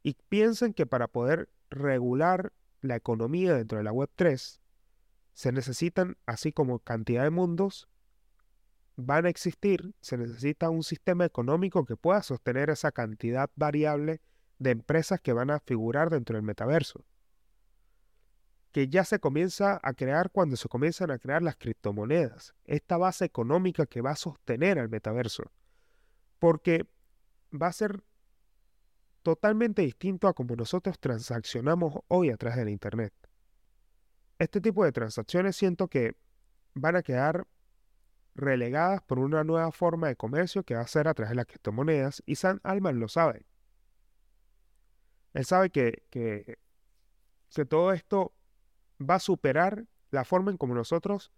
Y 0.03 0.17
piensen 0.29 0.75
que 0.75 0.85
para 0.85 1.09
poder 1.09 1.49
regular 1.71 2.53
la 2.83 2.97
economía 2.97 3.55
dentro 3.55 3.79
de 3.79 3.85
la 3.85 3.93
Web 3.93 4.11
3, 4.17 4.61
se 5.33 5.53
necesitan, 5.53 6.17
así 6.27 6.53
como 6.53 6.81
cantidad 6.81 7.23
de 7.23 7.31
mundos, 7.31 7.89
van 8.97 9.27
a 9.27 9.29
existir, 9.29 9.95
se 10.01 10.19
necesita 10.19 10.71
un 10.71 10.83
sistema 10.83 11.25
económico 11.25 11.85
que 11.85 11.97
pueda 11.97 12.23
sostener 12.23 12.71
esa 12.71 12.93
cantidad 12.93 13.49
variable 13.55 14.21
de 14.59 14.71
empresas 14.71 15.21
que 15.21 15.33
van 15.33 15.51
a 15.51 15.61
figurar 15.61 16.11
dentro 16.11 16.37
del 16.37 16.43
metaverso 16.43 17.05
que 18.77 18.89
ya 18.89 19.07
se 19.07 19.19
comienza 19.19 19.81
a 19.83 19.95
crear 19.95 20.31
cuando 20.31 20.55
se 20.55 20.69
comienzan 20.69 21.11
a 21.11 21.19
crear 21.19 21.43
las 21.43 21.57
criptomonedas, 21.57 22.55
esta 22.67 22.99
base 22.99 23.25
económica 23.25 23.87
que 23.87 24.03
va 24.03 24.11
a 24.11 24.17
sostener 24.17 24.79
al 24.79 24.91
metaverso, 24.91 25.45
porque 26.39 26.85
va 27.51 27.69
a 27.69 27.73
ser 27.73 28.05
totalmente 29.23 29.81
distinto 29.81 30.29
a 30.29 30.35
como 30.35 30.57
nosotros 30.57 30.99
transaccionamos 30.99 32.01
hoy 32.09 32.29
a 32.29 32.37
través 32.37 32.59
del 32.59 32.69
Internet. 32.69 33.15
Este 34.39 34.61
tipo 34.61 34.85
de 34.85 34.93
transacciones 34.93 35.57
siento 35.57 35.89
que 35.89 36.15
van 36.75 36.97
a 36.97 37.03
quedar 37.03 37.47
relegadas 38.35 39.01
por 39.01 39.21
una 39.21 39.43
nueva 39.43 39.73
forma 39.73 40.09
de 40.09 40.17
comercio 40.17 40.65
que 40.65 40.75
va 40.75 40.83
a 40.83 40.87
ser 40.87 41.09
a 41.09 41.15
través 41.15 41.31
de 41.31 41.37
las 41.37 41.47
criptomonedas 41.47 42.23
y 42.27 42.35
San 42.35 42.61
Alman 42.63 43.01
lo 43.01 43.09
sabe. 43.09 43.47
Él 45.33 45.47
sabe 45.47 45.71
que, 45.71 46.03
que, 46.11 46.59
que 47.55 47.65
todo 47.65 47.95
esto 47.95 48.36
va 49.01 49.17
a 49.17 49.21
superar 49.21 49.87
la 50.11 50.25
forma 50.25 50.51
en 50.51 50.57
como 50.57 50.75
nosotros 50.75 51.33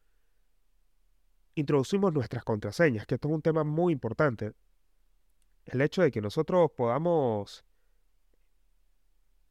introducimos 1.54 2.12
nuestras 2.12 2.44
contraseñas, 2.44 3.06
que 3.06 3.16
esto 3.16 3.28
es 3.28 3.34
un 3.34 3.42
tema 3.42 3.64
muy 3.64 3.92
importante. 3.92 4.52
El 5.64 5.80
hecho 5.80 6.02
de 6.02 6.10
que 6.10 6.20
nosotros 6.20 6.70
podamos 6.76 7.64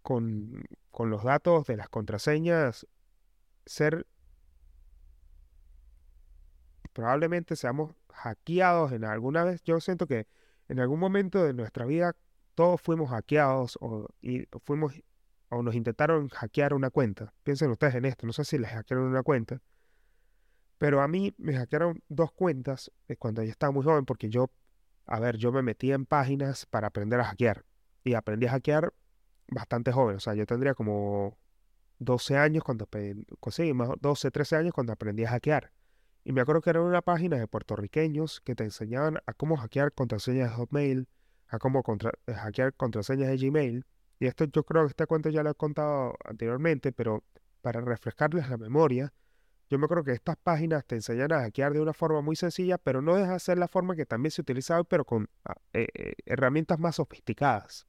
con, 0.02 0.64
con 0.90 1.10
los 1.10 1.24
datos 1.24 1.66
de 1.68 1.76
las 1.76 1.90
contraseñas 1.90 2.88
ser 3.66 4.08
probablemente 6.94 7.56
seamos 7.56 7.94
hackeados 8.14 8.92
en 8.94 9.04
alguna 9.04 9.44
vez. 9.44 9.62
Yo 9.64 9.80
siento 9.80 10.08
que 10.08 10.28
en 10.70 10.80
algún 10.80 11.00
momento 11.00 11.44
de 11.44 11.54
nuestra 11.54 11.86
vida 11.86 12.16
todos 12.56 12.82
fuimos 12.82 13.10
hackeados 13.12 13.78
o 13.82 14.08
y 14.22 14.48
fuimos 14.64 14.94
o 15.50 15.64
nos 15.64 15.76
intentaron 15.76 16.30
hackear 16.30 16.74
una 16.74 16.90
cuenta. 16.90 17.34
Piensen 17.44 17.72
ustedes 17.72 17.96
en 17.96 18.06
esto, 18.06 18.26
no 18.26 18.34
sé 18.34 18.44
si 18.44 18.58
les 18.58 18.72
hackearon 18.72 19.06
una 19.06 19.24
cuenta, 19.24 19.62
pero 20.78 21.02
a 21.02 21.08
mí 21.08 21.34
me 21.38 21.56
hackearon 21.56 22.04
dos 22.08 22.32
cuentas 22.32 22.92
eh, 23.08 23.16
cuando 23.16 23.44
yo 23.44 23.50
estaba 23.50 23.72
muy 23.72 23.84
joven 23.84 24.06
porque 24.06 24.30
yo, 24.30 24.52
a 25.06 25.20
ver, 25.20 25.38
yo 25.38 25.52
me 25.52 25.62
metí 25.62 25.92
en 25.92 26.06
páginas 26.06 26.66
para 26.66 26.88
aprender 26.88 27.20
a 27.20 27.26
hackear 27.26 27.66
y 28.04 28.14
aprendí 28.14 28.46
a 28.48 28.52
hackear 28.52 28.94
bastante 29.48 29.92
joven, 29.92 30.18
o 30.18 30.20
sea, 30.20 30.34
yo 30.34 30.46
tendría 30.46 30.74
como 30.74 31.38
12 32.00 32.38
años 32.38 32.64
cuando, 32.64 32.88
sí, 33.52 33.74
más 33.74 33.90
12, 34.02 34.32
13 34.32 34.56
años 34.58 34.74
cuando 34.74 34.94
aprendí 34.94 35.24
a 35.26 35.30
hackear. 35.30 35.72
Y 36.24 36.34
me 36.34 36.42
acuerdo 36.42 36.62
que 36.62 36.70
era 36.70 36.82
una 36.82 37.02
página 37.02 37.38
de 37.38 37.48
puertorriqueños 37.48 38.42
que 38.42 38.54
te 38.54 38.66
enseñaban 38.66 39.20
a 39.26 39.34
cómo 39.34 39.56
hackear 39.56 39.94
contraseñas 39.94 40.50
de 40.50 40.56
Hotmail, 40.58 41.08
a 41.48 41.58
cómo 41.58 41.82
eh, 42.28 42.34
hackear 42.34 42.74
contraseñas 42.74 43.30
de 43.30 43.38
Gmail 43.38 43.86
y 44.20 44.28
esto 44.28 44.46
yo 44.46 44.64
creo 44.64 44.84
que 44.84 44.90
este 44.90 45.06
cuento 45.06 45.30
ya 45.30 45.44
lo 45.44 45.52
he 45.52 45.56
contado 45.56 46.16
anteriormente, 46.26 46.92
pero 46.92 47.24
para 47.62 47.82
refrescarles 47.82 48.50
la 48.50 48.58
memoria, 48.58 49.14
yo 49.70 49.78
me 49.78 49.86
acuerdo 49.86 50.06
que 50.06 50.14
estas 50.14 50.38
páginas 50.38 50.86
te 50.86 50.96
enseñan 50.96 51.34
a 51.34 51.42
hackear 51.42 51.74
de 51.74 51.82
una 51.82 51.94
forma 51.94 52.22
muy 52.22 52.36
sencilla, 52.36 52.78
pero 52.78 53.02
no 53.02 53.16
deja 53.16 53.34
de 53.34 53.40
ser 53.40 53.58
la 53.58 53.68
forma 53.68 53.96
que 53.96 54.06
también 54.06 54.32
se 54.32 54.42
utilizaba, 54.42 54.84
pero 54.86 55.04
con 55.04 55.30
ah, 55.44 55.56
eh, 55.74 55.88
eh, 55.94 56.14
herramientas 56.26 56.80
más 56.80 56.96
sofisticadas, 56.96 57.86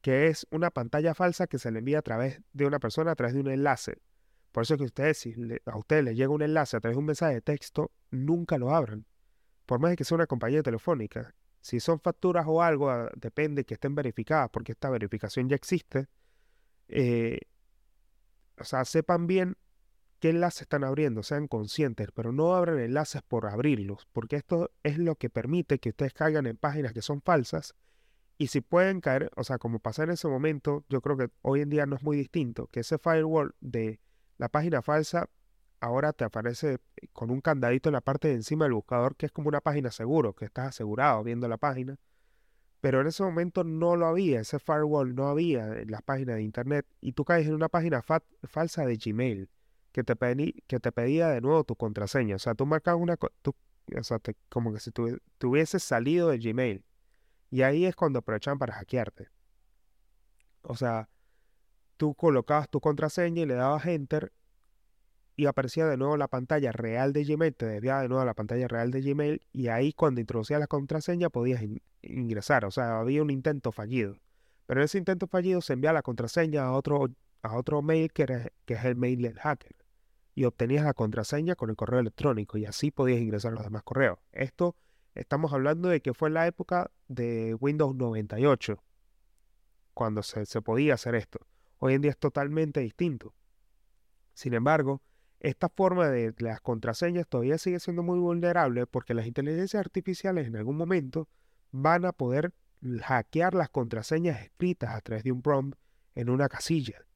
que 0.00 0.28
es 0.28 0.46
una 0.50 0.70
pantalla 0.70 1.14
falsa 1.14 1.46
que 1.46 1.58
se 1.58 1.70
le 1.72 1.80
envía 1.80 1.98
a 1.98 2.02
través 2.02 2.40
de 2.52 2.66
una 2.66 2.78
persona, 2.78 3.10
a 3.10 3.16
través 3.16 3.34
de 3.34 3.40
un 3.40 3.48
enlace. 3.48 3.98
Por 4.52 4.62
eso 4.62 4.74
es 4.74 4.78
que 4.78 4.84
ustedes, 4.84 5.18
si 5.18 5.34
a 5.66 5.76
ustedes 5.76 6.04
les 6.04 6.16
llega 6.16 6.30
un 6.30 6.42
enlace 6.42 6.76
a 6.76 6.80
través 6.80 6.96
de 6.96 7.00
un 7.00 7.06
mensaje 7.06 7.34
de 7.34 7.40
texto, 7.40 7.90
nunca 8.10 8.56
lo 8.58 8.74
abran. 8.74 9.06
Por 9.66 9.80
más 9.80 9.94
que 9.96 10.04
sea 10.04 10.16
una 10.16 10.26
compañía 10.26 10.62
telefónica. 10.62 11.34
Si 11.60 11.80
son 11.80 12.00
facturas 12.00 12.46
o 12.48 12.62
algo, 12.62 12.90
ah, 12.90 13.10
depende 13.16 13.64
que 13.64 13.74
estén 13.74 13.94
verificadas, 13.94 14.50
porque 14.50 14.72
esta 14.72 14.90
verificación 14.90 15.48
ya 15.48 15.56
existe. 15.56 16.08
Eh, 16.88 17.40
o 18.58 18.64
sea, 18.64 18.84
sepan 18.84 19.26
bien 19.26 19.56
qué 20.20 20.30
enlaces 20.30 20.62
están 20.62 20.84
abriendo, 20.84 21.22
sean 21.22 21.48
conscientes, 21.48 22.08
pero 22.14 22.32
no 22.32 22.54
abran 22.54 22.78
enlaces 22.78 23.22
por 23.22 23.46
abrirlos, 23.46 24.06
porque 24.12 24.36
esto 24.36 24.70
es 24.82 24.98
lo 24.98 25.16
que 25.16 25.30
permite 25.30 25.78
que 25.78 25.90
ustedes 25.90 26.12
caigan 26.12 26.46
en 26.46 26.56
páginas 26.56 26.92
que 26.92 27.02
son 27.02 27.22
falsas. 27.22 27.74
Y 28.36 28.48
si 28.48 28.60
pueden 28.60 29.00
caer, 29.00 29.30
o 29.36 29.44
sea, 29.44 29.58
como 29.58 29.80
pasó 29.80 30.02
en 30.02 30.10
ese 30.10 30.28
momento, 30.28 30.84
yo 30.88 31.00
creo 31.00 31.16
que 31.16 31.30
hoy 31.42 31.60
en 31.60 31.70
día 31.70 31.86
no 31.86 31.96
es 31.96 32.02
muy 32.02 32.16
distinto, 32.16 32.68
que 32.68 32.80
ese 32.80 32.98
firewall 32.98 33.54
de 33.60 34.00
la 34.38 34.48
página 34.48 34.82
falsa 34.82 35.28
ahora 35.80 36.12
te 36.12 36.24
aparece 36.24 36.78
con 37.12 37.30
un 37.30 37.40
candadito 37.40 37.88
en 37.88 37.94
la 37.94 38.00
parte 38.00 38.28
de 38.28 38.34
encima 38.34 38.66
del 38.66 38.74
buscador, 38.74 39.16
que 39.16 39.26
es 39.26 39.32
como 39.32 39.48
una 39.48 39.60
página 39.60 39.90
seguro, 39.90 40.34
que 40.34 40.44
estás 40.44 40.68
asegurado 40.68 41.24
viendo 41.24 41.48
la 41.48 41.56
página. 41.56 41.96
Pero 42.80 43.00
en 43.00 43.08
ese 43.08 43.22
momento 43.22 43.64
no 43.64 43.96
lo 43.96 44.06
había, 44.06 44.40
ese 44.40 44.58
firewall 44.58 45.14
no 45.14 45.28
había 45.28 45.80
en 45.80 45.90
las 45.90 46.02
páginas 46.02 46.36
de 46.36 46.42
internet. 46.42 46.86
Y 47.00 47.12
tú 47.12 47.24
caes 47.24 47.46
en 47.46 47.54
una 47.54 47.68
página 47.68 48.02
falsa 48.02 48.86
de 48.86 48.96
Gmail 48.96 49.48
que 49.92 50.04
te, 50.04 50.16
que 50.66 50.80
te 50.80 50.92
pedía 50.92 51.28
de 51.28 51.40
nuevo 51.40 51.64
tu 51.64 51.76
contraseña. 51.76 52.36
O 52.36 52.38
sea, 52.38 52.54
tú 52.54 52.64
marcas 52.66 52.96
una. 52.96 53.18
o 53.20 54.02
sea, 54.02 54.18
como 54.48 54.72
que 54.72 54.80
si 54.80 54.90
tú, 54.92 55.18
hubieses 55.42 55.82
salido 55.82 56.28
de 56.28 56.38
Gmail. 56.38 56.84
Y 57.50 57.62
ahí 57.62 57.84
es 57.84 57.96
cuando 57.96 58.20
aprovechan 58.20 58.58
para 58.58 58.74
hackearte. 58.74 59.28
O 60.62 60.76
sea, 60.76 61.08
tú 61.96 62.14
colocabas 62.14 62.68
tu 62.68 62.80
contraseña 62.80 63.42
y 63.42 63.46
le 63.46 63.54
dabas 63.54 63.84
enter 63.86 64.32
y 65.40 65.46
aparecía 65.46 65.86
de 65.86 65.96
nuevo 65.96 66.18
la 66.18 66.28
pantalla 66.28 66.70
real 66.70 67.14
de 67.14 67.24
Gmail, 67.24 67.54
te 67.54 67.64
desviaba 67.64 68.02
de 68.02 68.08
nuevo 68.08 68.20
a 68.20 68.26
la 68.26 68.34
pantalla 68.34 68.68
real 68.68 68.90
de 68.90 69.00
Gmail 69.00 69.40
y 69.54 69.68
ahí 69.68 69.94
cuando 69.94 70.20
introducías 70.20 70.60
la 70.60 70.66
contraseña 70.66 71.30
podías 71.30 71.62
ingresar, 72.02 72.66
o 72.66 72.70
sea, 72.70 73.00
había 73.00 73.22
un 73.22 73.30
intento 73.30 73.72
fallido. 73.72 74.18
Pero 74.66 74.80
en 74.80 74.84
ese 74.84 74.98
intento 74.98 75.26
fallido 75.26 75.62
se 75.62 75.72
envía 75.72 75.94
la 75.94 76.02
contraseña 76.02 76.64
a 76.64 76.72
otro, 76.72 77.08
a 77.40 77.56
otro 77.56 77.80
mail 77.80 78.12
que, 78.12 78.52
que 78.66 78.74
es 78.74 78.84
el 78.84 78.96
mail 78.96 79.22
del 79.22 79.38
hacker 79.38 79.74
y 80.34 80.44
obtenías 80.44 80.84
la 80.84 80.92
contraseña 80.92 81.54
con 81.54 81.70
el 81.70 81.76
correo 81.76 82.00
electrónico 82.00 82.58
y 82.58 82.66
así 82.66 82.90
podías 82.90 83.20
ingresar 83.20 83.54
los 83.54 83.64
demás 83.64 83.82
correos. 83.82 84.18
Esto 84.32 84.76
estamos 85.14 85.54
hablando 85.54 85.88
de 85.88 86.02
que 86.02 86.12
fue 86.12 86.28
en 86.28 86.34
la 86.34 86.46
época 86.48 86.90
de 87.08 87.56
Windows 87.58 87.96
98 87.96 88.78
cuando 89.94 90.22
se, 90.22 90.44
se 90.44 90.60
podía 90.60 90.92
hacer 90.94 91.14
esto. 91.14 91.38
Hoy 91.78 91.94
en 91.94 92.02
día 92.02 92.10
es 92.10 92.18
totalmente 92.18 92.80
distinto. 92.80 93.32
Sin 94.34 94.52
embargo, 94.52 95.00
esta 95.40 95.70
forma 95.70 96.08
de 96.08 96.34
las 96.38 96.60
contraseñas 96.60 97.26
todavía 97.26 97.56
sigue 97.56 97.80
siendo 97.80 98.02
muy 98.02 98.18
vulnerable 98.18 98.86
porque 98.86 99.14
las 99.14 99.26
inteligencias 99.26 99.80
artificiales 99.80 100.46
en 100.46 100.56
algún 100.56 100.76
momento 100.76 101.28
van 101.72 102.04
a 102.04 102.12
poder 102.12 102.52
hackear 103.02 103.54
las 103.54 103.70
contraseñas 103.70 104.42
escritas 104.42 104.94
a 104.94 105.00
través 105.00 105.24
de 105.24 105.32
un 105.32 105.40
prompt 105.40 105.78
en 106.14 106.28
una 106.28 106.48
casilla, 106.48 107.06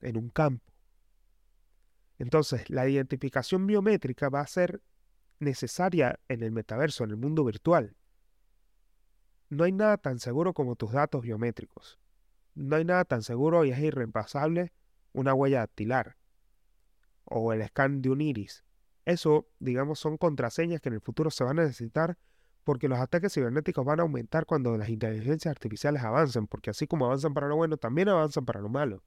en 0.00 0.16
un 0.16 0.28
campo. 0.28 0.72
Entonces, 2.18 2.68
la 2.68 2.88
identificación 2.88 3.66
biométrica 3.66 4.28
va 4.28 4.40
a 4.40 4.46
ser 4.46 4.82
necesaria 5.38 6.18
en 6.28 6.42
el 6.42 6.50
metaverso, 6.50 7.04
en 7.04 7.10
el 7.10 7.16
mundo 7.16 7.44
virtual. 7.44 7.96
no 9.50 9.64
hay 9.64 9.72
nada 9.72 9.98
tan 9.98 10.18
seguro 10.18 10.54
como 10.54 10.76
tus 10.76 10.92
datos 10.92 11.22
biométricos. 11.22 12.00
No 12.54 12.76
hay 12.76 12.84
nada 12.84 13.04
tan 13.04 13.22
seguro 13.22 13.64
y 13.64 13.70
es 13.70 13.78
irreemplazable 13.78 14.72
una 15.12 15.34
huella 15.34 15.58
dactilar 15.58 16.16
o 17.24 17.52
el 17.52 17.66
scan 17.66 18.02
de 18.02 18.10
un 18.10 18.20
iris. 18.20 18.64
Eso, 19.04 19.48
digamos, 19.58 19.98
son 19.98 20.16
contraseñas 20.16 20.80
que 20.80 20.88
en 20.88 20.94
el 20.94 21.00
futuro 21.00 21.30
se 21.30 21.44
van 21.44 21.58
a 21.58 21.62
necesitar 21.62 22.16
porque 22.64 22.88
los 22.88 22.98
ataques 22.98 23.32
cibernéticos 23.32 23.84
van 23.84 24.00
a 24.00 24.02
aumentar 24.02 24.46
cuando 24.46 24.76
las 24.78 24.88
inteligencias 24.88 25.50
artificiales 25.50 26.02
avancen, 26.02 26.46
porque 26.46 26.70
así 26.70 26.86
como 26.86 27.06
avanzan 27.06 27.34
para 27.34 27.48
lo 27.48 27.56
bueno, 27.56 27.76
también 27.76 28.08
avanzan 28.08 28.44
para 28.44 28.60
lo 28.60 28.68
malo. 28.68 29.02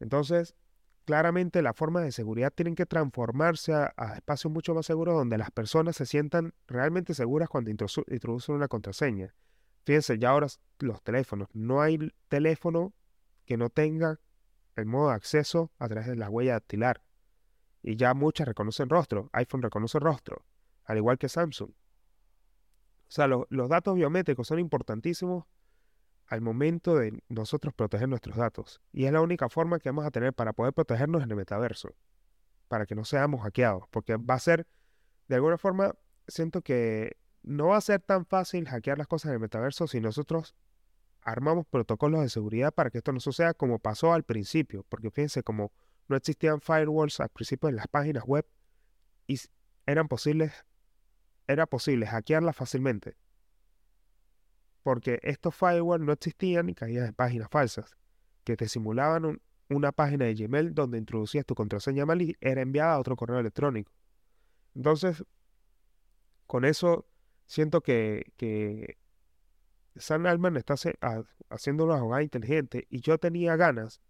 Entonces, 0.00 0.54
claramente 1.04 1.62
la 1.62 1.74
forma 1.74 2.00
de 2.00 2.12
seguridad 2.12 2.52
tienen 2.52 2.74
que 2.74 2.86
transformarse 2.86 3.72
a, 3.74 3.92
espacios 4.16 4.52
mucho 4.52 4.74
más 4.74 4.86
seguros 4.86 5.14
donde 5.14 5.38
las 5.38 5.50
personas 5.50 5.96
se 5.96 6.06
sientan 6.06 6.54
realmente 6.66 7.14
seguras 7.14 7.48
cuando 7.48 7.70
introducen 7.70 8.54
una 8.54 8.68
contraseña. 8.68 9.34
Fíjense, 9.84 10.18
ya 10.18 10.30
ahora 10.30 10.48
los 10.80 11.02
teléfonos, 11.02 11.48
no 11.52 11.82
hay 11.82 12.10
teléfono 12.28 12.94
que 13.44 13.56
no 13.56 13.68
tenga 13.68 14.18
el 14.76 14.86
modo 14.86 15.08
de 15.08 15.14
acceso 15.14 15.70
a 15.78 15.88
través 15.88 16.08
de 16.08 16.16
la 16.16 16.30
huella 16.30 16.52
dactilar. 16.52 17.02
Y 17.82 17.96
ya 17.96 18.14
muchas 18.14 18.48
reconocen 18.48 18.88
rostro. 18.88 19.28
iPhone 19.32 19.62
reconoce 19.62 19.98
rostro, 19.98 20.44
al 20.84 20.96
igual 20.96 21.18
que 21.18 21.28
Samsung. 21.28 21.70
O 21.70 23.10
sea, 23.14 23.26
los 23.28 23.68
datos 23.68 23.94
biométricos 23.94 24.46
son 24.46 24.58
importantísimos 24.58 25.44
al 26.26 26.40
momento 26.40 26.96
de 26.96 27.22
nosotros 27.28 27.74
proteger 27.74 28.08
nuestros 28.08 28.36
datos. 28.36 28.80
Y 28.92 29.04
es 29.04 29.12
la 29.12 29.20
única 29.20 29.48
forma 29.48 29.78
que 29.78 29.90
vamos 29.90 30.06
a 30.06 30.10
tener 30.10 30.32
para 30.32 30.52
poder 30.52 30.72
protegernos 30.72 31.22
en 31.22 31.30
el 31.30 31.36
metaverso. 31.36 31.94
Para 32.68 32.86
que 32.86 32.94
no 32.94 33.04
seamos 33.04 33.42
hackeados. 33.42 33.84
Porque 33.90 34.16
va 34.16 34.34
a 34.34 34.38
ser, 34.38 34.66
de 35.28 35.36
alguna 35.36 35.58
forma, 35.58 35.94
siento 36.26 36.62
que 36.62 37.18
no 37.42 37.68
va 37.68 37.76
a 37.76 37.82
ser 37.82 38.00
tan 38.00 38.24
fácil 38.24 38.66
hackear 38.66 38.98
las 38.98 39.06
cosas 39.06 39.28
en 39.28 39.34
el 39.34 39.40
metaverso 39.40 39.86
si 39.86 40.00
nosotros 40.00 40.54
armamos 41.24 41.66
protocolos 41.66 42.20
de 42.20 42.28
seguridad 42.28 42.72
para 42.72 42.90
que 42.90 42.98
esto 42.98 43.12
no 43.12 43.20
suceda 43.20 43.54
como 43.54 43.78
pasó 43.78 44.12
al 44.12 44.24
principio, 44.24 44.84
porque 44.88 45.10
fíjense, 45.10 45.42
como 45.42 45.72
no 46.06 46.16
existían 46.16 46.60
firewalls 46.60 47.20
al 47.20 47.30
principio 47.30 47.68
en 47.68 47.76
las 47.76 47.88
páginas 47.88 48.24
web 48.24 48.46
y 49.26 49.40
eran 49.86 50.06
posibles, 50.06 50.52
era 51.46 51.66
posible 51.66 52.06
hackearlas 52.06 52.54
fácilmente, 52.54 53.16
porque 54.82 55.18
estos 55.22 55.54
firewalls 55.54 56.04
no 56.04 56.12
existían 56.12 56.68
y 56.68 56.74
caían 56.74 57.06
en 57.06 57.14
páginas 57.14 57.48
falsas, 57.50 57.96
que 58.44 58.56
te 58.56 58.68
simulaban 58.68 59.40
una 59.70 59.92
página 59.92 60.26
de 60.26 60.34
Gmail 60.34 60.74
donde 60.74 60.98
introducías 60.98 61.46
tu 61.46 61.54
contraseña 61.54 62.04
mal 62.04 62.20
y 62.20 62.36
era 62.40 62.60
enviada 62.60 62.92
a 62.92 62.98
otro 62.98 63.16
correo 63.16 63.38
electrónico. 63.38 63.92
Entonces, 64.74 65.24
con 66.46 66.66
eso 66.66 67.06
siento 67.46 67.80
que, 67.80 68.32
que 68.36 68.98
San 69.96 70.26
Alman 70.26 70.56
está 70.56 70.74
haciendo 71.50 71.84
una 71.84 72.00
jugada 72.00 72.22
inteligente 72.22 72.86
y 72.90 73.00
yo 73.00 73.18
tenía 73.18 73.56
ganas, 73.56 74.00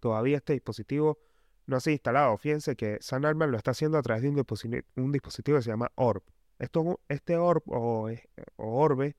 todavía 0.00 0.38
este 0.38 0.54
dispositivo 0.54 1.18
no 1.66 1.78
ha 1.84 1.90
instalado. 1.90 2.36
Fíjense 2.36 2.76
que 2.76 2.98
San 3.00 3.24
Alman 3.24 3.50
lo 3.50 3.56
está 3.56 3.70
haciendo 3.70 3.98
a 3.98 4.02
través 4.02 4.22
de 4.22 4.28
un, 4.28 5.12
dispositivo 5.12 5.58
que 5.58 5.62
se 5.62 5.70
llama 5.70 5.92
Orb. 5.94 6.22
Esto, 6.58 7.00
este 7.08 7.36
Orb 7.36 7.62
o, 7.66 8.10
Orbe 8.56 9.16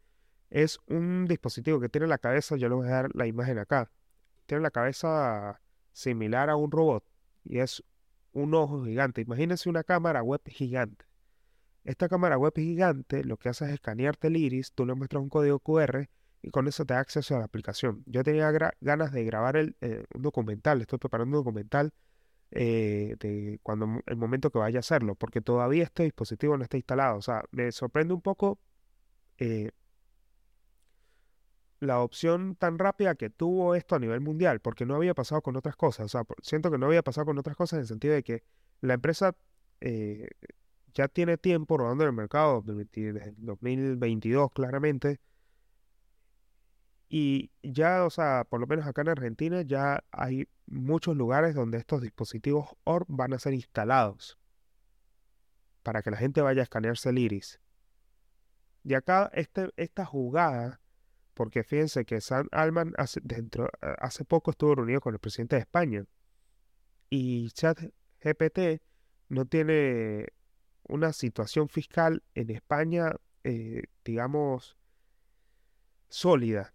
es 0.49 0.79
un 0.87 1.25
dispositivo 1.25 1.79
que 1.79 1.89
tiene 1.89 2.07
la 2.07 2.17
cabeza, 2.17 2.55
yo 2.57 2.69
les 2.69 2.77
voy 2.77 2.87
a 2.87 2.91
dar 2.91 3.15
la 3.15 3.25
imagen 3.25 3.57
acá, 3.57 3.91
tiene 4.45 4.61
la 4.61 4.71
cabeza 4.71 5.61
similar 5.93 6.49
a 6.49 6.55
un 6.55 6.71
robot 6.71 7.03
y 7.43 7.59
es 7.59 7.83
un 8.33 8.53
ojo 8.53 8.85
gigante. 8.85 9.21
Imagínense 9.21 9.69
una 9.69 9.83
cámara 9.83 10.21
web 10.21 10.41
gigante. 10.45 11.05
Esta 11.83 12.07
cámara 12.07 12.37
web 12.37 12.53
gigante 12.55 13.23
lo 13.23 13.37
que 13.37 13.49
hace 13.49 13.65
es 13.65 13.71
escanearte 13.71 14.27
el 14.27 14.37
iris, 14.37 14.71
tú 14.73 14.85
le 14.85 14.93
muestras 14.95 15.21
un 15.21 15.29
código 15.29 15.59
QR 15.59 16.09
y 16.41 16.49
con 16.49 16.67
eso 16.67 16.85
te 16.85 16.93
da 16.93 17.01
acceso 17.01 17.35
a 17.35 17.39
la 17.39 17.45
aplicación. 17.45 18.03
Yo 18.05 18.23
tenía 18.23 18.51
ganas 18.81 19.11
de 19.11 19.23
grabar 19.25 19.57
el, 19.57 19.75
eh, 19.81 20.03
un 20.13 20.21
documental, 20.21 20.81
estoy 20.81 20.99
preparando 20.99 21.37
un 21.37 21.43
documental 21.43 21.93
eh, 22.51 23.57
cuando 23.63 24.01
el 24.05 24.15
momento 24.15 24.51
que 24.51 24.59
vaya 24.59 24.79
a 24.79 24.81
hacerlo, 24.81 25.15
porque 25.15 25.41
todavía 25.41 25.83
este 25.83 26.03
dispositivo 26.03 26.57
no 26.57 26.63
está 26.63 26.77
instalado. 26.77 27.17
O 27.17 27.21
sea, 27.21 27.43
me 27.51 27.71
sorprende 27.71 28.13
un 28.13 28.21
poco 28.21 28.59
eh, 29.39 29.71
la 31.79 31.99
opción 32.01 32.55
tan 32.55 32.77
rápida 32.79 33.15
que 33.15 33.29
tuvo 33.29 33.75
esto 33.75 33.95
a 33.95 33.99
nivel 33.99 34.21
mundial, 34.21 34.59
porque 34.59 34.85
no 34.85 34.95
había 34.95 35.13
pasado 35.13 35.41
con 35.41 35.55
otras 35.55 35.75
cosas. 35.75 36.05
O 36.05 36.09
sea, 36.09 36.23
siento 36.41 36.71
que 36.71 36.77
no 36.77 36.85
había 36.85 37.01
pasado 37.03 37.25
con 37.25 37.37
otras 37.39 37.57
cosas 37.57 37.77
en 37.77 37.81
el 37.81 37.87
sentido 37.87 38.13
de 38.13 38.23
que 38.23 38.43
la 38.81 38.93
empresa 38.93 39.35
ya 40.93 41.07
tiene 41.07 41.37
tiempo 41.37 41.77
rodando 41.77 42.03
en 42.03 42.09
el 42.09 42.15
mercado, 42.15 42.61
desde 42.61 43.09
el 43.09 43.35
2022 43.37 44.51
claramente. 44.51 45.19
Y 47.09 47.51
ya, 47.61 48.05
o 48.05 48.09
sea, 48.09 48.43
por 48.49 48.59
lo 48.59 48.67
menos 48.67 48.87
acá 48.87 49.01
en 49.01 49.09
Argentina 49.09 49.61
ya 49.61 50.03
hay 50.11 50.47
muchos 50.65 51.15
lugares 51.15 51.53
donde 51.53 51.77
estos 51.77 52.01
dispositivos 52.01 52.69
ORB 52.85 53.05
van 53.07 53.33
a 53.33 53.39
ser 53.39 53.53
instalados 53.53 54.37
para 55.83 56.01
que 56.01 56.11
la 56.11 56.17
gente 56.17 56.41
vaya 56.41 56.61
a 56.61 56.63
escanearse 56.63 57.09
el 57.09 57.19
iris. 57.19 57.59
Y 58.83 58.95
acá 58.95 59.29
este, 59.33 59.69
esta 59.77 60.05
jugada, 60.05 60.81
porque 61.33 61.63
fíjense 61.63 62.05
que 62.05 62.19
San 62.21 62.47
Alman 62.51 62.93
hace, 62.97 63.19
dentro, 63.23 63.69
hace 63.99 64.25
poco 64.25 64.51
estuvo 64.51 64.75
reunido 64.75 65.01
con 65.01 65.13
el 65.13 65.19
presidente 65.19 65.55
de 65.55 65.61
España 65.61 66.05
y 67.09 67.49
ChatGPT 67.51 68.81
no 69.29 69.45
tiene 69.45 70.27
una 70.87 71.13
situación 71.13 71.69
fiscal 71.69 72.23
en 72.35 72.49
España, 72.49 73.15
eh, 73.43 73.83
digamos, 74.03 74.77
sólida. 76.09 76.73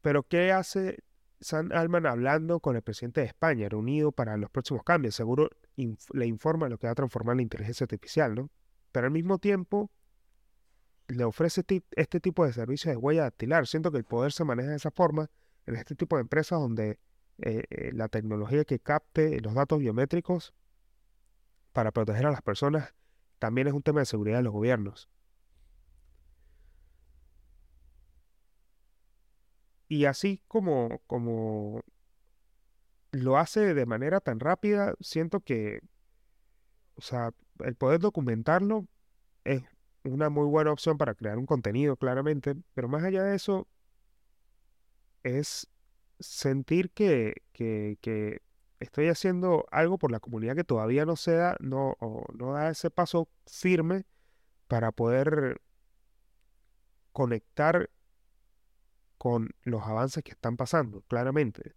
Pero 0.00 0.22
¿qué 0.22 0.52
hace 0.52 1.02
San 1.40 1.72
Alman 1.72 2.06
hablando 2.06 2.60
con 2.60 2.76
el 2.76 2.82
presidente 2.82 3.20
de 3.20 3.26
España, 3.26 3.68
reunido 3.68 4.12
para 4.12 4.36
los 4.36 4.50
próximos 4.50 4.82
cambios? 4.82 5.14
Seguro 5.14 5.50
le 5.76 6.26
informa 6.26 6.68
lo 6.68 6.78
que 6.78 6.86
va 6.86 6.92
a 6.92 6.94
transformar 6.94 7.36
la 7.36 7.42
inteligencia 7.42 7.84
artificial, 7.84 8.34
¿no? 8.34 8.50
Pero 8.92 9.06
al 9.06 9.12
mismo 9.12 9.38
tiempo 9.38 9.90
le 11.08 11.24
ofrece 11.24 11.64
este 11.96 12.20
tipo 12.20 12.46
de 12.46 12.52
servicios 12.52 12.92
de 12.92 12.96
huella 12.96 13.22
dactilar. 13.22 13.66
Siento 13.66 13.90
que 13.90 13.98
el 13.98 14.04
poder 14.04 14.32
se 14.32 14.44
maneja 14.44 14.70
de 14.70 14.76
esa 14.76 14.90
forma 14.90 15.30
en 15.66 15.76
este 15.76 15.94
tipo 15.94 16.16
de 16.16 16.22
empresas 16.22 16.58
donde 16.58 16.98
eh, 17.38 17.64
eh, 17.70 17.90
la 17.92 18.08
tecnología 18.08 18.64
que 18.64 18.78
capte 18.78 19.40
los 19.40 19.54
datos 19.54 19.80
biométricos 19.80 20.54
para 21.74 21.92
proteger 21.92 22.26
a 22.26 22.30
las 22.30 22.40
personas 22.40 22.94
también 23.38 23.66
es 23.66 23.74
un 23.74 23.82
tema 23.82 24.00
de 24.00 24.06
seguridad 24.06 24.38
de 24.38 24.44
los 24.44 24.52
gobiernos. 24.54 25.10
Y 29.88 30.06
así 30.06 30.40
como, 30.48 31.00
como 31.06 31.82
lo 33.10 33.36
hace 33.38 33.74
de 33.74 33.86
manera 33.86 34.20
tan 34.20 34.40
rápida, 34.40 34.94
siento 35.00 35.40
que, 35.40 35.80
o 36.94 37.02
sea, 37.02 37.32
el 37.58 37.74
poder 37.74 38.00
documentarlo 38.00 38.86
es 39.44 39.62
una 40.04 40.30
muy 40.30 40.46
buena 40.46 40.72
opción 40.72 40.96
para 40.96 41.14
crear 41.14 41.38
un 41.38 41.46
contenido, 41.46 41.96
claramente, 41.96 42.54
pero 42.74 42.88
más 42.88 43.02
allá 43.02 43.24
de 43.24 43.34
eso, 43.36 43.66
es 45.24 45.68
sentir 46.20 46.90
que, 46.90 47.42
que, 47.52 47.98
que 48.00 48.43
estoy 48.84 49.08
haciendo 49.08 49.66
algo 49.70 49.98
por 49.98 50.12
la 50.12 50.20
comunidad 50.20 50.56
que 50.56 50.64
todavía 50.64 51.04
no 51.04 51.16
se 51.16 51.32
da, 51.32 51.56
no, 51.60 51.96
no 52.34 52.52
da 52.52 52.70
ese 52.70 52.90
paso 52.90 53.28
firme 53.46 54.06
para 54.68 54.92
poder 54.92 55.60
conectar 57.12 57.90
con 59.18 59.50
los 59.62 59.82
avances 59.84 60.22
que 60.22 60.32
están 60.32 60.56
pasando, 60.56 61.02
claramente. 61.08 61.74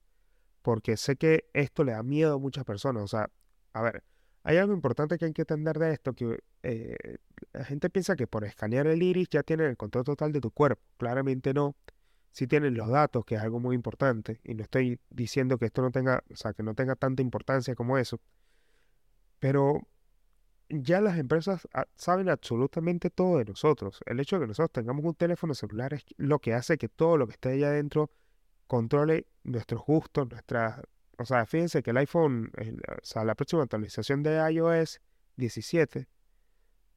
Porque 0.62 0.98
sé 0.98 1.16
que 1.16 1.50
esto 1.54 1.84
le 1.84 1.94
da 1.94 2.04
miedo 2.04 2.36
a 2.36 2.40
muchas 2.40 2.66
personas. 2.66 3.04
O 3.04 3.08
sea, 3.08 3.30
a 3.74 3.82
ver, 3.82 4.04
hay 4.44 4.58
algo 4.58 4.74
importante 4.74 5.18
que 5.18 5.26
hay 5.26 5.34
que 5.34 5.44
entender 5.44 5.80
de 5.80 5.94
esto, 5.94 6.14
que 6.14 6.40
eh, 6.64 7.18
la 7.54 7.64
gente 7.64 7.90
piensa 7.90 8.16
que 8.16 8.28
por 8.28 8.44
escanear 8.44 8.88
el 8.88 9.02
iris 9.02 9.30
ya 9.30 9.44
tienen 9.44 9.68
el 9.68 9.78
control 9.78 10.04
total 10.04 10.32
de 10.32 10.42
tu 10.42 10.52
cuerpo. 10.52 10.82
Claramente 10.98 11.54
no 11.54 11.76
si 12.38 12.46
tienen 12.46 12.76
los 12.76 12.88
datos, 12.88 13.26
que 13.26 13.34
es 13.34 13.42
algo 13.42 13.60
muy 13.60 13.74
importante, 13.74 14.40
y 14.44 14.54
no 14.54 14.62
estoy 14.62 15.00
diciendo 15.10 15.58
que 15.58 15.66
esto 15.66 15.82
no 15.82 15.90
tenga, 15.90 16.24
o 16.32 16.36
sea, 16.36 16.54
que 16.54 16.62
no 16.62 16.76
tenga 16.76 16.96
tanta 16.96 17.24
importancia 17.24 17.74
como 17.74 17.98
eso, 17.98 18.22
pero 19.40 19.88
ya 20.70 21.02
las 21.02 21.18
empresas 21.18 21.68
ah, 21.74 21.88
saben 21.96 22.30
absolutamente 22.30 23.10
todo 23.10 23.40
de 23.40 23.46
nosotros. 23.46 24.02
El 24.06 24.20
hecho 24.20 24.36
de 24.36 24.44
que 24.44 24.50
nosotros 24.50 24.72
tengamos 24.72 25.04
un 25.04 25.16
teléfono 25.16 25.56
celular 25.56 25.96
es 25.96 26.06
lo 26.18 26.38
que 26.38 26.54
hace 26.54 26.78
que 26.78 26.90
todo 26.90 27.18
lo 27.18 27.26
que 27.26 27.34
esté 27.34 27.50
ahí 27.50 27.64
adentro 27.64 28.12
controle 28.68 29.26
nuestros 29.44 29.84
gustos, 29.84 30.30
nuestras... 30.30 30.80
O 31.18 31.26
sea, 31.26 31.44
fíjense 31.48 31.82
que 31.82 31.90
el 31.90 31.98
iPhone, 31.98 32.52
o 32.56 33.00
sea, 33.02 33.24
la 33.24 33.34
próxima 33.34 33.64
actualización 33.64 34.22
de 34.22 34.38
iOS 34.52 35.02
17 35.38 36.08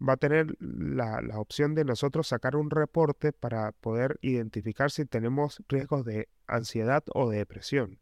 va 0.07 0.15
a 0.15 0.17
tener 0.17 0.57
la, 0.61 1.21
opción 1.35 1.75
de 1.75 1.85
nosotros 1.85 2.29
sacar 2.29 2.57
un 2.57 2.71
reporte 2.71 3.33
para 3.33 3.73
poder 3.73 4.19
identificar 4.23 4.91
si 4.91 5.05
tenemos 5.05 5.63
riesgos 5.69 6.05
de 6.05 6.29
ansiedad 6.47 7.05
o 7.15 7.31
de 7.31 7.39
depresión. 7.39 7.99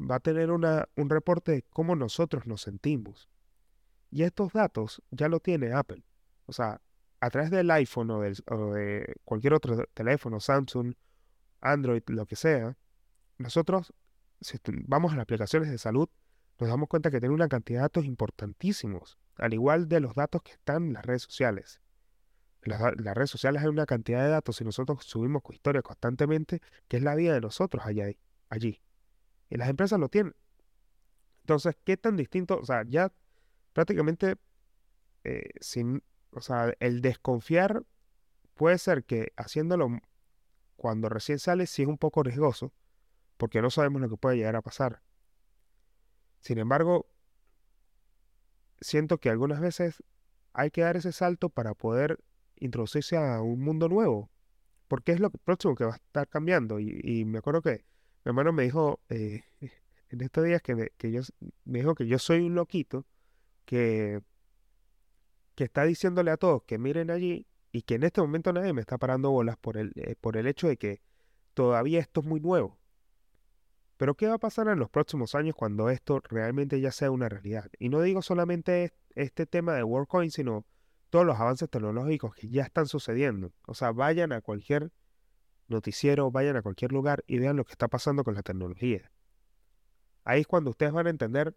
Va 0.00 0.16
a 0.16 0.20
tener 0.20 0.50
una, 0.50 0.88
un 0.94 1.10
reporte 1.10 1.52
de 1.52 1.62
cómo 1.62 1.96
nosotros 1.96 2.46
nos 2.46 2.62
sentimos. 2.62 3.28
Y 4.10 4.22
estos 4.22 4.52
datos 4.52 5.02
ya 5.10 5.28
lo 5.28 5.40
tiene 5.40 5.72
Apple. 5.72 6.04
O 6.46 6.52
sea, 6.52 6.80
a 7.20 7.30
través 7.30 7.50
del 7.50 7.70
iPhone 7.70 8.10
o, 8.10 8.20
de 8.20 9.14
cualquier 9.24 9.54
otro 9.54 9.84
teléfono, 9.94 10.38
Samsung, 10.38 10.94
Android, 11.60 12.02
lo 12.06 12.26
que 12.26 12.36
sea, 12.36 12.76
nosotros, 13.38 13.92
si 14.40 14.58
vamos 14.86 15.12
a 15.12 15.16
las 15.16 15.24
aplicaciones 15.24 15.70
de 15.70 15.78
salud, 15.78 16.08
nos 16.60 16.68
damos 16.68 16.88
cuenta 16.88 17.10
que 17.10 17.20
tiene 17.20 17.34
una 17.34 17.48
cantidad 17.48 17.80
de 17.80 17.82
datos 17.82 18.04
importantísimos, 18.04 19.18
al 19.36 19.52
igual 19.52 19.88
de 19.88 20.00
los 20.00 20.14
datos 20.14 20.42
que 20.42 20.52
están 20.52 20.88
en 20.88 20.92
las 20.94 21.04
redes 21.04 21.22
sociales. 21.22 21.80
En 22.62 22.70
las, 22.72 23.14
redes 23.14 23.30
sociales 23.30 23.62
hay 23.62 23.68
una 23.68 23.86
cantidad 23.86 24.22
de 24.22 24.30
datos 24.30 24.60
y 24.60 24.64
nosotros 24.64 25.04
subimos 25.04 25.42
historia 25.50 25.82
constantemente, 25.82 26.60
que 26.88 26.96
es 26.96 27.02
la 27.02 27.14
vida 27.14 27.34
de 27.34 27.40
nosotros 27.40 27.84
allá, 27.86 28.10
allí. 28.48 28.80
Y 29.48 29.56
las 29.56 29.68
empresas 29.68 30.00
lo 30.00 30.08
tienen. 30.08 30.34
Entonces, 31.42 31.76
¿qué 31.84 31.96
tan 31.96 32.16
distinto? 32.16 32.58
O 32.58 32.64
sea, 32.64 32.82
ya 32.88 33.12
prácticamente 33.72 34.36
eh, 35.22 35.50
sin, 35.60 36.02
o 36.32 36.40
sea, 36.40 36.74
el 36.80 37.02
desconfiar 37.02 37.84
puede 38.54 38.78
ser 38.78 39.04
que 39.04 39.32
haciéndolo 39.36 40.00
cuando 40.76 41.08
recién 41.08 41.38
sale 41.38 41.66
sí 41.66 41.82
es 41.82 41.88
un 41.88 41.98
poco 41.98 42.22
riesgoso, 42.22 42.72
porque 43.36 43.62
no 43.62 43.70
sabemos 43.70 44.00
lo 44.00 44.08
que 44.08 44.16
puede 44.16 44.36
llegar 44.36 44.56
a 44.56 44.62
pasar. 44.62 45.02
Sin 46.40 46.58
embargo, 46.58 47.06
siento 48.80 49.18
que 49.18 49.30
algunas 49.30 49.60
veces 49.60 50.02
hay 50.52 50.70
que 50.70 50.82
dar 50.82 50.96
ese 50.96 51.12
salto 51.12 51.48
para 51.48 51.74
poder 51.74 52.18
introducirse 52.56 53.16
a 53.16 53.40
un 53.42 53.60
mundo 53.60 53.88
nuevo, 53.88 54.30
porque 54.88 55.12
es 55.12 55.20
lo 55.20 55.30
próximo 55.30 55.74
que 55.74 55.84
va 55.84 55.92
a 55.92 55.96
estar 55.96 56.28
cambiando. 56.28 56.80
Y, 56.80 57.24
me 57.24 57.38
acuerdo 57.38 57.62
que 57.62 57.84
mi 58.24 58.30
hermano 58.30 58.52
me 58.52 58.64
dijo 58.64 59.00
eh, 59.08 59.42
en 60.10 60.20
estos 60.20 60.44
días 60.44 60.62
que, 60.62 60.92
que 60.96 61.12
yo, 61.12 61.22
me 61.64 61.80
dijo 61.80 61.94
que 61.94 62.06
yo 62.06 62.18
soy 62.18 62.40
un 62.40 62.54
loquito 62.54 63.06
que 63.64 64.22
que 65.56 65.64
está 65.64 65.84
diciéndole 65.84 66.30
a 66.30 66.36
todos 66.36 66.62
que 66.64 66.78
miren 66.78 67.10
allí 67.10 67.46
y 67.72 67.82
que 67.82 67.96
en 67.96 68.04
este 68.04 68.20
momento 68.20 68.52
nadie 68.52 68.72
me 68.72 68.82
está 68.82 68.98
parando 68.98 69.30
bolas 69.30 69.56
por 69.56 69.76
el, 69.76 69.92
eh, 69.96 70.14
por 70.20 70.36
el 70.36 70.46
hecho 70.46 70.68
de 70.68 70.76
que 70.76 71.00
todavía 71.54 71.98
esto 71.98 72.20
es 72.20 72.26
muy 72.26 72.40
nuevo. 72.40 72.78
Pero 73.96 74.14
¿qué 74.14 74.28
va 74.28 74.34
a 74.34 74.38
pasar 74.38 74.68
en 74.68 74.78
los 74.78 74.90
próximos 74.90 75.34
años 75.34 75.54
cuando 75.54 75.88
esto 75.88 76.20
realmente 76.28 76.80
ya 76.80 76.92
sea 76.92 77.10
una 77.10 77.28
realidad? 77.28 77.70
Y 77.78 77.88
no 77.88 78.02
digo 78.02 78.22
solamente 78.22 78.92
este 79.14 79.46
tema 79.46 79.74
de 79.74 79.82
WorldCoin, 79.82 80.30
sino 80.30 80.66
todos 81.10 81.24
los 81.24 81.38
avances 81.40 81.70
tecnológicos 81.70 82.34
que 82.34 82.48
ya 82.48 82.62
están 82.64 82.86
sucediendo. 82.86 83.52
O 83.66 83.74
sea, 83.74 83.92
vayan 83.92 84.32
a 84.32 84.42
cualquier 84.42 84.92
noticiero, 85.68 86.30
vayan 86.30 86.56
a 86.56 86.62
cualquier 86.62 86.92
lugar 86.92 87.24
y 87.26 87.38
vean 87.38 87.56
lo 87.56 87.64
que 87.64 87.72
está 87.72 87.88
pasando 87.88 88.22
con 88.22 88.34
la 88.34 88.42
tecnología. 88.42 89.10
Ahí 90.24 90.42
es 90.42 90.46
cuando 90.46 90.70
ustedes 90.70 90.92
van 90.92 91.06
a 91.06 91.10
entender 91.10 91.56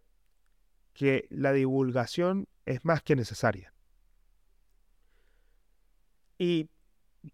que 0.93 1.27
la 1.29 1.51
divulgación 1.51 2.47
es 2.65 2.85
más 2.85 3.01
que 3.01 3.15
necesaria. 3.15 3.73
Y 6.37 6.69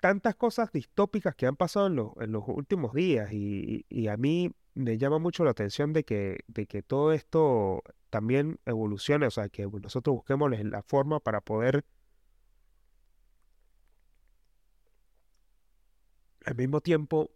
tantas 0.02 0.36
cosas 0.36 0.72
distópicas 0.72 1.36
que 1.36 1.46
han 1.46 1.56
pasado 1.56 1.88
en, 2.20 2.32
los 2.32 2.44
últimos 2.48 2.94
días 2.94 3.32
y, 3.32 4.08
a 4.08 4.18
mí 4.18 4.52
me 4.74 4.98
llama 4.98 5.20
mucho 5.20 5.44
la 5.44 5.52
atención 5.52 5.94
de 5.94 6.04
que, 6.04 6.40
de 6.48 6.68
que 6.68 6.84
todo 6.84 7.14
esto 7.14 7.82
también 8.10 8.60
evolucione, 8.66 9.28
o 9.28 9.32
sea, 9.32 9.50
que 9.50 9.68
nosotros 9.68 10.16
busquemos 10.16 10.52
la 10.52 10.82
forma 10.84 11.20
para 11.20 11.42
poder 11.42 11.86
al 16.46 16.56
mismo 16.56 16.82
tiempo 16.82 17.32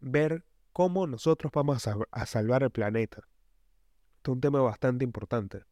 ver 0.00 0.44
cómo 0.72 1.06
nosotros 1.06 1.50
vamos 1.52 1.86
a, 1.86 1.96
a 2.10 2.26
salvar 2.26 2.62
el 2.62 2.70
planeta. 2.70 3.22
Esto 4.16 4.32
es 4.32 4.34
un 4.34 4.40
tema 4.40 4.60
bastante 4.60 5.04
importante. 5.04 5.64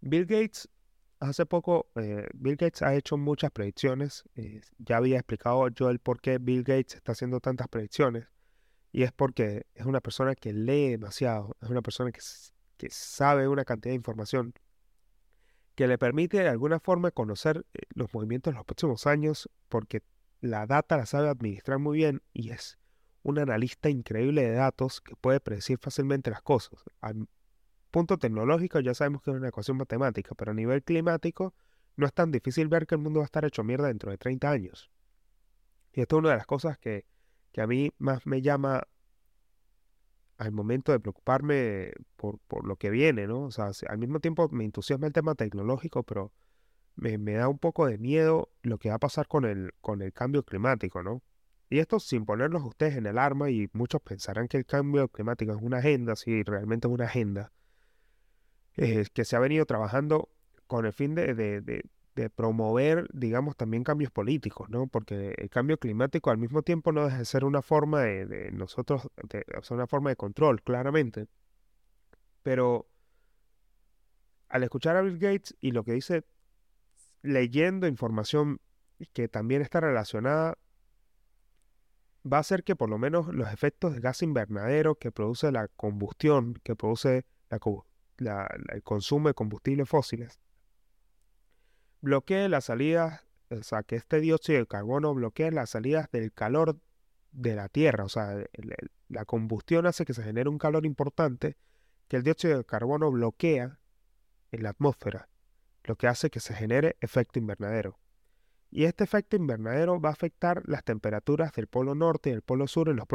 Bill 0.00 0.26
Gates 0.26 0.68
hace 1.20 1.46
poco 1.46 1.88
eh, 1.96 2.26
Bill 2.34 2.56
Gates 2.56 2.82
ha 2.82 2.94
hecho 2.94 3.16
muchas 3.16 3.50
predicciones. 3.50 4.24
Eh, 4.34 4.60
ya 4.78 4.98
había 4.98 5.16
explicado 5.16 5.68
yo 5.68 5.90
el 5.90 5.98
por 5.98 6.20
qué 6.20 6.38
Bill 6.38 6.62
Gates 6.62 6.94
está 6.94 7.12
haciendo 7.12 7.40
tantas 7.40 7.68
predicciones. 7.68 8.26
Y 8.92 9.02
es 9.02 9.12
porque 9.12 9.66
es 9.74 9.86
una 9.86 10.00
persona 10.00 10.34
que 10.34 10.52
lee 10.52 10.90
demasiado, 10.90 11.56
es 11.60 11.68
una 11.68 11.82
persona 11.82 12.12
que, 12.12 12.20
que 12.76 12.88
sabe 12.90 13.48
una 13.48 13.64
cantidad 13.64 13.90
de 13.92 13.96
información 13.96 14.54
que 15.74 15.86
le 15.86 15.98
permite 15.98 16.38
de 16.38 16.48
alguna 16.48 16.80
forma 16.80 17.10
conocer 17.10 17.66
eh, 17.74 17.82
los 17.94 18.12
movimientos 18.14 18.52
de 18.52 18.56
los 18.56 18.64
próximos 18.64 19.06
años 19.06 19.50
porque 19.68 20.02
la 20.40 20.66
data 20.66 20.96
la 20.96 21.06
sabe 21.06 21.28
administrar 21.28 21.78
muy 21.78 21.98
bien 21.98 22.22
y 22.32 22.50
es 22.50 22.78
un 23.22 23.38
analista 23.38 23.90
increíble 23.90 24.42
de 24.42 24.52
datos 24.52 25.00
que 25.00 25.16
puede 25.16 25.40
predecir 25.40 25.78
fácilmente 25.78 26.30
las 26.30 26.42
cosas 26.42 26.82
punto 27.96 28.18
tecnológico 28.18 28.78
ya 28.80 28.92
sabemos 28.92 29.22
que 29.22 29.30
es 29.30 29.38
una 29.38 29.48
ecuación 29.48 29.78
matemática, 29.78 30.34
pero 30.34 30.50
a 30.50 30.54
nivel 30.54 30.82
climático 30.82 31.54
no 31.96 32.04
es 32.04 32.12
tan 32.12 32.30
difícil 32.30 32.68
ver 32.68 32.86
que 32.86 32.94
el 32.94 33.00
mundo 33.00 33.20
va 33.20 33.24
a 33.24 33.30
estar 33.32 33.46
hecho 33.46 33.64
mierda 33.64 33.88
dentro 33.88 34.10
de 34.10 34.18
30 34.18 34.50
años. 34.50 34.90
Y 35.94 36.02
esto 36.02 36.16
es 36.16 36.18
una 36.18 36.28
de 36.32 36.36
las 36.36 36.44
cosas 36.44 36.76
que, 36.76 37.06
que 37.52 37.62
a 37.62 37.66
mí 37.66 37.90
más 37.96 38.26
me 38.26 38.42
llama 38.42 38.86
al 40.36 40.52
momento 40.52 40.92
de 40.92 41.00
preocuparme 41.00 41.92
por, 42.16 42.38
por, 42.40 42.66
lo 42.66 42.76
que 42.76 42.90
viene, 42.90 43.26
¿no? 43.26 43.44
O 43.44 43.50
sea, 43.50 43.70
al 43.88 43.96
mismo 43.96 44.20
tiempo 44.20 44.46
me 44.50 44.66
entusiasma 44.66 45.06
el 45.06 45.14
tema 45.14 45.34
tecnológico, 45.34 46.02
pero 46.02 46.34
me, 46.96 47.16
me, 47.16 47.32
da 47.32 47.48
un 47.48 47.58
poco 47.58 47.86
de 47.86 47.96
miedo 47.96 48.50
lo 48.60 48.76
que 48.76 48.90
va 48.90 48.96
a 48.96 48.98
pasar 48.98 49.26
con 49.26 49.46
el, 49.46 49.72
con 49.80 50.02
el 50.02 50.12
cambio 50.12 50.42
climático, 50.42 51.02
¿no? 51.02 51.22
Y 51.70 51.78
esto 51.78 51.98
sin 51.98 52.26
ponerlos 52.26 52.62
ustedes 52.62 52.96
en 52.96 53.06
el 53.06 53.16
arma 53.16 53.48
y 53.48 53.70
muchos 53.72 54.02
pensarán 54.02 54.48
que 54.48 54.58
el 54.58 54.66
cambio 54.66 55.08
climático 55.08 55.52
es 55.52 55.62
una 55.62 55.78
agenda, 55.78 56.14
sí, 56.14 56.42
realmente 56.42 56.88
es 56.88 56.92
una 56.92 57.06
agenda. 57.06 57.52
Eh, 58.76 59.06
que 59.12 59.24
se 59.24 59.36
ha 59.36 59.38
venido 59.38 59.64
trabajando 59.64 60.28
con 60.66 60.84
el 60.84 60.92
fin 60.92 61.14
de, 61.14 61.82
promover, 62.34 63.08
digamos, 63.12 63.56
también 63.56 63.84
cambios 63.84 64.10
políticos, 64.10 64.68
¿no? 64.68 64.86
Porque 64.86 65.34
el 65.38 65.48
cambio 65.48 65.78
climático 65.78 66.30
al 66.30 66.38
mismo 66.38 66.62
tiempo 66.62 66.92
no 66.92 67.04
deja 67.04 67.18
de 67.18 67.24
ser 67.24 67.44
una 67.44 67.62
forma 67.62 68.02
de, 68.02 68.50
nosotros, 68.52 69.08
una 69.70 69.86
forma 69.86 70.10
de 70.10 70.16
control, 70.16 70.62
claramente. 70.62 71.26
Pero 72.42 72.86
al 74.48 74.62
escuchar 74.62 74.96
a 74.96 75.02
Bill 75.02 75.18
Gates 75.18 75.56
y 75.60 75.72
lo 75.72 75.84
que 75.84 75.92
dice, 75.92 76.24
leyendo 77.22 77.86
información 77.86 78.60
que 79.12 79.28
también 79.28 79.62
está 79.62 79.80
relacionada, 79.80 80.58
va 82.30 82.38
a 82.38 82.40
hacer 82.40 82.64
que 82.64 82.76
por 82.76 82.90
lo 82.90 82.98
menos 82.98 83.28
los 83.28 83.52
efectos 83.52 83.94
de 83.94 84.00
gas 84.00 84.22
invernadero 84.22 84.96
que 84.96 85.12
produce 85.12 85.52
la 85.52 85.68
combustión, 85.68 86.54
que 86.62 86.76
produce 86.76 87.24
la, 87.50 87.58
el 88.18 88.82
consumo 88.82 89.28
de 89.28 89.34
combustibles 89.34 89.88
fósiles, 89.88 90.40
bloquee 92.00 92.48
las 92.48 92.66
salidas, 92.66 93.24
o 93.50 93.62
sea, 93.62 93.82
que 93.82 93.96
este 93.96 94.20
dióxido 94.20 94.58
de 94.60 94.66
carbono 94.66 95.14
bloquee 95.14 95.50
las 95.50 95.70
salidas 95.70 96.10
del 96.10 96.32
calor 96.32 96.78
de 97.32 97.54
la 97.54 97.68
Tierra, 97.68 98.04
o 98.04 98.08
sea, 98.08 98.36
la 99.08 99.24
combustión 99.24 99.86
hace 99.86 100.04
que 100.04 100.14
se 100.14 100.22
genere 100.22 100.48
un 100.48 100.58
calor 100.58 100.86
importante 100.86 101.56
que 102.08 102.16
el 102.16 102.22
dióxido 102.22 102.58
de 102.58 102.64
carbono 102.64 103.10
bloquea 103.10 103.78
en 104.52 104.62
la 104.62 104.70
atmósfera, 104.70 105.28
lo 105.84 105.96
que 105.96 106.06
hace 106.06 106.30
que 106.30 106.40
se 106.40 106.54
genere 106.54 106.96
efecto 107.00 107.38
invernadero. 107.38 107.98
Y 108.70 108.84
este 108.84 109.04
efecto 109.04 109.36
invernadero 109.36 110.00
va 110.00 110.10
a 110.10 110.12
afectar 110.12 110.62
las 110.66 110.84
temperaturas 110.84 111.52
del 111.52 111.66
polo 111.66 111.94
norte 111.94 112.30
y 112.30 112.32
del 112.32 112.42
polo 112.42 112.66
sur 112.66 112.88
en, 112.88 112.96
los 112.96 113.06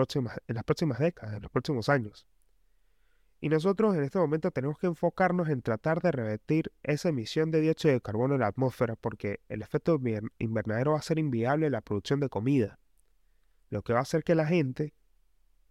en 0.47 0.55
las 0.55 0.63
próximas 0.63 0.99
décadas, 0.99 1.35
en 1.35 1.41
los 1.41 1.51
próximos 1.51 1.89
años. 1.89 2.25
Y 3.43 3.49
nosotros 3.49 3.95
en 3.95 4.03
este 4.03 4.19
momento 4.19 4.51
tenemos 4.51 4.77
que 4.77 4.85
enfocarnos 4.85 5.49
en 5.49 5.63
tratar 5.63 5.99
de 5.99 6.11
revertir 6.11 6.71
esa 6.83 7.09
emisión 7.09 7.49
de 7.49 7.59
dióxido 7.59 7.95
de 7.95 8.01
carbono 8.01 8.35
en 8.35 8.41
la 8.41 8.47
atmósfera 8.47 8.95
porque 8.95 9.39
el 9.49 9.63
efecto 9.63 9.99
invernadero 10.37 10.91
va 10.91 10.99
a 10.99 11.01
ser 11.01 11.17
inviable 11.17 11.71
la 11.71 11.81
producción 11.81 12.19
de 12.19 12.29
comida. 12.29 12.79
Lo 13.71 13.81
que 13.81 13.93
va 13.93 13.99
a 13.99 14.03
hacer 14.03 14.23
que 14.23 14.35
la 14.35 14.45
gente, 14.45 14.93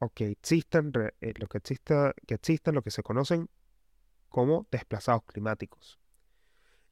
o 0.01 0.11
que 0.11 0.33
existan, 0.33 0.93
eh, 1.21 1.33
lo 1.37 1.47
que 1.47 1.59
exista, 1.59 2.13
que 2.27 2.35
existan 2.35 2.75
lo 2.75 2.83
que 2.83 2.91
se 2.91 3.05
conocen 3.05 3.49
como 4.29 4.67
desplazados 4.73 5.23
climáticos. 5.23 6.01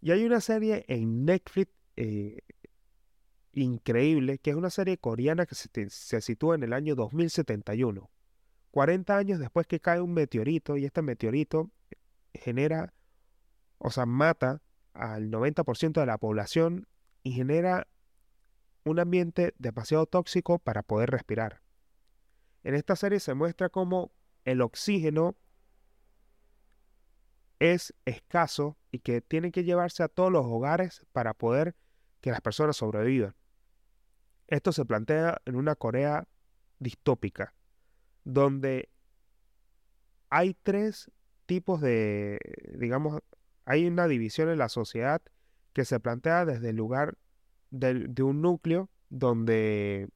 Y 0.01 0.13
hay 0.13 0.25
una 0.25 0.41
serie 0.41 0.85
en 0.87 1.25
Netflix 1.25 1.73
eh, 1.97 2.39
increíble, 3.53 4.39
que 4.39 4.51
es 4.51 4.57
una 4.57 4.71
serie 4.71 4.97
coreana 4.97 5.45
que 5.45 5.57
se 5.57 6.21
sitúa 6.21 6.55
en 6.55 6.63
el 6.63 6.73
año 6.73 6.95
2071. 6.95 8.09
40 8.71 9.17
años 9.17 9.39
después 9.39 9.67
que 9.67 9.81
cae 9.81 10.01
un 10.01 10.13
meteorito 10.13 10.77
y 10.77 10.85
este 10.85 11.03
meteorito 11.03 11.71
genera, 12.35 12.93
o 13.79 13.91
sea, 13.91 14.07
mata 14.07 14.63
al 14.93 15.31
90% 15.31 16.01
de 16.01 16.07
la 16.07 16.19
población 16.19 16.87
y 17.23 17.33
genera 17.33 17.87
un 18.85 18.99
ambiente 18.99 19.55
demasiado 19.59 20.07
tóxico 20.07 20.59
para 20.59 20.83
poder 20.83 21.11
respirar. 21.11 21.63
En 22.65 22.75
esta 22.75 22.97
serie 22.97 23.21
se 23.21 23.35
muestra 23.35 23.69
cómo 23.69 24.11
el 24.45 24.61
oxígeno 24.61 25.37
es 27.59 27.95
escaso 28.05 28.77
y 28.91 29.01
que 29.01 29.21
tiene 29.21 29.51
que 29.51 29.65
llevarse 29.65 30.03
a 30.03 30.09
todos 30.09 30.31
los 30.31 30.47
hogares 30.47 31.05
para 31.13 31.35
poder 31.35 31.75
que 32.21 32.31
las 32.31 32.41
personas 32.41 32.77
sobrevivan. 32.77 33.35
Esto 34.47 34.73
se 34.73 34.85
plantea 34.85 35.43
en 35.45 35.57
una 35.57 35.75
Corea 35.75 36.27
distópica, 36.79 37.55
donde 38.29 38.91
hay 40.29 40.55
tres 40.63 41.11
tipos 41.47 41.81
de, 41.81 42.39
digamos, 42.75 43.23
hay 43.65 43.87
una 43.87 44.07
división 44.07 44.51
en 44.51 44.59
la 44.59 44.69
sociedad 44.69 45.23
que 45.73 45.87
se 45.87 45.99
plantea 45.99 46.45
desde 46.45 46.69
el 46.71 46.77
lugar 46.77 47.17
de 47.71 48.23
un 48.23 48.43
núcleo 48.43 48.91
donde 49.09 50.11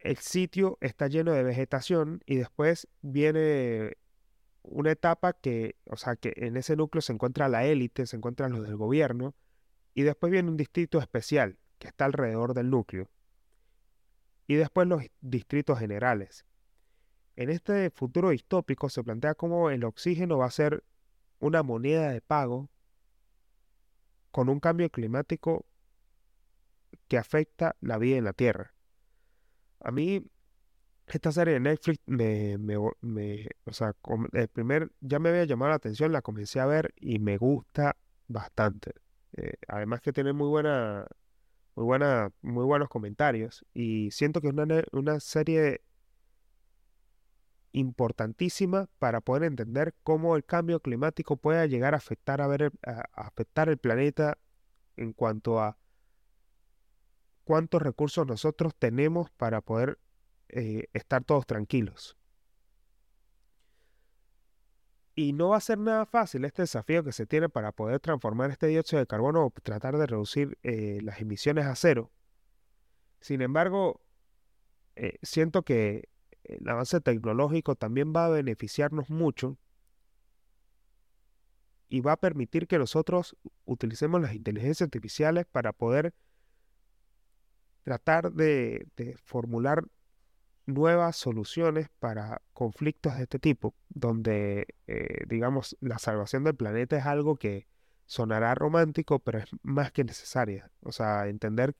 el 0.00 0.18
sitio 0.18 0.76
está 0.82 1.08
lleno 1.08 1.32
de 1.32 1.42
vegetación 1.42 2.22
y 2.26 2.36
después 2.36 2.88
viene 3.00 3.96
una 4.64 4.90
etapa 4.90 5.32
que, 5.32 5.76
o 5.86 5.96
sea, 5.96 6.16
que 6.16 6.34
en 6.36 6.58
ese 6.58 6.76
núcleo 6.76 7.00
se 7.00 7.14
encuentra 7.14 7.48
la 7.48 7.64
élite, 7.64 8.04
se 8.04 8.16
encuentran 8.16 8.52
los 8.52 8.64
del 8.64 8.76
gobierno, 8.76 9.34
y 9.94 10.02
después 10.02 10.30
viene 10.30 10.50
un 10.50 10.58
distrito 10.58 10.98
especial 10.98 11.56
que 11.78 11.88
está 11.88 12.04
alrededor 12.04 12.52
del 12.52 12.68
núcleo, 12.68 13.08
y 14.46 14.54
después 14.54 14.86
los 14.88 15.02
distritos 15.20 15.78
generales. 15.78 16.44
En 17.36 17.50
este 17.50 17.90
futuro 17.90 18.30
distópico 18.30 18.88
se 18.88 19.02
plantea 19.02 19.34
cómo 19.34 19.70
el 19.70 19.84
oxígeno 19.84 20.38
va 20.38 20.46
a 20.46 20.50
ser 20.50 20.84
una 21.38 21.62
moneda 21.62 22.10
de 22.10 22.20
pago 22.20 22.70
con 24.30 24.48
un 24.48 24.60
cambio 24.60 24.90
climático 24.90 25.66
que 27.08 27.18
afecta 27.18 27.76
la 27.80 27.98
vida 27.98 28.16
en 28.16 28.24
la 28.24 28.32
Tierra. 28.32 28.74
A 29.80 29.90
mí, 29.90 30.26
esta 31.06 31.30
serie 31.30 31.54
de 31.54 31.60
Netflix 31.60 32.00
me, 32.06 32.56
o 32.76 33.72
sea, 33.72 33.94
el 34.32 34.48
primer, 34.48 34.90
ya 35.00 35.18
me 35.18 35.28
había 35.28 35.44
llamado 35.44 35.70
la 35.70 35.76
atención, 35.76 36.12
la 36.12 36.22
comencé 36.22 36.58
a 36.60 36.66
ver 36.66 36.92
y 36.96 37.18
me 37.18 37.36
gusta 37.36 37.96
bastante. 38.28 38.92
Eh, 39.36 39.54
además 39.68 40.00
que 40.00 40.12
tiene 40.12 40.32
muy 40.32 40.48
buena, 40.48 41.06
muy 41.76 41.84
buena, 41.84 42.32
muy 42.42 42.64
buenos 42.64 42.88
comentarios 42.88 43.64
y 43.74 44.10
siento 44.10 44.40
que 44.40 44.48
es 44.48 44.54
una, 44.54 44.82
una 44.92 45.20
serie 45.20 45.82
importantísima 47.72 48.88
para 48.98 49.20
poder 49.20 49.42
entender 49.44 49.94
cómo 50.02 50.36
el 50.36 50.44
cambio 50.44 50.80
climático 50.80 51.36
puede 51.36 51.68
llegar 51.68 51.92
a 51.92 51.98
afectar, 51.98 52.40
a, 52.40 52.46
ver, 52.46 52.72
a 52.82 53.04
afectar 53.14 53.68
el 53.68 53.76
planeta 53.76 54.38
en 54.96 55.12
cuanto 55.12 55.60
a 55.60 55.76
cuántos 57.44 57.82
recursos 57.82 58.26
nosotros 58.26 58.74
tenemos 58.74 59.30
para 59.30 59.60
poder 59.60 59.98
eh, 60.48 60.88
estar 60.94 61.24
todos 61.24 61.46
tranquilos. 61.46 62.16
Y 65.16 65.32
no 65.32 65.48
va 65.48 65.56
a 65.56 65.60
ser 65.60 65.78
nada 65.78 66.04
fácil 66.04 66.44
este 66.44 66.62
desafío 66.62 67.02
que 67.02 67.10
se 67.10 67.26
tiene 67.26 67.48
para 67.48 67.72
poder 67.72 68.00
transformar 68.00 68.50
este 68.50 68.66
dióxido 68.66 69.00
de 69.00 69.06
carbono 69.06 69.46
o 69.46 69.50
tratar 69.50 69.96
de 69.96 70.06
reducir 70.06 70.58
eh, 70.62 71.00
las 71.02 71.20
emisiones 71.20 71.64
a 71.64 71.74
cero. 71.74 72.12
Sin 73.20 73.40
embargo, 73.40 74.02
eh, 74.94 75.18
siento 75.22 75.62
que 75.62 76.10
el 76.44 76.68
avance 76.68 77.00
tecnológico 77.00 77.76
también 77.76 78.12
va 78.14 78.26
a 78.26 78.28
beneficiarnos 78.28 79.08
mucho 79.08 79.56
y 81.88 82.00
va 82.00 82.12
a 82.12 82.16
permitir 82.16 82.66
que 82.66 82.78
nosotros 82.78 83.36
utilicemos 83.64 84.20
las 84.20 84.34
inteligencias 84.34 84.86
artificiales 84.86 85.46
para 85.46 85.72
poder 85.72 86.14
tratar 87.84 88.32
de, 88.32 88.86
formular 89.24 89.84
nuevas 90.66 91.16
soluciones 91.16 91.88
para 91.98 92.42
conflictos 92.52 93.16
de 93.16 93.22
este 93.22 93.38
tipo, 93.38 93.74
donde, 93.88 94.74
eh, 94.86 95.24
digamos, 95.28 95.76
la 95.80 95.98
salvación 95.98 96.44
del 96.44 96.56
planeta 96.56 96.96
es 96.96 97.06
algo 97.06 97.36
que 97.36 97.66
sonará 98.04 98.54
romántico, 98.54 99.18
pero 99.20 99.38
es 99.38 99.48
más 99.62 99.92
que 99.92 100.04
necesaria. 100.04 100.70
O 100.82 100.92
sea, 100.92 101.28
entender 101.28 101.74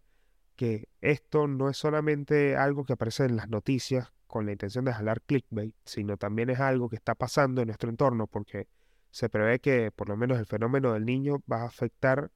que 0.57 0.89
esto 1.01 1.47
no 1.47 1.69
es 1.69 1.77
solamente 1.77 2.57
algo 2.57 2.85
que 2.85 2.95
aparece 2.95 3.25
en 3.25 3.37
las 3.37 3.49
noticias 3.49 4.13
con 4.27 4.47
la 4.47 4.53
intención 4.53 4.85
de 4.85 4.93
jalar 4.93 5.23
clickbait, 5.23 5.75
sino 5.85 6.17
también 6.17 6.51
es 6.51 6.61
algo 6.61 6.89
que 6.89 6.97
está 6.97 7.15
pasando 7.15 7.61
en 7.61 7.69
nuestro 7.69 7.91
entorno, 7.91 8.27
porque 8.27 8.69
se 9.11 9.29
prevé 9.29 9.61
que 9.61 9.91
por 9.93 10.09
lo 10.09 10.17
menos 10.17 10.39
el 10.39 10.47
fenómeno 10.47 10.93
del 10.93 11.05
niño 11.05 11.43
va 11.51 11.63
a 11.63 11.67
afectar 11.67 12.31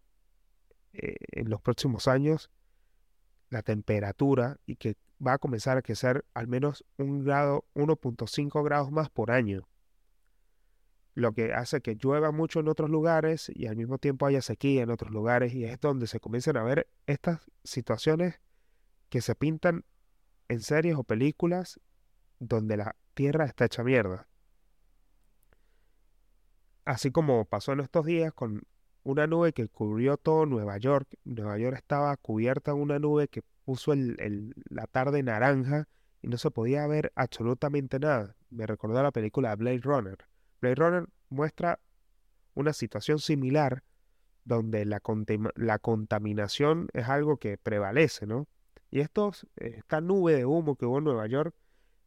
eh, 0.93 1.17
en 1.33 1.51
los 1.51 1.61
próximos 1.61 2.09
años 2.09 2.51
la 3.51 3.63
temperatura 3.63 4.59
y 4.67 4.77
que 4.77 4.97
va 5.25 5.35
a 5.35 5.39
comenzar 5.39 5.77
a 5.77 5.83
crecer 5.83 6.25
al 6.35 6.49
menos 6.49 6.85
un 6.97 7.25
grado, 7.25 7.65
1.5 7.75 8.65
grados 8.65 8.91
más 8.91 9.11
por 9.11 9.31
año. 9.31 9.69
Lo 11.15 11.33
que 11.33 11.53
hace 11.53 11.81
que 11.81 11.97
llueva 11.97 12.31
mucho 12.31 12.61
en 12.61 12.69
otros 12.69 12.89
lugares 12.89 13.51
y 13.55 13.67
al 13.67 13.77
mismo 13.77 13.99
tiempo 13.99 14.27
haya 14.27 14.43
sequía 14.43 14.83
en 14.83 14.91
otros 14.91 15.11
lugares 15.11 15.53
y 15.55 15.65
es 15.65 15.81
donde 15.81 16.07
se 16.07 16.21
comienzan 16.21 16.57
a 16.57 16.63
ver 16.63 16.89
estas 17.07 17.41
situaciones 17.65 18.41
que 19.09 19.21
se 19.21 19.35
pintan 19.35 19.85
en 20.49 20.61
series 20.61 20.97
o 20.97 21.05
películas 21.05 21.81
donde 22.39 22.77
la 22.77 22.97
tierra 23.15 23.45
está 23.45 23.67
hecha 23.67 23.83
mierda. 23.85 24.29
Así 26.85 27.11
como 27.11 27.45
pasó 27.45 27.73
en 27.73 27.81
estos 27.81 28.07
días 28.07 28.33
con 28.33 28.63
una 29.03 29.27
nube 29.27 29.53
que 29.53 29.69
cubrió 29.69 30.17
todo 30.17 30.47
Nueva 30.47 30.79
York. 30.79 31.09
Nueva 31.25 31.59
York 31.59 31.77
estaba 31.77 32.17
cubierta 32.17 32.71
en 32.71 32.79
una 32.79 32.99
nube 32.99 33.29
que 33.29 33.43
puso 33.71 33.93
el, 33.93 34.53
la 34.69 34.89
tarde 34.89 35.23
naranja 35.23 35.87
y 36.23 36.27
no 36.27 36.39
se 36.39 36.51
podía 36.51 36.89
ver 36.89 37.13
absolutamente 37.15 38.01
nada. 38.01 38.35
Me 38.51 38.67
recordó 38.67 39.01
la 39.01 39.13
película 39.13 39.55
Blade 39.55 39.79
Runner. 39.85 40.19
Blade 40.61 40.75
Runner 40.75 41.07
muestra 41.29 41.79
una 42.55 42.73
situación 42.73 43.21
similar 43.21 43.85
donde 44.45 44.85
la, 44.87 45.01
la 45.55 45.79
contaminación 45.79 46.89
es 46.95 47.09
algo 47.09 47.37
que 47.37 47.59
prevalece, 47.59 48.27
¿no? 48.27 48.49
Y 48.91 48.99
estos, 48.99 49.47
esta 49.55 50.01
nube 50.01 50.35
de 50.35 50.47
humo 50.47 50.75
que 50.75 50.87
hubo 50.87 50.99
en 50.99 51.05
Nueva 51.05 51.29
York 51.29 51.55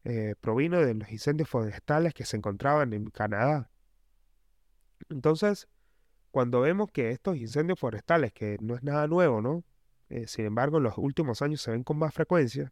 eh, 0.04 0.36
provino 0.42 0.82
de 0.82 0.96
los 0.96 1.10
incendios 1.14 1.48
forestales 1.48 2.14
que 2.14 2.26
se 2.26 2.36
encontraban 2.36 2.92
en 2.92 3.06
Canadá. 3.06 3.70
Entonces, 5.10 5.70
cuando 6.30 6.60
vemos 6.60 6.92
que 6.92 7.12
estos 7.12 7.38
incendios 7.38 7.80
forestales, 7.80 8.34
que 8.34 8.58
no 8.60 8.76
es 8.76 8.84
nada 8.84 9.08
nuevo, 9.08 9.42
¿no? 9.42 9.64
Eh, 10.14 10.28
sin 10.28 10.46
embargo, 10.46 10.78
en 10.78 10.84
los 10.84 10.96
últimos 11.00 11.42
años 11.42 11.60
se 11.60 11.72
ven 11.72 11.84
con 11.84 11.98
más 11.98 12.14
frecuencia. 12.14 12.72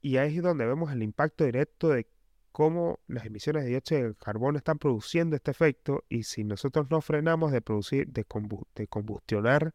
Y 0.00 0.16
ahí 0.16 0.38
es 0.38 0.42
donde 0.42 0.64
vemos 0.64 0.90
el 0.90 1.02
impacto 1.02 1.44
directo 1.44 1.90
de 1.90 2.08
cómo 2.50 3.00
las 3.08 3.26
emisiones 3.26 3.64
de 3.64 3.68
dióxido 3.68 4.08
de 4.08 4.14
carbono 4.14 4.56
están 4.56 4.78
produciendo 4.78 5.36
este 5.36 5.50
efecto 5.50 6.02
y 6.08 6.22
si 6.22 6.44
nosotros 6.44 6.86
no 6.90 7.02
frenamos 7.02 7.52
de 7.52 7.60
producir, 7.60 8.08
de, 8.08 8.24
combustionar, 8.24 9.74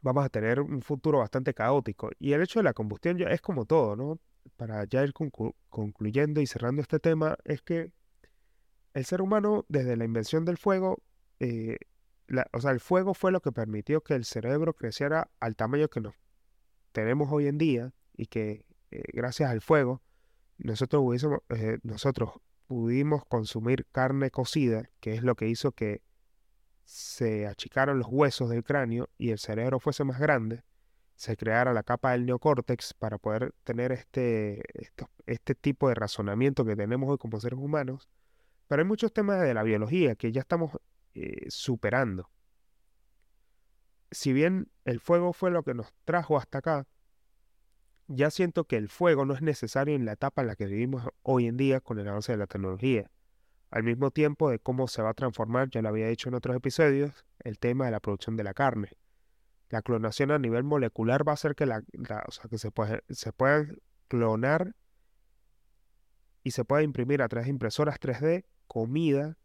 vamos 0.00 0.24
a 0.24 0.30
tener 0.30 0.60
un 0.60 0.80
futuro 0.80 1.18
bastante 1.18 1.52
caótico. 1.52 2.10
Y 2.18 2.32
el 2.32 2.40
hecho 2.40 2.60
de 2.60 2.64
la 2.64 2.72
combustión 2.72 3.18
ya 3.18 3.26
es 3.26 3.42
como 3.42 3.66
todo, 3.66 3.96
¿no? 3.96 4.18
Para 4.56 4.84
ya 4.84 5.04
ir 5.04 5.12
concluyendo 5.68 6.40
y 6.40 6.46
cerrando 6.46 6.80
este 6.80 6.98
tema, 7.00 7.36
es 7.44 7.60
que 7.60 7.92
el 8.94 9.04
ser 9.04 9.20
humano, 9.20 9.66
desde 9.68 9.94
la 9.98 10.06
invención 10.06 10.46
del 10.46 10.56
fuego, 10.56 11.02
eh, 11.38 11.76
o 12.52 12.60
sea, 12.60 12.70
el 12.70 12.80
fuego 12.80 13.14
fue 13.14 13.32
lo 13.32 13.40
que 13.40 13.52
permitió 13.52 14.02
que 14.02 14.14
el 14.14 14.24
cerebro 14.24 14.74
creciera 14.74 15.30
al 15.40 15.56
tamaño 15.56 15.88
que 15.88 16.00
nos 16.00 16.14
tenemos 16.92 17.28
hoy 17.30 17.46
en 17.46 17.58
día 17.58 17.92
y 18.16 18.26
que 18.26 18.66
eh, 18.90 19.02
gracias 19.12 19.50
al 19.50 19.60
fuego 19.60 20.02
nosotros, 20.58 21.02
eh, 21.50 21.78
nosotros 21.82 22.32
pudimos 22.66 23.24
consumir 23.24 23.86
carne 23.90 24.30
cocida, 24.30 24.90
que 25.00 25.14
es 25.14 25.22
lo 25.22 25.34
que 25.34 25.48
hizo 25.48 25.72
que 25.72 26.02
se 26.84 27.46
achicaron 27.46 27.98
los 27.98 28.08
huesos 28.10 28.50
del 28.50 28.64
cráneo 28.64 29.08
y 29.16 29.30
el 29.30 29.38
cerebro 29.38 29.80
fuese 29.80 30.04
más 30.04 30.18
grande, 30.18 30.64
se 31.14 31.36
creara 31.36 31.72
la 31.72 31.82
capa 31.82 32.12
del 32.12 32.26
neocórtex 32.26 32.94
para 32.94 33.18
poder 33.18 33.52
tener 33.62 33.92
este, 33.92 34.62
este 35.26 35.54
tipo 35.54 35.88
de 35.88 35.94
razonamiento 35.94 36.64
que 36.64 36.76
tenemos 36.76 37.10
hoy 37.10 37.18
como 37.18 37.40
seres 37.40 37.58
humanos. 37.58 38.08
Pero 38.68 38.82
hay 38.82 38.88
muchos 38.88 39.12
temas 39.12 39.40
de 39.40 39.52
la 39.52 39.62
biología 39.62 40.14
que 40.14 40.32
ya 40.32 40.40
estamos 40.40 40.72
eh, 41.14 41.46
superando. 41.48 42.30
Si 44.10 44.32
bien 44.32 44.70
el 44.84 45.00
fuego 45.00 45.32
fue 45.32 45.50
lo 45.50 45.62
que 45.62 45.74
nos 45.74 45.92
trajo 46.04 46.36
hasta 46.36 46.58
acá, 46.58 46.86
ya 48.08 48.30
siento 48.30 48.64
que 48.64 48.76
el 48.76 48.88
fuego 48.88 49.24
no 49.24 49.34
es 49.34 49.42
necesario 49.42 49.94
en 49.94 50.04
la 50.04 50.12
etapa 50.12 50.42
en 50.42 50.48
la 50.48 50.56
que 50.56 50.66
vivimos 50.66 51.06
hoy 51.22 51.46
en 51.46 51.56
día 51.56 51.80
con 51.80 51.98
el 51.98 52.08
avance 52.08 52.32
de 52.32 52.38
la 52.38 52.46
tecnología. 52.46 53.10
Al 53.70 53.84
mismo 53.84 54.10
tiempo 54.10 54.50
de 54.50 54.58
cómo 54.58 54.88
se 54.88 55.00
va 55.00 55.10
a 55.10 55.14
transformar, 55.14 55.70
ya 55.70 55.80
lo 55.80 55.90
había 55.90 56.08
dicho 56.08 56.28
en 56.28 56.34
otros 56.34 56.56
episodios, 56.56 57.24
el 57.38 57.60
tema 57.60 57.84
de 57.84 57.92
la 57.92 58.00
producción 58.00 58.36
de 58.36 58.42
la 58.42 58.52
carne. 58.52 58.90
La 59.68 59.82
clonación 59.82 60.32
a 60.32 60.40
nivel 60.40 60.64
molecular 60.64 61.26
va 61.26 61.32
a 61.32 61.34
hacer 61.34 61.54
que, 61.54 61.66
la, 61.66 61.82
que 61.82 62.58
se, 62.58 62.72
puede, 62.72 63.04
se 63.10 63.32
clonar 64.08 64.74
y 66.42 66.50
se 66.50 66.64
pueda 66.64 66.82
imprimir 66.82 67.22
a 67.22 67.28
través 67.28 67.46
de 67.46 67.50
impresoras 67.50 68.00
3D 68.00 68.44
comida 68.66 69.38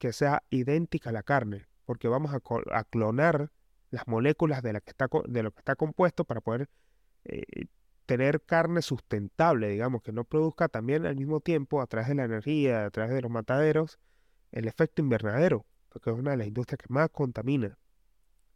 que 0.00 0.12
sea 0.14 0.42
idéntica 0.48 1.10
a 1.10 1.12
la 1.12 1.22
carne, 1.22 1.66
porque 1.84 2.08
vamos 2.08 2.32
a, 2.34 2.84
clonar 2.84 3.52
las 3.90 4.08
moléculas 4.08 4.62
de, 4.62 4.72
que 4.80 4.90
está, 4.90 5.08
de 5.28 5.42
lo 5.42 5.52
que 5.52 5.60
está 5.60 5.76
compuesto 5.76 6.24
para 6.24 6.40
poder 6.40 6.70
eh, 7.26 7.66
tener 8.06 8.40
carne 8.40 8.80
sustentable, 8.80 9.68
digamos, 9.68 10.02
que 10.02 10.10
no 10.10 10.24
produzca 10.24 10.68
también 10.68 11.04
al 11.04 11.16
mismo 11.16 11.40
tiempo, 11.40 11.82
a 11.82 11.86
través 11.86 12.08
de 12.08 12.14
la 12.14 12.24
energía, 12.24 12.86
a 12.86 12.90
través 12.90 13.12
de 13.12 13.20
los 13.20 13.30
mataderos, 13.30 13.98
el 14.52 14.66
efecto 14.66 15.02
invernadero, 15.02 15.66
porque 15.90 16.10
es 16.10 16.16
una 16.16 16.30
de 16.30 16.38
las 16.38 16.46
industrias 16.46 16.78
que 16.78 16.86
más 16.88 17.10
contamina. 17.10 17.78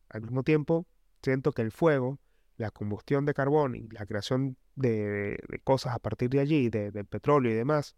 Al 0.08 0.22
mismo 0.22 0.44
tiempo, 0.44 0.86
siento 1.22 1.52
que 1.52 1.60
el 1.60 1.72
fuego, 1.72 2.18
la 2.56 2.70
combustión 2.70 3.26
de 3.26 3.34
carbón 3.34 3.74
y 3.74 3.86
la 3.88 4.06
creación 4.06 4.56
de, 4.76 5.38
cosas 5.62 5.94
a 5.94 5.98
partir 5.98 6.30
de 6.30 6.40
allí, 6.40 6.70
de, 6.70 7.04
petróleo 7.04 7.52
y 7.52 7.54
demás, 7.54 7.96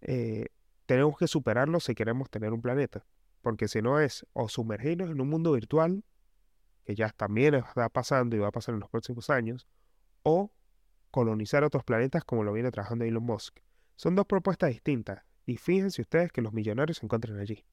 eh, 0.00 0.46
tenemos 0.86 1.16
que 1.16 1.26
superarlo 1.26 1.80
si 1.80 1.94
queremos 1.94 2.30
tener 2.30 2.52
un 2.52 2.62
planeta. 2.62 3.04
porque 3.42 3.66
si 3.66 3.82
no 3.82 3.98
es 3.98 4.24
o 4.34 4.48
sumergirnos 4.48 5.10
en 5.10 5.20
un 5.20 5.28
mundo 5.28 5.52
virtual, 5.52 6.04
que 6.84 6.94
ya 6.94 7.10
también 7.10 7.54
está 7.54 7.88
pasando 7.88 8.36
y 8.36 8.38
va 8.38 8.48
a 8.48 8.52
pasar 8.52 8.74
en 8.74 8.80
los 8.80 8.88
próximos 8.88 9.30
años, 9.30 9.66
o 10.22 10.52
colonizar 11.10 11.64
otros 11.64 11.82
planetas 11.82 12.24
como 12.24 12.44
lo 12.44 12.52
viene 12.52 12.70
trabajando 12.70 13.04
Elon 13.04 13.24
Musk. 13.24 13.58
Son 13.96 14.14
dos 14.14 14.26
propuestas 14.26 14.70
distintas 14.70 15.24
y 15.44 15.56
fíjense 15.56 16.02
ustedes 16.02 16.30
que 16.30 16.40
los 16.40 16.52
millonarios 16.52 16.98
se 16.98 17.06
encuentran 17.06 17.38
allí. 17.38 17.64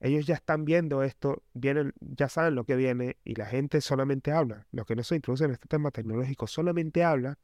Ellos 0.00 0.26
ya 0.26 0.34
están 0.34 0.64
viendo 0.64 1.02
esto, 1.02 1.42
vienen, 1.52 1.92
ya 2.00 2.30
saben 2.30 2.54
lo 2.54 2.64
que 2.64 2.74
viene 2.74 3.18
y 3.22 3.34
la 3.34 3.44
gente 3.44 3.82
solamente 3.82 4.32
habla. 4.32 4.66
Los 4.72 4.86
que 4.86 4.96
no 4.96 5.02
se 5.02 5.14
introducen 5.14 5.48
en 5.48 5.52
este 5.52 5.68
tema 5.68 5.90
tecnológico 5.90 6.46
solamente 6.46 7.04
habla 7.04 7.38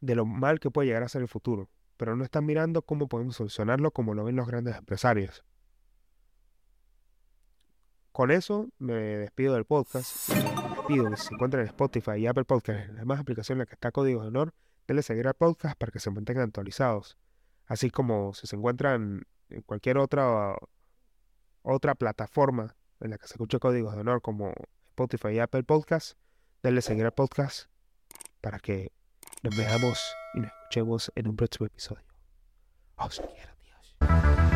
de 0.00 0.14
lo 0.14 0.26
mal 0.26 0.60
que 0.60 0.70
puede 0.70 0.88
llegar 0.88 1.02
a 1.02 1.08
ser 1.08 1.22
el 1.22 1.28
futuro, 1.28 1.70
pero 1.96 2.16
no 2.16 2.24
están 2.24 2.44
mirando 2.46 2.82
cómo 2.82 3.08
podemos 3.08 3.36
solucionarlo 3.36 3.90
como 3.90 4.14
lo 4.14 4.24
ven 4.24 4.36
los 4.36 4.46
grandes 4.46 4.76
empresarios. 4.76 5.44
Con 8.12 8.30
eso 8.30 8.68
me 8.78 8.94
despido 8.94 9.54
del 9.54 9.64
podcast. 9.64 10.28
Les 10.28 10.86
pido 10.86 11.10
que 11.10 11.16
si 11.16 11.26
se 11.26 11.34
encuentran 11.34 11.62
en 11.62 11.68
Spotify 11.68 12.12
y 12.18 12.26
Apple 12.28 12.44
Podcast, 12.44 12.80
en 12.80 12.88
las 12.88 12.98
demás 12.98 13.20
aplicaciones 13.20 13.56
en 13.56 13.58
las 13.60 13.68
que 13.68 13.74
está 13.74 13.90
Código 13.90 14.22
de 14.22 14.28
Honor, 14.28 14.54
denle 14.86 15.02
seguir 15.02 15.26
al 15.26 15.34
podcast 15.34 15.76
para 15.76 15.90
que 15.90 15.98
se 15.98 16.10
mantengan 16.10 16.44
actualizados. 16.44 17.16
Así 17.66 17.90
como 17.90 18.32
si 18.34 18.46
se 18.46 18.54
encuentran 18.54 19.26
en 19.48 19.62
cualquier 19.62 19.98
otra, 19.98 20.54
otra 21.62 21.94
plataforma 21.96 22.76
en 23.00 23.10
la 23.10 23.18
que 23.18 23.26
se 23.26 23.34
escucha 23.34 23.58
Códigos 23.58 23.94
de 23.94 24.02
Honor 24.02 24.22
como 24.22 24.52
Spotify 24.90 25.30
y 25.30 25.38
Apple 25.40 25.64
Podcast, 25.64 26.16
denle 26.62 26.82
seguir 26.82 27.04
al 27.06 27.12
podcast 27.12 27.66
para 28.40 28.60
que 28.60 28.92
nos 29.42 29.56
veamos 29.56 29.98
y 30.34 30.40
escuchemos 30.74 31.12
en 31.14 31.28
un 31.28 31.36
próximo 31.36 31.66
episodio. 31.66 32.02
¡Oh, 32.96 33.04
Os 33.06 33.20
quiero, 33.20 33.52
Dios. 33.62 34.53